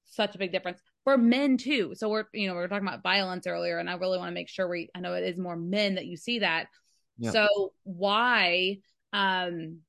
such 0.06 0.36
a 0.36 0.38
big 0.38 0.52
difference 0.52 0.80
for 1.04 1.18
men 1.18 1.58
too. 1.58 1.94
So 1.96 2.10
we're, 2.10 2.26
you 2.34 2.48
know, 2.48 2.54
we 2.54 2.60
were 2.60 2.68
talking 2.68 2.88
about 2.88 3.04
violence 3.04 3.48
earlier, 3.48 3.80
and 3.80 3.90
I 3.90 3.96
really 3.96 4.18
want 4.18 4.30
to 4.30 4.34
make 4.34 4.50
sure 4.50 4.68
we, 4.68 4.90
I 4.96 5.00
know 5.00 5.14
it 5.14 5.24
is 5.24 5.38
more 5.38 5.56
men 5.56 5.96
that 5.96 6.06
you 6.06 6.18
see 6.18 6.40
that. 6.40 6.68
Yep. 7.18 7.34
So 7.34 7.74
why, 7.84 8.78
um, 9.12 9.80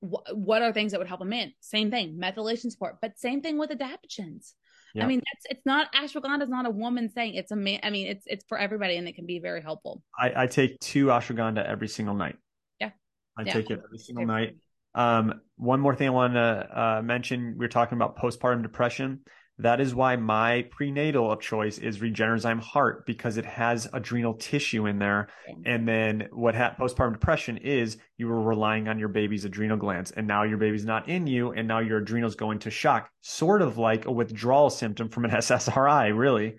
what 0.00 0.62
are 0.62 0.72
things 0.72 0.92
that 0.92 0.98
would 0.98 1.08
help 1.08 1.20
a 1.20 1.24
man? 1.24 1.52
Same 1.60 1.90
thing, 1.90 2.18
methylation 2.20 2.70
support, 2.70 2.98
but 3.02 3.18
same 3.18 3.42
thing 3.42 3.58
with 3.58 3.70
adaptogens. 3.70 4.52
I 5.00 5.06
mean, 5.06 5.20
that's 5.20 5.46
it's 5.50 5.66
not 5.66 5.92
ashwagandha 5.92 6.42
is 6.42 6.48
not 6.48 6.66
a 6.66 6.70
woman 6.70 7.10
saying 7.10 7.34
it's 7.34 7.50
a 7.50 7.56
man. 7.56 7.80
I 7.82 7.90
mean, 7.90 8.06
it's 8.06 8.24
it's 8.26 8.44
for 8.48 8.58
everybody, 8.58 8.96
and 8.96 9.08
it 9.08 9.14
can 9.14 9.26
be 9.26 9.38
very 9.38 9.62
helpful. 9.62 10.02
I, 10.18 10.44
I 10.44 10.46
take 10.46 10.78
two 10.80 11.06
ashwagandha 11.06 11.64
every 11.64 11.88
single 11.88 12.14
night. 12.14 12.36
Yeah, 12.80 12.90
I 13.36 13.42
yeah. 13.42 13.52
take 13.52 13.70
it 13.70 13.80
every 13.84 13.98
single 13.98 14.26
night. 14.26 14.56
Um, 14.94 15.40
one 15.56 15.80
more 15.80 15.94
thing 15.94 16.08
I 16.08 16.10
want 16.10 16.34
to 16.34 16.40
uh, 16.40 17.02
mention: 17.02 17.56
we 17.58 17.64
are 17.66 17.68
talking 17.68 17.96
about 17.96 18.16
postpartum 18.16 18.62
depression. 18.62 19.20
That 19.60 19.80
is 19.80 19.92
why 19.92 20.14
my 20.14 20.62
prenatal 20.70 21.32
of 21.32 21.40
choice 21.40 21.78
is 21.78 21.98
Regenerzyme 21.98 22.60
Heart 22.60 23.06
because 23.06 23.38
it 23.38 23.44
has 23.44 23.88
adrenal 23.92 24.34
tissue 24.34 24.86
in 24.86 25.00
there. 25.00 25.28
And 25.64 25.86
then 25.86 26.28
what 26.32 26.54
ha- 26.54 26.76
postpartum 26.78 27.14
depression 27.14 27.56
is 27.56 27.96
you 28.18 28.28
were 28.28 28.40
relying 28.40 28.86
on 28.86 29.00
your 29.00 29.08
baby's 29.08 29.44
adrenal 29.44 29.76
glands 29.76 30.12
and 30.12 30.28
now 30.28 30.44
your 30.44 30.58
baby's 30.58 30.84
not 30.84 31.08
in 31.08 31.26
you 31.26 31.50
and 31.52 31.66
now 31.66 31.80
your 31.80 31.98
adrenals 31.98 32.36
go 32.36 32.52
into 32.52 32.70
shock, 32.70 33.10
sort 33.20 33.60
of 33.60 33.78
like 33.78 34.06
a 34.06 34.12
withdrawal 34.12 34.70
symptom 34.70 35.08
from 35.08 35.24
an 35.24 35.30
SSRI, 35.32 36.16
really. 36.16 36.56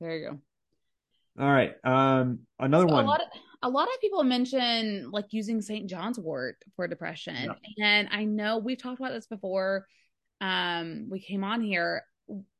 There 0.00 0.16
you 0.16 0.30
go. 0.30 0.38
All 1.42 1.52
right. 1.52 1.74
Um, 1.82 2.40
another 2.60 2.88
so 2.88 2.94
one. 2.94 3.04
A 3.04 3.08
lot, 3.08 3.20
of, 3.20 3.26
a 3.62 3.68
lot 3.68 3.88
of 3.92 4.00
people 4.00 4.22
mention 4.22 5.10
like 5.10 5.26
using 5.30 5.60
St. 5.60 5.90
John's 5.90 6.18
wort 6.18 6.56
for 6.76 6.86
depression. 6.86 7.52
Yeah. 7.76 7.84
And 7.84 8.08
I 8.12 8.24
know 8.24 8.58
we've 8.58 8.80
talked 8.80 9.00
about 9.00 9.12
this 9.12 9.26
before 9.26 9.86
um 10.40 11.08
we 11.10 11.20
came 11.20 11.44
on 11.44 11.60
here 11.60 12.04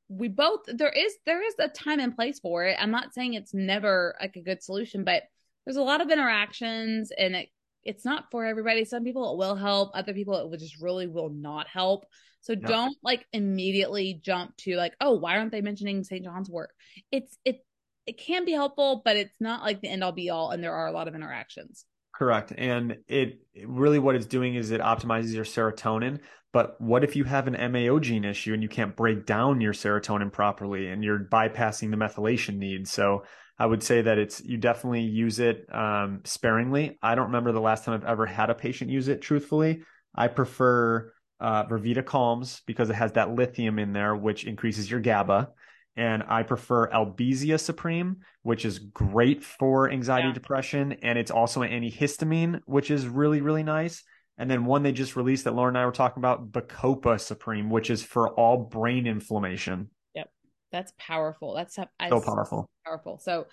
we 0.09 0.29
both 0.29 0.61
there 0.67 0.91
is 0.91 1.17
there 1.27 1.45
is 1.45 1.55
a 1.59 1.69
time 1.69 2.01
and 2.01 2.15
place 2.15 2.39
for 2.39 2.65
it. 2.65 2.77
I'm 2.81 2.91
not 2.91 3.13
saying 3.13 3.35
it's 3.35 3.55
never 3.55 4.15
like 4.21 4.37
a 4.37 4.43
good 4.43 4.63
solution 4.63 5.05
but 5.05 5.25
there's 5.65 5.77
a 5.77 5.83
lot 5.83 6.01
of 6.01 6.11
interactions 6.11 7.11
and 7.17 7.35
it 7.35 7.49
it's 7.83 8.05
not 8.05 8.31
for 8.33 8.45
everybody. 8.45 8.85
Some 8.85 9.05
people 9.05 9.33
it 9.33 9.39
will 9.39 9.55
help. 9.55 9.91
Other 9.95 10.13
people 10.13 10.37
it 10.37 10.49
will 10.49 10.59
just 10.59 10.81
really 10.81 11.07
will 11.07 11.31
not 11.31 11.69
help. 11.69 12.05
So 12.41 12.55
no. 12.55 12.69
don't 12.69 12.97
like 13.03 13.25
immediately 13.33 14.21
jump 14.23 14.57
to 14.59 14.77
like 14.77 14.95
oh 15.01 15.15
why 15.15 15.37
aren't 15.37 15.53
they 15.53 15.61
mentioning 15.61 16.05
st 16.05 16.25
john's 16.25 16.51
wort? 16.51 16.71
it's 17.11 17.37
it 17.45 17.65
it 18.07 18.19
can 18.19 18.45
be 18.45 18.53
helpful 18.53 19.03
but 19.05 19.17
it's 19.17 19.41
not 19.41 19.63
like 19.63 19.81
the 19.81 19.89
end 19.89 20.05
all 20.05 20.13
be 20.13 20.31
all 20.31 20.51
and 20.51 20.63
there 20.63 20.75
are 20.75 20.87
a 20.87 20.93
lot 20.93 21.09
of 21.09 21.15
interactions. 21.15 21.85
Correct. 22.15 22.53
And 22.57 22.99
it 23.09 23.41
really 23.67 23.99
what 23.99 24.15
it's 24.15 24.27
doing 24.27 24.55
is 24.55 24.71
it 24.71 24.81
optimizes 24.81 25.35
your 25.35 25.45
serotonin 25.45 26.21
but 26.57 26.81
what 26.81 27.05
if 27.05 27.17
you 27.17 27.25
have 27.25 27.49
an 27.49 27.73
MAO 27.73 27.99
gene 27.99 28.25
issue 28.25 28.55
and 28.55 28.63
you 28.63 28.69
can't 28.71 28.97
break 28.97 29.27
down 29.27 29.61
your 29.61 29.75
serotonin 29.75 30.33
properly 30.33 30.89
and 30.89 31.05
you're 31.05 31.19
bypassing 31.19 31.91
the 31.91 31.99
methylation 31.99 32.57
need? 32.57 32.89
So 32.89 33.25
I 33.59 33.67
would 33.67 33.83
say 33.83 34.01
that 34.01 34.17
it's 34.17 34.43
you 34.43 34.57
definitely 34.57 35.03
use 35.03 35.39
it 35.39 35.67
um, 35.71 36.23
sparingly. 36.25 36.99
I 37.03 37.15
don't 37.15 37.27
remember 37.27 37.53
the 37.53 37.61
last 37.61 37.85
time 37.85 37.95
I've 37.95 38.09
ever 38.09 38.25
had 38.25 38.49
a 38.49 38.55
patient 38.55 38.91
use 38.91 39.09
it. 39.09 39.21
Truthfully, 39.21 39.83
I 40.15 40.29
prefer 40.29 41.13
uh, 41.41 41.67
VerVita 41.67 42.03
Kalmz 42.03 42.63
because 42.65 42.89
it 42.89 42.95
has 42.95 43.13
that 43.13 43.35
lithium 43.35 43.79
in 43.79 43.93
there, 43.93 44.17
which 44.17 44.45
increases 44.47 44.91
your 44.91 45.01
GABA. 45.01 45.51
And 45.95 46.23
I 46.27 46.43
prefer 46.43 46.89
Albizia 46.89 47.61
Supreme, 47.61 48.21
which 48.45 48.65
is 48.65 48.79
great 48.79 49.45
for 49.45 49.91
anxiety, 49.91 50.29
yeah. 50.29 50.33
depression, 50.33 50.93
and 51.03 51.19
it's 51.19 51.31
also 51.31 51.61
an 51.61 51.71
antihistamine, 51.71 52.61
which 52.65 52.91
is 52.91 53.07
really, 53.07 53.43
really 53.43 53.63
nice 53.63 54.03
and 54.39 54.51
then 54.51 54.65
one 54.65 54.83
they 54.83 54.93
just 54.93 55.17
released 55.17 55.45
that 55.45 55.55
Lauren 55.55 55.77
and 55.77 55.83
I 55.83 55.87
were 55.87 55.93
talking 55.93 56.21
about, 56.21 56.53
Bacopa 56.53 57.21
Supreme, 57.21 57.71
which 57.71 57.91
is 57.91 58.03
for 58.03 58.31
all 58.31 58.59
brain 58.59 59.07
inflammation. 59.07 59.91
Yep, 60.15 60.31
that's 60.73 60.93
powerful. 60.99 61.55
That's 61.55 61.75
so 61.75 61.87
powerful. 62.01 62.69
Powerful. 62.85 63.19
So, 63.19 63.47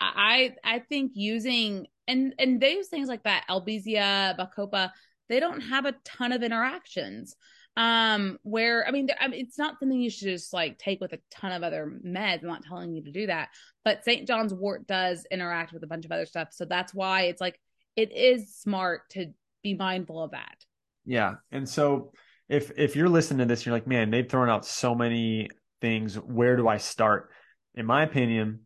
I 0.00 0.54
I 0.62 0.80
think 0.80 1.12
using 1.14 1.86
and 2.06 2.34
and 2.38 2.60
those 2.60 2.88
things 2.88 3.08
like 3.08 3.22
that, 3.24 3.44
Albizia, 3.48 4.36
Bacopa, 4.38 4.90
they 5.28 5.40
don't 5.40 5.60
have 5.60 5.86
a 5.86 5.94
ton 6.04 6.32
of 6.32 6.42
interactions. 6.42 7.34
Um, 7.78 8.38
where 8.42 8.86
I 8.86 8.90
mean, 8.90 9.08
I 9.20 9.28
mean, 9.28 9.40
it's 9.40 9.58
not 9.58 9.78
something 9.78 10.00
you 10.00 10.08
should 10.08 10.28
just 10.28 10.52
like 10.52 10.78
take 10.78 11.00
with 11.00 11.12
a 11.12 11.18
ton 11.30 11.52
of 11.52 11.62
other 11.62 11.92
meds. 12.04 12.42
I'm 12.42 12.48
not 12.48 12.64
telling 12.64 12.94
you 12.94 13.02
to 13.04 13.10
do 13.10 13.26
that, 13.26 13.50
but 13.84 14.02
St. 14.04 14.26
John's 14.26 14.54
Wort 14.54 14.86
does 14.86 15.26
interact 15.30 15.72
with 15.74 15.82
a 15.82 15.86
bunch 15.86 16.06
of 16.06 16.12
other 16.12 16.26
stuff, 16.26 16.48
so 16.52 16.64
that's 16.64 16.94
why 16.94 17.22
it's 17.22 17.40
like 17.40 17.60
it 17.94 18.12
is 18.12 18.54
smart 18.54 19.02
to 19.10 19.32
be 19.66 19.74
mindful 19.74 20.22
of 20.22 20.30
that. 20.30 20.64
Yeah. 21.04 21.34
And 21.50 21.68
so 21.68 22.12
if 22.48 22.70
if 22.76 22.94
you're 22.94 23.08
listening 23.08 23.38
to 23.40 23.44
this, 23.46 23.66
you're 23.66 23.74
like, 23.74 23.86
man, 23.86 24.10
they've 24.10 24.28
thrown 24.28 24.48
out 24.48 24.64
so 24.64 24.94
many 24.94 25.48
things. 25.80 26.14
Where 26.16 26.56
do 26.56 26.68
I 26.68 26.76
start? 26.76 27.30
In 27.74 27.86
my 27.86 28.02
opinion, 28.02 28.60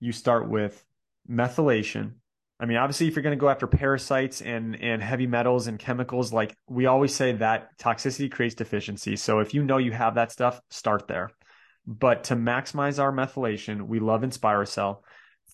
you 0.00 0.12
start 0.12 0.48
with 0.48 0.82
methylation. 1.28 2.14
I 2.58 2.64
mean, 2.64 2.78
obviously, 2.78 3.06
if 3.06 3.14
you're 3.14 3.22
going 3.22 3.36
to 3.36 3.40
go 3.40 3.50
after 3.50 3.66
parasites 3.66 4.40
and 4.40 4.80
and 4.80 5.02
heavy 5.02 5.26
metals 5.26 5.66
and 5.66 5.78
chemicals, 5.78 6.32
like 6.32 6.56
we 6.68 6.86
always 6.86 7.14
say 7.14 7.32
that 7.32 7.78
toxicity 7.78 8.30
creates 8.30 8.54
deficiency. 8.54 9.16
So 9.16 9.40
if 9.40 9.52
you 9.52 9.62
know 9.62 9.78
you 9.78 9.92
have 9.92 10.14
that 10.14 10.32
stuff, 10.32 10.60
start 10.70 11.06
there. 11.06 11.30
But 11.86 12.24
to 12.24 12.36
maximize 12.36 12.98
our 12.98 13.12
methylation, 13.12 13.86
we 13.86 14.00
love 14.00 14.22
Inspiracell. 14.22 15.00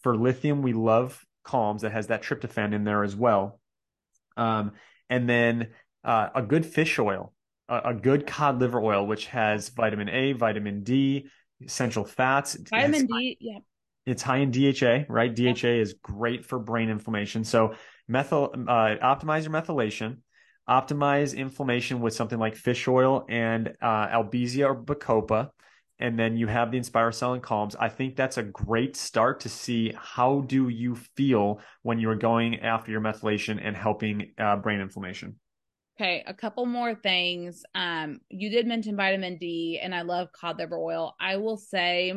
For 0.03 0.17
lithium, 0.17 0.63
we 0.63 0.73
love 0.73 1.21
Kalmz 1.45 1.81
that 1.81 1.93
has 1.93 2.07
that 2.07 2.23
tryptophan 2.23 2.73
in 2.73 2.85
there 2.85 3.03
as 3.05 3.15
well. 3.15 3.61
Um, 4.37 4.73
and 5.13 5.29
then 5.29 5.69
uh, 6.05 6.29
a 6.35 6.41
good 6.41 6.65
fish 6.65 6.99
oil, 6.99 7.35
a, 7.69 7.91
a, 7.91 7.95
good 7.95 8.27
cod 8.27 8.59
liver 8.61 8.81
oil, 8.81 9.07
which 9.07 9.27
has 9.27 9.69
vitamin 9.69 10.09
A, 10.09 10.33
vitamin 10.33 10.83
D, 10.83 11.29
essential 11.63 12.07
fats. 12.07 12.57
Vitamin 12.71 13.07
D, 13.07 13.37
yeah. 13.39 13.59
It's 14.07 14.23
high 14.23 14.39
in 14.39 14.51
DHA, 14.51 15.05
right? 15.11 15.33
DHA 15.33 15.69
yeah. 15.69 15.75
is 15.75 15.95
great 16.03 16.47
for 16.47 16.59
brain 16.59 16.89
inflammation. 16.89 17.45
So 17.45 17.75
methyl, 18.09 18.55
uh, 18.55 18.97
optimize 19.03 19.43
your 19.43 19.53
methylation, 19.53 20.17
optimize 20.67 21.37
inflammation 21.37 22.01
with 22.01 22.15
something 22.15 22.39
like 22.39 22.57
fish 22.57 22.89
oil 22.89 23.27
and 23.29 23.69
uh, 23.83 24.09
Albizia 24.09 24.65
or 24.65 24.75
Bacopa 24.75 25.51
and 26.03 26.19
then 26.19 26.37
you 26.37 26.49
have 26.49 26.73
the 26.73 26.79
Inspiracell 26.79 27.35
and 27.35 27.43
Kalmz. 27.43 27.77
I 27.79 27.89
think 27.89 28.17
that's 28.17 28.37
a 28.37 28.43
great 28.43 28.97
start 28.97 29.39
to 29.41 29.49
see 29.49 29.95
how 29.97 30.41
do 30.41 30.69
you 30.69 30.97
feel 30.97 31.61
when 31.83 32.01
you're 32.01 32.17
going 32.17 32.59
after 32.59 32.91
your 32.91 33.01
methylation 33.01 33.61
and 33.63 33.77
helping 33.77 34.33
uh, 34.37 34.57
brain 34.57 34.81
inflammation. 34.81 35.37
Okay, 35.97 36.25
a 36.27 36.35
couple 36.35 36.67
more 36.67 36.97
things. 36.97 37.63
Um, 37.77 38.19
you 38.29 38.51
did 38.51 38.67
mention 38.67 38.97
vitamin 38.97 39.39
D, 39.39 39.79
and 39.81 39.95
I 39.95 40.03
love 40.03 40.33
cod 40.33 40.59
liver 40.59 40.77
oil. 40.77 41.15
I 41.21 41.37
will 41.37 41.57
say 41.57 42.13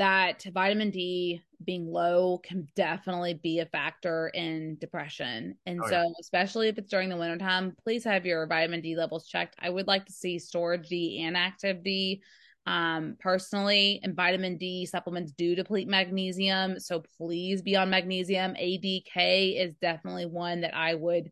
that 0.00 0.42
vitamin 0.54 0.88
D 0.88 1.42
being 1.62 1.86
low 1.86 2.38
can 2.38 2.66
definitely 2.74 3.34
be 3.34 3.58
a 3.58 3.66
factor 3.66 4.28
in 4.28 4.78
depression. 4.80 5.54
And 5.66 5.78
oh, 5.84 5.88
so, 5.90 5.96
yeah. 5.96 6.12
especially 6.18 6.68
if 6.68 6.78
it's 6.78 6.88
during 6.88 7.10
the 7.10 7.18
wintertime, 7.18 7.76
please 7.84 8.02
have 8.04 8.24
your 8.24 8.46
vitamin 8.46 8.80
D 8.80 8.96
levels 8.96 9.28
checked. 9.28 9.56
I 9.58 9.68
would 9.68 9.86
like 9.86 10.06
to 10.06 10.12
see 10.12 10.38
storage 10.38 10.88
D 10.88 11.22
and 11.22 11.36
active 11.36 11.84
D. 11.84 12.22
Um, 12.66 13.16
personally, 13.18 14.00
and 14.02 14.14
vitamin 14.14 14.56
D 14.56 14.86
supplements 14.86 15.32
do 15.32 15.54
deplete 15.54 15.88
magnesium. 15.88 16.80
So 16.80 17.02
please 17.18 17.60
be 17.60 17.76
on 17.76 17.90
magnesium. 17.90 18.54
ADK 18.54 19.62
is 19.62 19.74
definitely 19.82 20.26
one 20.26 20.62
that 20.62 20.74
I 20.74 20.94
would 20.94 21.30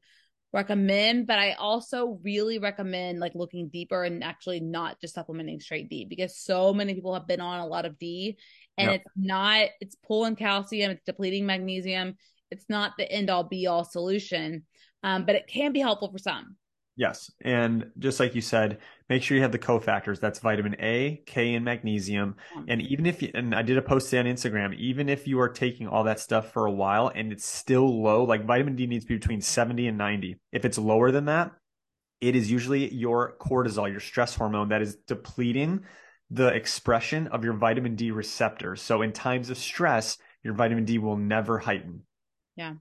recommend, 0.53 1.26
but 1.26 1.38
I 1.38 1.53
also 1.53 2.18
really 2.22 2.59
recommend 2.59 3.20
like 3.20 3.34
looking 3.34 3.68
deeper 3.68 4.05
and 4.05 4.24
actually 4.24 4.61
not 4.61 5.01
just 5.01 5.14
supplementing 5.14 5.61
straight 5.61 5.88
D 5.90 6.07
because 6.09 6.38
so 6.38 6.72
many 6.72 6.94
people 6.94 7.14
have 7.14 7.26
been 7.26 7.40
on 7.40 7.61
a 7.61 7.66
lot 7.66 7.84
of 7.84 7.99
D 7.99 8.38
and 8.78 8.90
yep. 8.90 9.01
it's 9.01 9.11
not, 9.16 9.68
it's 9.80 9.96
pulling 10.07 10.36
calcium, 10.36 10.90
it's 10.90 11.05
depleting 11.05 11.44
magnesium. 11.46 12.16
It's 12.51 12.64
not 12.68 12.92
the 12.96 13.11
end 13.11 13.28
all 13.28 13.44
be 13.44 13.66
all 13.66 13.84
solution, 13.84 14.64
um, 15.03 15.26
but 15.26 15.34
it 15.34 15.46
can 15.46 15.72
be 15.72 15.80
helpful 15.80 16.11
for 16.11 16.18
some. 16.18 16.57
Yes. 16.99 17.30
And 17.42 17.92
just 18.01 18.18
like 18.18 18.34
you 18.34 18.40
said, 18.40 18.78
make 19.09 19.22
sure 19.22 19.36
you 19.36 19.42
have 19.44 19.53
the 19.53 19.59
cofactors. 19.59 20.18
That's 20.18 20.40
vitamin 20.40 20.74
A, 20.80 21.22
K, 21.26 21.55
and 21.55 21.64
magnesium. 21.64 22.34
Hmm. 22.53 22.64
And 22.66 22.82
even 22.82 23.07
if 23.07 23.22
you, 23.22 23.30
and 23.34 23.55
I 23.55 23.62
did 23.62 23.78
a 23.78 23.82
post 23.82 24.12
on 24.14 24.24
Instagram, 24.24 24.76
even 24.76 25.09
if 25.09 25.28
you 25.28 25.38
are 25.38 25.49
taking 25.49 25.86
all 25.86 26.03
that 26.05 26.18
stuff 26.18 26.53
for 26.53 26.66
a 26.66 26.72
while 26.72 27.12
and 27.14 27.30
it's 27.30 27.46
still 27.46 28.03
low, 28.03 28.24
like 28.24 28.44
vitamin 28.44 28.74
D 28.74 28.88
needs 28.88 29.05
to 29.05 29.11
be 29.11 29.14
between 29.14 29.40
70 29.40 29.86
and 29.86 29.96
90. 29.96 30.40
If 30.51 30.64
it's 30.64 30.76
lower 30.76 31.12
than 31.12 31.26
that, 31.26 31.53
it 32.20 32.34
is 32.34 32.51
usually 32.51 32.92
your 32.92 33.36
cortisol, 33.40 33.88
your 33.88 34.01
stress 34.01 34.34
hormone 34.34 34.70
that 34.70 34.82
is 34.82 34.96
depleting 35.07 35.84
the 36.30 36.49
expression 36.49 37.28
of 37.28 37.44
your 37.44 37.55
vitamin 37.55 37.94
D 37.94 38.11
receptors. 38.11 38.82
So 38.82 39.03
in 39.03 39.12
times 39.12 39.51
of 39.51 39.57
stress, 39.57 40.18
your 40.42 40.55
vitamin 40.55 40.84
D 40.84 40.99
will 40.99 41.16
never 41.16 41.61
heighten. 41.61 42.03
Yeah. 42.57 42.74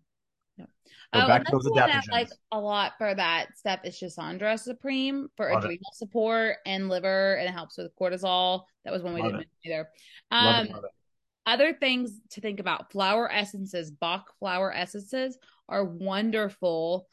Go 1.13 1.19
Uh, 1.21 1.27
back 1.27 1.45
to 1.45 1.51
those 1.53 1.65
adaptogens. 1.67 2.11
like 2.11 2.29
a 2.51 2.59
lot 2.59 2.93
for 2.97 3.13
that 3.15 3.57
step 3.57 3.83
Schisandra 3.85 4.59
Supreme 4.59 5.29
for 5.37 5.47
Love 5.49 5.63
it. 5.63 5.65
adrenal 5.65 5.91
support 5.93 6.57
and 6.65 6.89
liver, 6.89 7.35
and 7.35 7.47
it 7.47 7.51
helps 7.53 7.77
with 7.77 7.91
cortisol. 7.99 8.63
That 8.83 8.91
was 8.93 9.01
one 9.03 9.13
we 9.13 9.21
Love 9.21 9.31
didn't 9.31 9.41
it. 9.43 9.47
mention 9.63 9.71
either. 9.71 9.89
Love 10.31 10.55
Um, 10.59 10.65
it, 10.67 10.73
love 10.73 10.83
it. 10.83 10.91
other 11.45 11.73
things 11.73 12.19
to 12.31 12.41
think 12.41 12.59
about 12.59 12.91
flower 12.91 13.31
essences 13.31 13.89
bach 13.91 14.33
flower 14.39 14.73
essences 14.73 15.37
are 15.69 15.85
wonderful 15.85 17.07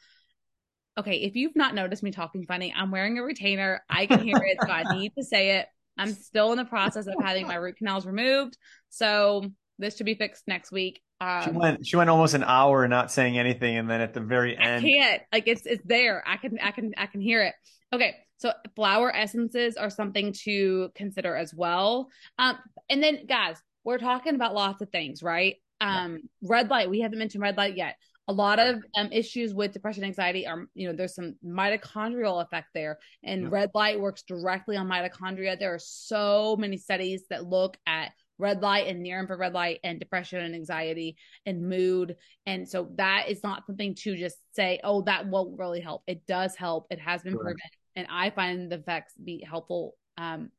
okay 0.97 1.17
if 1.17 1.35
you've 1.35 1.55
not 1.55 1.73
noticed 1.75 2.03
me 2.03 2.11
talking 2.11 2.45
funny 2.45 2.73
i'm 2.75 2.91
wearing 2.91 3.17
a 3.17 3.23
retainer 3.23 3.81
i 3.89 4.05
can 4.05 4.19
hear 4.21 4.37
it 4.37 4.57
so 4.61 4.69
i 4.69 4.83
need 4.95 5.11
to 5.17 5.23
say 5.23 5.57
it 5.57 5.67
i'm 5.97 6.11
still 6.13 6.51
in 6.51 6.57
the 6.57 6.65
process 6.65 7.07
of 7.07 7.15
having 7.21 7.47
my 7.47 7.55
root 7.55 7.75
canals 7.77 8.05
removed 8.05 8.57
so 8.89 9.43
this 9.79 9.95
should 9.97 10.05
be 10.05 10.15
fixed 10.15 10.43
next 10.47 10.71
week 10.71 11.01
She 11.21 11.49
um, 11.49 11.55
went. 11.55 11.87
She 11.87 11.95
went 11.95 12.09
almost 12.09 12.33
an 12.33 12.43
hour 12.43 12.87
not 12.87 13.09
saying 13.09 13.37
anything, 13.37 13.77
and 13.77 13.89
then 13.89 14.01
at 14.01 14.13
the 14.13 14.19
very 14.19 14.57
end, 14.57 14.85
I 14.85 14.89
can't. 14.89 15.21
Like 15.31 15.47
it's 15.47 15.65
it's 15.65 15.83
there. 15.85 16.21
I 16.27 16.35
can 16.35 16.59
I 16.61 16.71
can 16.71 16.93
I 16.97 17.05
can 17.05 17.21
hear 17.21 17.41
it. 17.41 17.53
Okay, 17.93 18.15
so 18.37 18.51
flower 18.75 19.15
essences 19.15 19.77
are 19.77 19.89
something 19.89 20.33
to 20.43 20.89
consider 20.93 21.35
as 21.35 21.53
well. 21.53 22.09
Um, 22.37 22.57
and 22.89 23.01
then 23.01 23.25
guys, 23.27 23.55
we're 23.85 23.97
talking 23.97 24.35
about 24.35 24.53
lots 24.53 24.81
of 24.81 24.89
things, 24.89 25.23
right? 25.23 25.55
Um, 25.79 26.23
red 26.43 26.69
light. 26.69 26.89
We 26.89 26.99
haven't 26.99 27.19
mentioned 27.19 27.41
red 27.41 27.55
light 27.55 27.77
yet. 27.77 27.95
A 28.27 28.33
lot 28.33 28.59
of 28.59 28.83
um, 28.97 29.09
issues 29.11 29.53
with 29.53 29.71
depression, 29.71 30.03
anxiety 30.03 30.47
are, 30.47 30.65
you 30.73 30.87
know, 30.87 30.95
there's 30.95 31.13
some 31.13 31.35
mitochondrial 31.45 32.43
effect 32.43 32.69
there, 32.73 32.97
and 33.23 33.43
Yep. 33.43 33.51
red 33.51 33.69
light 33.75 33.99
works 33.99 34.23
directly 34.23 34.75
on 34.75 34.87
mitochondria. 34.87 35.57
There 35.57 35.73
are 35.73 35.79
so 35.79 36.57
many 36.57 36.77
studies 36.77 37.25
that 37.29 37.45
look 37.45 37.77
at 37.85 38.11
red 38.37 38.61
light 38.61 38.87
and 38.87 39.01
near 39.01 39.19
infrared 39.19 39.53
light 39.53 39.79
and 39.83 39.99
depression 39.99 40.39
and 40.39 40.55
anxiety 40.55 41.15
and 41.45 41.67
mood 41.67 42.15
and 42.45 42.67
so 42.67 42.89
that 42.95 43.25
is 43.29 43.43
not 43.43 43.65
something 43.65 43.95
to 43.95 44.15
just 44.15 44.37
say, 44.53 44.79
oh, 44.83 45.01
that 45.03 45.27
won't 45.27 45.57
really 45.57 45.81
help. 45.81 46.03
It 46.07 46.25
does 46.27 46.55
help. 46.55 46.87
It 46.89 46.99
has 46.99 47.23
been 47.23 47.33
Correct. 47.33 47.43
proven. 47.43 47.69
And 47.95 48.07
I 48.09 48.29
find 48.29 48.71
the 48.71 48.77
effects 48.77 49.13
be 49.23 49.45
helpful 49.47 49.95
um, 50.17 50.51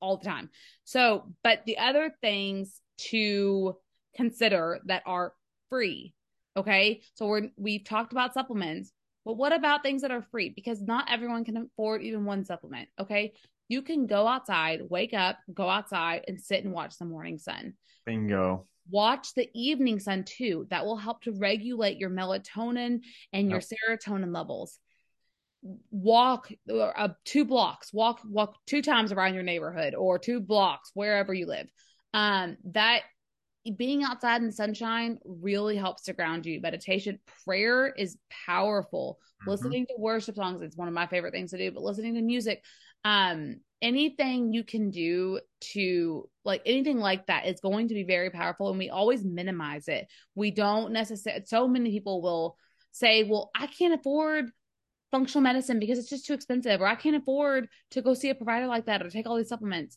all 0.00 0.16
the 0.16 0.24
time. 0.24 0.50
So, 0.84 1.32
but 1.42 1.60
the 1.66 1.78
other 1.78 2.14
things 2.20 2.80
to 3.10 3.76
consider 4.14 4.80
that 4.86 5.02
are 5.06 5.32
free. 5.68 6.14
Okay. 6.56 7.02
So 7.14 7.26
we're, 7.26 7.48
we've 7.56 7.84
talked 7.84 8.12
about 8.12 8.34
supplements, 8.34 8.92
but 9.24 9.36
what 9.36 9.52
about 9.52 9.82
things 9.82 10.02
that 10.02 10.10
are 10.10 10.26
free? 10.30 10.50
Because 10.50 10.82
not 10.82 11.10
everyone 11.10 11.44
can 11.44 11.56
afford 11.56 12.02
even 12.02 12.24
one 12.24 12.44
supplement. 12.44 12.88
Okay. 13.00 13.32
You 13.70 13.82
can 13.82 14.08
go 14.08 14.26
outside, 14.26 14.80
wake 14.90 15.14
up, 15.14 15.38
go 15.54 15.68
outside 15.68 16.24
and 16.26 16.40
sit 16.40 16.64
and 16.64 16.74
watch 16.74 16.98
the 16.98 17.04
morning 17.04 17.38
sun. 17.38 17.74
Bingo. 18.04 18.66
watch 18.90 19.32
the 19.34 19.48
evening 19.54 20.00
sun 20.00 20.24
too. 20.24 20.66
That 20.70 20.84
will 20.84 20.96
help 20.96 21.22
to 21.22 21.32
regulate 21.32 21.96
your 21.96 22.10
melatonin 22.10 23.02
and 23.32 23.48
your 23.48 23.60
serotonin 23.60 24.34
levels. 24.34 24.76
Walk 25.92 26.50
uh, 26.68 27.08
two 27.24 27.44
blocks. 27.44 27.92
Walk 27.92 28.20
walk 28.24 28.56
two 28.66 28.82
times 28.82 29.12
around 29.12 29.34
your 29.34 29.44
neighborhood 29.44 29.94
or 29.94 30.18
two 30.18 30.40
blocks 30.40 30.90
wherever 30.94 31.32
you 31.32 31.46
live. 31.46 31.68
Um 32.12 32.56
that 32.72 33.02
being 33.76 34.02
outside 34.02 34.40
in 34.40 34.46
the 34.46 34.52
sunshine 34.52 35.18
really 35.24 35.76
helps 35.76 36.02
to 36.04 36.12
ground 36.12 36.44
you. 36.44 36.60
Meditation 36.60 37.20
prayer 37.44 37.86
is 37.86 38.18
powerful. 38.46 39.20
Mhm. 39.42 39.50
listening 39.50 39.86
to 39.86 39.94
worship 39.96 40.34
songs 40.34 40.60
it's 40.60 40.76
one 40.76 40.88
of 40.88 40.92
my 40.92 41.06
favorite 41.06 41.32
things 41.32 41.50
to 41.50 41.56
do 41.56 41.70
but 41.70 41.82
listening 41.82 42.14
to 42.14 42.20
music 42.20 42.62
um 43.04 43.56
anything 43.82 44.52
you 44.52 44.62
can 44.62 44.90
do 44.90 45.40
to 45.60 46.28
like 46.44 46.60
anything 46.66 46.98
like 46.98 47.26
that 47.26 47.46
is 47.46 47.60
going 47.60 47.88
to 47.88 47.94
be 47.94 48.04
very 48.04 48.30
powerful 48.30 48.68
and 48.68 48.78
we 48.78 48.90
always 48.90 49.24
minimize 49.24 49.88
it 49.88 50.06
we 50.34 50.50
don't 50.50 50.92
necessarily 50.92 51.42
so 51.46 51.66
many 51.66 51.90
people 51.90 52.20
will 52.20 52.56
say 52.92 53.24
well 53.24 53.50
i 53.54 53.66
can't 53.66 53.94
afford 53.98 54.50
functional 55.10 55.42
medicine 55.42 55.80
because 55.80 55.98
it's 55.98 56.10
just 56.10 56.26
too 56.26 56.34
expensive 56.34 56.80
or 56.80 56.86
i 56.86 56.94
can't 56.94 57.16
afford 57.16 57.68
to 57.90 58.02
go 58.02 58.12
see 58.14 58.28
a 58.30 58.34
provider 58.34 58.66
like 58.66 58.86
that 58.86 59.02
or 59.02 59.08
take 59.08 59.26
all 59.26 59.36
these 59.36 59.48
supplements 59.48 59.96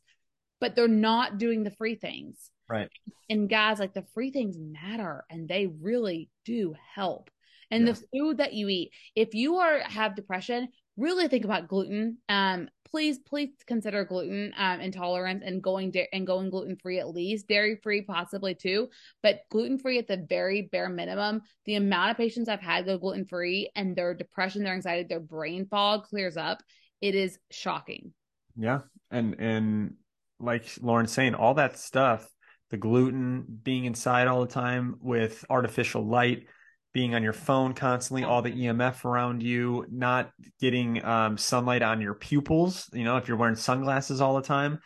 but 0.61 0.75
they're 0.75 0.87
not 0.87 1.37
doing 1.37 1.63
the 1.63 1.71
free 1.71 1.95
things 1.95 2.49
Right. 2.69 2.89
and 3.29 3.49
guys 3.49 3.79
like 3.79 3.93
the 3.93 4.05
free 4.13 4.31
things 4.31 4.57
matter 4.57 5.25
and 5.29 5.47
they 5.49 5.67
really 5.67 6.29
do 6.45 6.73
help 6.95 7.29
and 7.69 7.85
Yes. 7.85 7.99
the 7.99 8.07
food 8.17 8.37
that 8.37 8.53
you 8.53 8.69
eat 8.69 8.91
if 9.15 9.33
you 9.33 9.57
are 9.57 9.79
have 9.79 10.15
depression 10.15 10.69
really 10.95 11.27
think 11.27 11.43
about 11.43 11.67
gluten 11.67 12.17
um 12.29 12.69
please 12.93 13.17
please 13.17 13.49
consider 13.65 14.05
gluten 14.05 14.53
um 14.57 14.79
intolerance 14.79 15.41
and 15.43 15.63
going 15.63 15.89
da- 15.89 16.07
and 16.13 16.27
going 16.27 16.51
gluten 16.51 16.75
free 16.75 16.99
at 16.99 17.09
least 17.09 17.47
dairy 17.47 17.75
free 17.81 18.01
possibly 18.03 18.53
too 18.53 18.87
but 19.23 19.39
gluten 19.49 19.79
free 19.79 19.97
at 19.97 20.07
the 20.07 20.25
very 20.29 20.69
bare 20.71 20.89
minimum 20.89 21.41
the 21.65 21.75
amount 21.75 22.11
of 22.11 22.17
patients 22.17 22.47
i've 22.47 22.61
had 22.61 22.85
go 22.85 22.99
gluten 22.99 23.25
free 23.25 23.69
and 23.75 23.95
their 23.95 24.13
depression 24.13 24.63
their 24.63 24.75
anxiety 24.75 25.07
their 25.09 25.19
brain 25.19 25.65
fog 25.65 26.03
clears 26.03 26.37
up 26.37 26.61
it 27.01 27.15
is 27.15 27.39
shocking 27.49 28.13
Yeah. 28.55 28.81
And 29.09 29.35
and 29.39 29.95
like 30.39 30.65
Lauren's 30.81 31.11
saying, 31.11 31.35
all 31.35 31.55
that 31.55 31.77
stuff, 31.77 32.27
the 32.69 32.77
gluten 32.77 33.45
being 33.63 33.85
inside 33.85 34.27
all 34.27 34.41
the 34.41 34.53
time 34.53 34.97
with 35.01 35.45
artificial 35.49 36.05
light, 36.05 36.47
being 36.93 37.15
on 37.15 37.23
your 37.23 37.33
phone 37.33 37.73
constantly, 37.73 38.23
all 38.23 38.41
the 38.41 38.51
EMF 38.51 39.03
around 39.03 39.41
you, 39.41 39.85
not 39.91 40.31
getting 40.61 41.03
um, 41.03 41.37
sunlight 41.37 41.81
on 41.81 42.01
your 42.01 42.13
pupils, 42.13 42.89
you 42.93 43.03
know, 43.03 43.17
if 43.17 43.27
you're 43.27 43.37
wearing 43.37 43.55
sunglasses 43.55 44.21
all 44.21 44.35
the 44.35 44.41
time, 44.43 44.79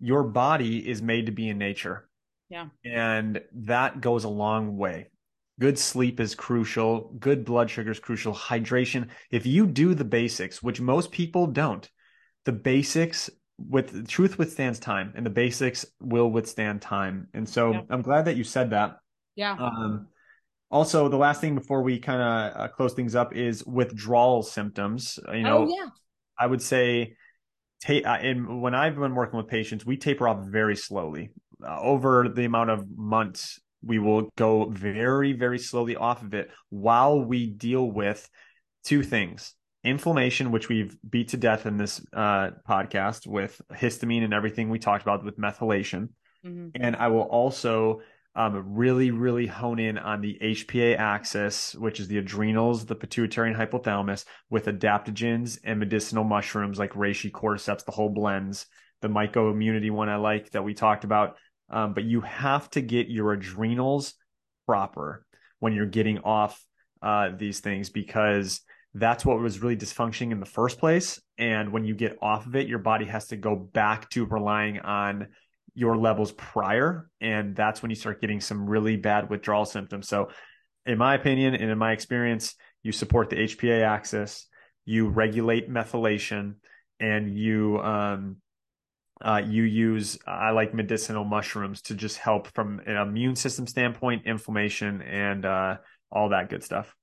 your 0.00 0.24
body 0.24 0.88
is 0.88 1.02
made 1.02 1.26
to 1.26 1.32
be 1.32 1.48
in 1.48 1.58
nature. 1.58 2.08
Yeah. 2.48 2.68
And 2.84 3.40
that 3.54 4.00
goes 4.00 4.24
a 4.24 4.28
long 4.28 4.76
way. 4.76 5.10
Good 5.60 5.78
sleep 5.78 6.18
is 6.20 6.34
crucial. 6.34 7.14
Good 7.18 7.44
blood 7.44 7.70
sugar 7.70 7.90
is 7.90 8.00
crucial. 8.00 8.34
Hydration. 8.34 9.08
If 9.30 9.46
you 9.46 9.66
do 9.66 9.94
the 9.94 10.04
basics, 10.04 10.62
which 10.62 10.80
most 10.80 11.12
people 11.12 11.46
don't, 11.46 11.88
the 12.44 12.52
basics 12.52 13.30
with 13.58 14.08
truth 14.08 14.38
withstands 14.38 14.78
time 14.80 15.12
and 15.14 15.24
the 15.24 15.30
basics 15.30 15.86
will 16.00 16.30
withstand 16.30 16.82
time. 16.82 17.28
And 17.34 17.48
so 17.48 17.72
Yeah. 17.72 17.82
I'm 17.90 18.02
glad 18.02 18.24
that 18.24 18.36
you 18.36 18.44
said 18.44 18.70
that. 18.70 18.96
yeah 19.36 19.56
Um, 19.58 20.08
also, 20.72 21.08
the 21.08 21.16
last 21.16 21.40
thing 21.40 21.54
before 21.54 21.82
we 21.82 22.00
kind 22.00 22.20
of 22.20 22.60
uh, 22.60 22.68
close 22.68 22.94
things 22.94 23.14
up 23.14 23.36
is 23.36 23.64
withdrawal 23.64 24.42
symptoms. 24.42 25.18
You 25.32 25.42
know, 25.42 25.68
oh 25.68 25.68
yeah 25.68 25.88
I 26.38 26.46
would 26.46 26.62
say, 26.62 27.14
ta- 27.84 28.02
uh, 28.04 28.18
and 28.20 28.60
when 28.60 28.74
I've 28.74 28.96
been 28.96 29.14
working 29.14 29.36
with 29.36 29.46
patients, 29.46 29.86
we 29.86 29.96
taper 29.96 30.26
off 30.26 30.44
very 30.46 30.74
slowly. 30.74 31.30
Uh, 31.64 31.80
over 31.80 32.28
the 32.28 32.44
amount 32.44 32.70
of 32.70 32.84
months, 32.96 33.60
we 33.84 34.00
will 34.00 34.28
go 34.36 34.68
very, 34.68 35.34
very 35.34 35.58
slowly 35.58 35.94
off 35.94 36.22
of 36.22 36.34
it 36.34 36.50
while 36.70 37.20
we 37.24 37.46
deal 37.46 37.88
with 37.88 38.28
two 38.84 39.02
things 39.02 39.54
inflammation, 39.84 40.52
which 40.52 40.68
we've 40.68 40.96
beat 41.08 41.28
to 41.28 41.36
death 41.36 41.66
in 41.66 41.76
this 41.76 42.04
uh, 42.12 42.50
podcast 42.68 43.26
with 43.26 43.60
histamine 43.72 44.22
and 44.22 44.32
everything 44.32 44.70
we 44.70 44.78
talked 44.78 45.02
about 45.02 45.24
with 45.24 45.36
methylation. 45.38 46.08
Mhm. 46.44 46.70
And 46.76 46.94
I 46.94 47.08
will 47.08 47.22
also 47.22 48.00
um, 48.34 48.74
really, 48.74 49.10
really 49.10 49.46
hone 49.46 49.78
in 49.78 49.98
on 49.98 50.20
the 50.20 50.38
HPA 50.42 50.96
axis, 50.98 51.74
which 51.74 52.00
is 52.00 52.08
the 52.08 52.18
adrenals, 52.18 52.86
the 52.86 52.94
pituitary 52.94 53.50
and 53.50 53.56
hypothalamus, 53.56 54.24
with 54.48 54.66
adaptogens 54.66 55.58
and 55.64 55.78
medicinal 55.78 56.24
mushrooms 56.24 56.78
like 56.78 56.92
reishi, 56.92 57.30
cordyceps, 57.30 57.84
the 57.84 57.92
whole 57.92 58.08
blends. 58.08 58.66
The 59.02 59.08
MycoMmunity 59.08 59.90
one 59.90 60.08
I 60.08 60.16
like 60.16 60.50
that 60.50 60.62
we 60.62 60.74
talked 60.74 61.04
about. 61.04 61.36
Um, 61.68 61.92
but 61.92 62.04
you 62.04 62.20
have 62.20 62.70
to 62.70 62.80
get 62.80 63.08
your 63.08 63.32
adrenals 63.32 64.14
proper 64.66 65.26
when 65.58 65.72
you're 65.72 65.86
getting 65.86 66.18
off 66.18 66.64
uh, 67.02 67.30
these 67.36 67.60
things 67.60 67.90
because 67.90 68.60
that's 68.94 69.24
what 69.24 69.40
was 69.40 69.60
really 69.60 69.76
dysfunctioning 69.76 70.32
in 70.32 70.40
the 70.40 70.46
first 70.46 70.78
place. 70.78 71.20
And 71.38 71.72
when 71.72 71.84
you 71.84 71.94
get 71.94 72.18
off 72.22 72.46
of 72.46 72.54
it, 72.56 72.68
your 72.68 72.78
body 72.78 73.06
has 73.06 73.28
to 73.28 73.36
go 73.36 73.56
back 73.56 74.08
to 74.10 74.24
relying 74.26 74.80
on 74.80 75.28
your 75.74 75.96
levels 75.96 76.32
prior. 76.32 77.08
And 77.20 77.56
that's 77.56 77.82
when 77.82 77.90
you 77.90 77.96
start 77.96 78.20
getting 78.20 78.40
some 78.40 78.68
really 78.68 78.96
bad 78.96 79.30
withdrawal 79.30 79.64
symptoms. 79.64 80.08
So, 80.08 80.28
in 80.84 80.98
my 80.98 81.14
opinion 81.14 81.54
and 81.54 81.70
in 81.70 81.78
my 81.78 81.92
experience, 81.92 82.54
you 82.82 82.92
support 82.92 83.30
the 83.30 83.36
HPA 83.36 83.82
axis, 83.82 84.48
you 84.84 85.08
regulate 85.08 85.70
methylation, 85.70 86.56
and 86.98 87.30
you, 87.30 87.78
um, 87.80 88.36
uh, 89.20 89.40
you 89.46 89.62
use 89.62 90.18
I 90.26 90.50
like 90.50 90.74
medicinal 90.74 91.24
mushrooms 91.24 91.82
to 91.82 91.94
just 91.94 92.18
help 92.18 92.48
from 92.48 92.80
an 92.86 92.96
immune 92.96 93.36
system 93.36 93.68
standpoint, 93.68 94.26
inflammation, 94.26 95.02
and 95.02 95.44
uh, 95.44 95.76
all 96.10 96.30
that 96.30 96.50
good 96.50 96.64
stuff. 96.64 96.94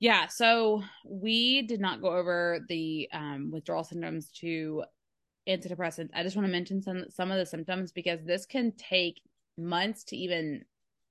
Yeah, 0.00 0.28
so 0.28 0.82
we 1.04 1.62
did 1.62 1.80
not 1.80 2.00
go 2.00 2.16
over 2.16 2.60
the 2.68 3.08
um, 3.12 3.50
withdrawal 3.52 3.82
symptoms 3.82 4.30
to 4.40 4.84
antidepressants. 5.48 6.10
I 6.14 6.22
just 6.22 6.36
want 6.36 6.46
to 6.46 6.52
mention 6.52 6.82
some 6.82 7.04
some 7.10 7.30
of 7.30 7.38
the 7.38 7.46
symptoms 7.46 7.92
because 7.92 8.20
this 8.24 8.46
can 8.46 8.72
take 8.72 9.20
months 9.56 10.04
to 10.04 10.16
even 10.16 10.64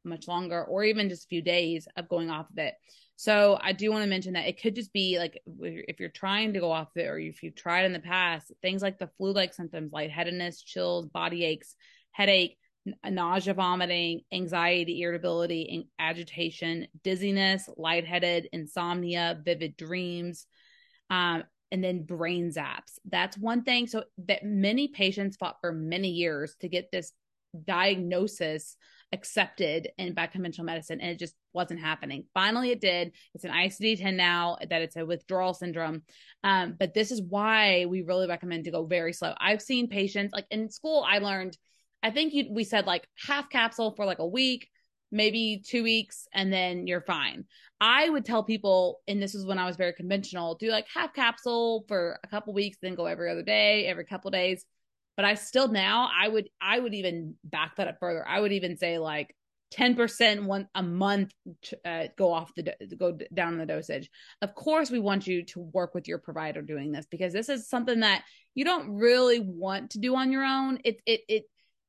much 0.06 0.28
longer, 0.28 0.64
or 0.64 0.84
even 0.84 1.10
just 1.10 1.26
a 1.26 1.28
few 1.28 1.42
days 1.42 1.88
of 1.98 2.08
going 2.08 2.30
off 2.30 2.50
of 2.50 2.58
it. 2.58 2.76
So 3.18 3.60
I 3.62 3.74
do 3.74 3.92
want 3.92 4.04
to 4.04 4.10
mention 4.10 4.34
that 4.34 4.48
it 4.48 4.62
could 4.62 4.76
just 4.76 4.94
be 4.94 5.18
like 5.20 5.42
if 5.60 6.00
you're 6.00 6.10
trying 6.10 6.54
to 6.54 6.60
go 6.60 6.72
off 6.72 6.96
it, 6.96 7.08
or 7.08 7.18
if 7.18 7.44
you've 7.44 7.56
tried 7.56 7.86
in 7.86 7.94
the 7.94 8.00
past, 8.00 8.52
things 8.62 8.82
like 8.82 9.00
the 9.00 9.10
flu-like 9.18 9.54
symptoms, 9.54 9.92
lightheadedness, 9.92 10.64
chills, 10.64 11.08
body 11.08 11.44
aches, 11.44 11.76
headache, 12.12 12.58
nausea, 13.04 13.54
vomiting, 13.54 14.22
anxiety, 14.32 15.02
irritability, 15.02 15.90
agitation, 16.00 16.88
dizziness, 17.04 17.68
lightheaded, 17.76 18.48
insomnia, 18.54 19.42
vivid 19.44 19.76
dreams, 19.76 20.46
um, 21.10 21.44
and 21.72 21.84
then 21.84 22.04
brain 22.04 22.52
zaps. 22.52 23.00
That's 23.06 23.38
one 23.38 23.64
thing. 23.64 23.88
So 23.88 24.04
that 24.28 24.44
many 24.44 24.88
patients 24.88 25.38
fought 25.38 25.58
for 25.62 25.72
many 25.72 26.10
years 26.10 26.56
to 26.62 26.70
get 26.70 26.92
this 26.92 27.12
diagnosis 27.66 28.78
accepted 29.14 29.90
in 29.98 30.14
by 30.14 30.28
conventional 30.28 30.66
medicine 30.66 31.00
and 31.00 31.12
it 31.12 31.20
just 31.20 31.34
wasn't 31.54 31.80
happening. 31.80 32.26
Finally 32.34 32.72
it 32.72 32.82
did. 32.82 33.14
It's 33.34 33.46
an 33.46 33.52
icd-10 33.52 34.16
now 34.16 34.58
that 34.70 34.82
it's 34.82 34.98
a 34.98 35.06
withdrawal 35.06 35.54
syndrome. 35.54 36.04
Um, 36.44 36.76
but 36.78 36.94
this 36.94 37.12
is 37.12 37.22
why 37.22 37.86
we 37.86 38.02
really 38.02 38.28
recommend 38.28 38.66
to 38.66 38.72
go 38.72 38.86
very 38.86 39.14
slow. 39.14 39.34
I've 39.40 39.62
seen 39.62 39.88
patients 39.88 40.34
like 40.34 40.46
in 40.52 40.70
school 40.70 41.06
i 41.08 41.20
learned 41.20 41.58
i 42.04 42.12
think 42.12 42.34
you, 42.34 42.48
we 42.52 42.64
said 42.64 42.86
like 42.86 43.08
half 43.26 43.50
capsule 43.50 43.94
for 43.96 44.06
like 44.06 44.20
a 44.20 44.28
week 44.28 44.70
maybe 45.12 45.62
two 45.66 45.84
weeks 45.84 46.28
and 46.34 46.52
then 46.52 46.88
you're 46.88 47.02
fine 47.02 47.46
i 47.80 48.10
would 48.10 48.26
tell 48.26 48.44
people 48.44 49.00
and 49.08 49.22
this 49.22 49.36
is 49.36 49.46
when 49.46 49.58
i 49.58 49.66
was 49.66 49.78
very 49.78 49.94
conventional 49.94 50.56
do 50.56 50.70
like 50.70 50.86
half 50.94 51.14
capsule 51.14 51.86
for 51.88 52.20
a 52.24 52.28
couple 52.28 52.54
weeks 52.54 52.78
then 52.82 52.96
go 52.96 53.06
every 53.06 53.32
other 53.32 53.44
day 53.44 53.86
every 53.86 54.06
couple 54.06 54.30
days 54.32 54.66
but 55.18 55.26
I 55.26 55.34
still 55.34 55.68
now 55.68 56.10
I 56.18 56.30
would 56.30 56.48
I 56.62 56.80
would 56.80 56.94
even 56.94 57.36
back 57.44 57.76
that 57.76 57.88
up 57.90 57.98
further. 58.00 58.26
I 58.26 58.40
would 58.40 58.54
even 58.54 58.78
say 58.78 59.00
like 59.00 59.36
10% 59.74 60.46
one 60.46 60.70
a 60.76 60.84
month 60.84 61.34
uh, 61.84 62.06
go 62.18 62.32
off 62.32 62.54
the 62.56 62.74
go 62.98 63.18
down 63.34 63.58
the 63.58 63.66
dosage. 63.66 64.10
Of 64.42 64.56
course 64.56 64.90
we 64.92 65.00
want 65.00 65.28
you 65.28 65.44
to 65.46 65.60
work 65.60 65.94
with 65.94 66.08
your 66.08 66.20
provider 66.20 66.62
doing 66.62 66.92
this 66.92 67.08
because 67.10 67.34
this 67.34 67.50
is 67.50 67.68
something 67.68 68.02
that 68.02 68.24
you 68.56 68.64
don't 68.64 68.92
really 68.92 69.40
want 69.40 69.92
to 69.92 70.00
do 70.00 70.16
on 70.16 70.32
your 70.32 70.46
own. 70.46 70.80
It 70.86 71.02
it 71.06 71.22
it 71.28 71.44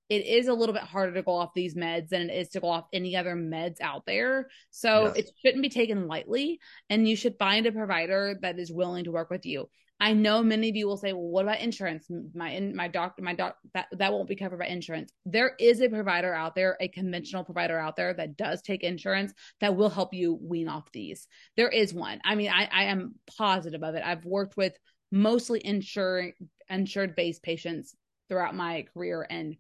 it 0.09 0.25
is 0.27 0.49
a 0.49 0.55
little 0.55 0.73
bit 0.73 0.83
harder 0.83 1.15
to 1.15 1.23
go 1.23 1.35
off 1.35 1.55
these 1.55 1.75
meds 1.75 2.09
than 2.09 2.31
it 2.31 2.35
is 2.35 2.49
to 2.51 2.61
go 2.61 2.69
off 2.69 2.87
any 2.93 3.17
other 3.17 3.35
meds 3.35 3.81
out 3.81 4.07
there. 4.07 4.49
So 4.71 5.07
yes. 5.07 5.17
it 5.17 5.31
shouldn't 5.43 5.63
be 5.63 5.69
taken 5.69 6.09
lightly 6.09 6.61
and 6.89 7.09
you 7.09 7.17
should 7.17 7.37
find 7.39 7.67
a 7.67 7.73
provider 7.73 8.39
that 8.43 8.59
is 8.59 8.73
willing 8.73 9.05
to 9.05 9.13
work 9.13 9.31
with 9.31 9.45
you. 9.45 9.69
I 10.01 10.13
know 10.13 10.43
many 10.43 10.69
of 10.69 10.77
you 10.77 10.87
will 10.87 10.97
say, 10.97 11.13
"Well, 11.13 11.27
what 11.27 11.45
about 11.45 11.61
insurance? 11.61 12.07
My 12.33 12.61
my 12.73 12.87
doctor, 12.87 13.23
my 13.23 13.35
doc 13.35 13.57
that 13.75 13.89
that 13.93 14.13
won't 14.13 14.29
be 14.29 14.37
covered 14.37 14.61
by 14.61 14.67
insurance." 14.67 15.13
There 15.27 15.57
is 15.59 15.81
a 15.81 15.89
provider 15.89 16.33
out 16.33 16.55
there, 16.55 16.77
a 16.81 16.87
conventional 16.87 17.43
provider 17.43 17.79
out 17.79 17.97
there 17.97 18.15
that 18.15 18.37
does 18.37 18.63
take 18.63 18.85
insurance 18.85 19.33
that 19.61 19.75
will 19.75 19.89
help 19.91 20.15
you 20.15 20.39
wean 20.41 20.69
off 20.69 20.93
these. 20.93 21.27
There 21.57 21.69
is 21.69 21.93
one. 21.93 22.21
I 22.25 22.37
mean, 22.37 22.51
I 22.51 22.69
I 22.71 22.85
am 22.85 23.17
positive 23.37 23.83
of 23.83 23.97
it. 23.97 24.05
I've 24.05 24.25
worked 24.25 24.57
with 24.57 24.77
mostly 25.11 25.61
insured 25.65 26.35
insured 26.71 27.17
based 27.17 27.43
patients 27.43 27.97
throughout 28.29 28.55
my 28.55 28.85
career, 28.95 29.27
and 29.29 29.57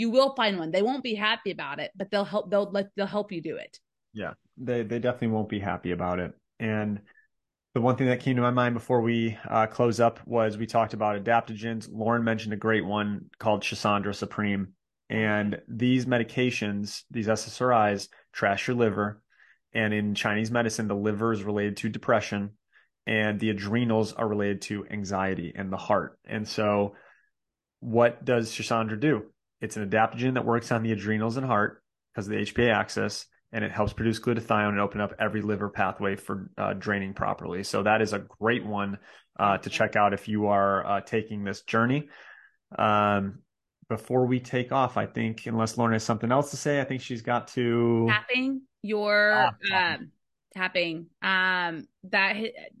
you 0.00 0.10
will 0.10 0.34
find 0.34 0.58
one. 0.58 0.70
They 0.70 0.82
won't 0.82 1.04
be 1.04 1.14
happy 1.14 1.50
about 1.50 1.78
it, 1.78 1.90
but 1.94 2.10
they'll 2.10 2.24
help. 2.24 2.50
They'll 2.50 2.70
let 2.70 2.88
they'll 2.96 3.06
help 3.06 3.30
you 3.32 3.42
do 3.42 3.56
it. 3.56 3.78
Yeah, 4.12 4.32
they 4.56 4.82
they 4.82 4.98
definitely 4.98 5.28
won't 5.28 5.48
be 5.48 5.60
happy 5.60 5.92
about 5.92 6.18
it, 6.18 6.32
and 6.58 7.00
the 7.74 7.80
one 7.80 7.96
thing 7.96 8.08
that 8.08 8.20
came 8.20 8.36
to 8.36 8.42
my 8.42 8.50
mind 8.50 8.74
before 8.74 9.00
we 9.00 9.38
uh, 9.48 9.66
close 9.66 10.00
up 10.00 10.18
was 10.26 10.58
we 10.58 10.66
talked 10.66 10.92
about 10.94 11.22
adaptogens. 11.22 11.88
Lauren 11.90 12.24
mentioned 12.24 12.52
a 12.52 12.56
great 12.56 12.84
one 12.84 13.26
called 13.38 13.62
Schisandra 13.62 14.14
Supreme. 14.14 14.72
And 15.08 15.60
these 15.68 16.06
medications, 16.06 17.02
these 17.10 17.28
SSRIs, 17.28 18.08
trash 18.32 18.66
your 18.66 18.76
liver. 18.76 19.22
And 19.72 19.94
in 19.94 20.14
Chinese 20.16 20.50
medicine, 20.50 20.88
the 20.88 20.96
liver 20.96 21.32
is 21.32 21.44
related 21.44 21.76
to 21.78 21.88
depression 21.88 22.50
and 23.06 23.40
the 23.40 23.50
adrenals 23.50 24.12
are 24.12 24.28
related 24.28 24.62
to 24.62 24.86
anxiety 24.90 25.52
and 25.54 25.72
the 25.72 25.76
heart. 25.76 26.18
And 26.24 26.46
so, 26.46 26.94
what 27.80 28.24
does 28.24 28.52
Schisandra 28.52 29.00
do? 29.00 29.24
It's 29.60 29.76
an 29.76 29.88
adaptogen 29.88 30.34
that 30.34 30.44
works 30.44 30.72
on 30.72 30.82
the 30.82 30.92
adrenals 30.92 31.36
and 31.36 31.46
heart 31.46 31.82
because 32.12 32.26
of 32.26 32.32
the 32.32 32.38
HPA 32.40 32.74
axis 32.74 33.26
and 33.52 33.64
it 33.64 33.72
helps 33.72 33.92
produce 33.92 34.20
glutathione 34.20 34.70
and 34.70 34.80
open 34.80 35.00
up 35.00 35.12
every 35.18 35.42
liver 35.42 35.68
pathway 35.68 36.16
for 36.16 36.50
uh, 36.56 36.72
draining 36.74 37.14
properly. 37.14 37.64
So 37.64 37.82
that 37.82 38.00
is 38.00 38.12
a 38.12 38.20
great 38.20 38.64
one 38.64 38.98
uh, 39.38 39.58
to 39.58 39.70
check 39.70 39.96
out 39.96 40.12
if 40.12 40.28
you 40.28 40.46
are 40.46 40.86
uh, 40.86 41.00
taking 41.00 41.44
this 41.44 41.62
journey. 41.62 42.08
Um, 42.78 43.40
before 43.88 44.26
we 44.26 44.38
take 44.38 44.70
off, 44.70 44.96
I 44.96 45.06
think 45.06 45.46
unless 45.46 45.76
Lauren 45.76 45.94
has 45.94 46.04
something 46.04 46.30
else 46.30 46.52
to 46.52 46.56
say, 46.56 46.80
I 46.80 46.84
think 46.84 47.02
she's 47.02 47.22
got 47.22 47.48
to 47.48 48.06
tapping 48.08 48.62
your 48.82 49.50
ah, 49.72 49.94
um, 49.94 50.12
tapping. 50.54 51.06
Um, 51.20 51.88
that 52.04 52.36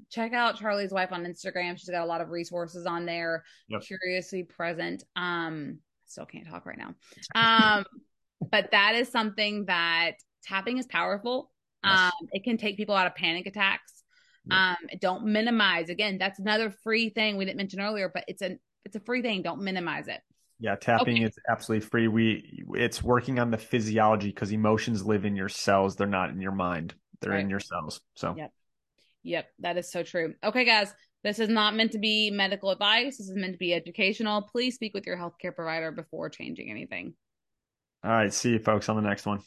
check 0.08 0.32
out 0.32 0.56
Charlie's 0.56 0.92
wife 0.92 1.10
on 1.10 1.24
Instagram. 1.24 1.76
She's 1.76 1.90
got 1.90 2.04
a 2.04 2.06
lot 2.06 2.20
of 2.20 2.30
resources 2.30 2.86
on 2.86 3.06
there. 3.06 3.42
Yep. 3.68 3.82
Curiously 3.82 4.44
present. 4.44 5.02
Um, 5.16 5.78
still 6.10 6.26
can't 6.26 6.48
talk 6.48 6.66
right 6.66 6.78
now. 6.78 6.94
Um, 7.34 7.84
but 8.50 8.70
that 8.72 8.94
is 8.94 9.08
something 9.08 9.66
that 9.66 10.12
tapping 10.42 10.78
is 10.78 10.86
powerful. 10.86 11.50
Um, 11.82 12.12
it 12.32 12.44
can 12.44 12.58
take 12.58 12.76
people 12.76 12.94
out 12.94 13.06
of 13.06 13.14
panic 13.14 13.46
attacks. 13.46 14.02
Um, 14.50 14.76
don't 15.00 15.26
minimize. 15.26 15.88
Again, 15.88 16.18
that's 16.18 16.38
another 16.38 16.70
free 16.70 17.10
thing 17.10 17.36
we 17.36 17.44
didn't 17.44 17.56
mention 17.56 17.80
earlier, 17.80 18.10
but 18.12 18.24
it's 18.26 18.42
a 18.42 18.58
it's 18.84 18.96
a 18.96 19.00
free 19.00 19.22
thing. 19.22 19.42
Don't 19.42 19.62
minimize 19.62 20.08
it. 20.08 20.20
Yeah, 20.58 20.76
tapping 20.76 21.18
okay. 21.18 21.24
is 21.24 21.38
absolutely 21.48 21.86
free. 21.86 22.08
We 22.08 22.64
it's 22.74 23.02
working 23.02 23.38
on 23.38 23.50
the 23.50 23.58
physiology 23.58 24.28
because 24.28 24.52
emotions 24.52 25.04
live 25.04 25.24
in 25.24 25.36
your 25.36 25.48
cells. 25.48 25.96
They're 25.96 26.06
not 26.06 26.30
in 26.30 26.40
your 26.40 26.52
mind. 26.52 26.94
They're 27.20 27.32
right. 27.32 27.40
in 27.40 27.50
your 27.50 27.60
cells. 27.60 28.00
So 28.14 28.34
Yep. 28.36 28.52
Yep, 29.22 29.46
that 29.60 29.76
is 29.76 29.90
so 29.90 30.02
true. 30.02 30.34
Okay, 30.42 30.64
guys. 30.64 30.92
This 31.22 31.38
is 31.38 31.48
not 31.48 31.74
meant 31.74 31.92
to 31.92 31.98
be 31.98 32.30
medical 32.30 32.70
advice. 32.70 33.18
This 33.18 33.28
is 33.28 33.36
meant 33.36 33.52
to 33.52 33.58
be 33.58 33.74
educational. 33.74 34.42
Please 34.42 34.74
speak 34.74 34.94
with 34.94 35.06
your 35.06 35.16
healthcare 35.16 35.54
provider 35.54 35.92
before 35.92 36.30
changing 36.30 36.70
anything. 36.70 37.14
All 38.02 38.10
right. 38.10 38.32
See 38.32 38.50
you 38.50 38.58
folks 38.58 38.88
on 38.88 38.96
the 38.96 39.02
next 39.02 39.26
one. 39.26 39.40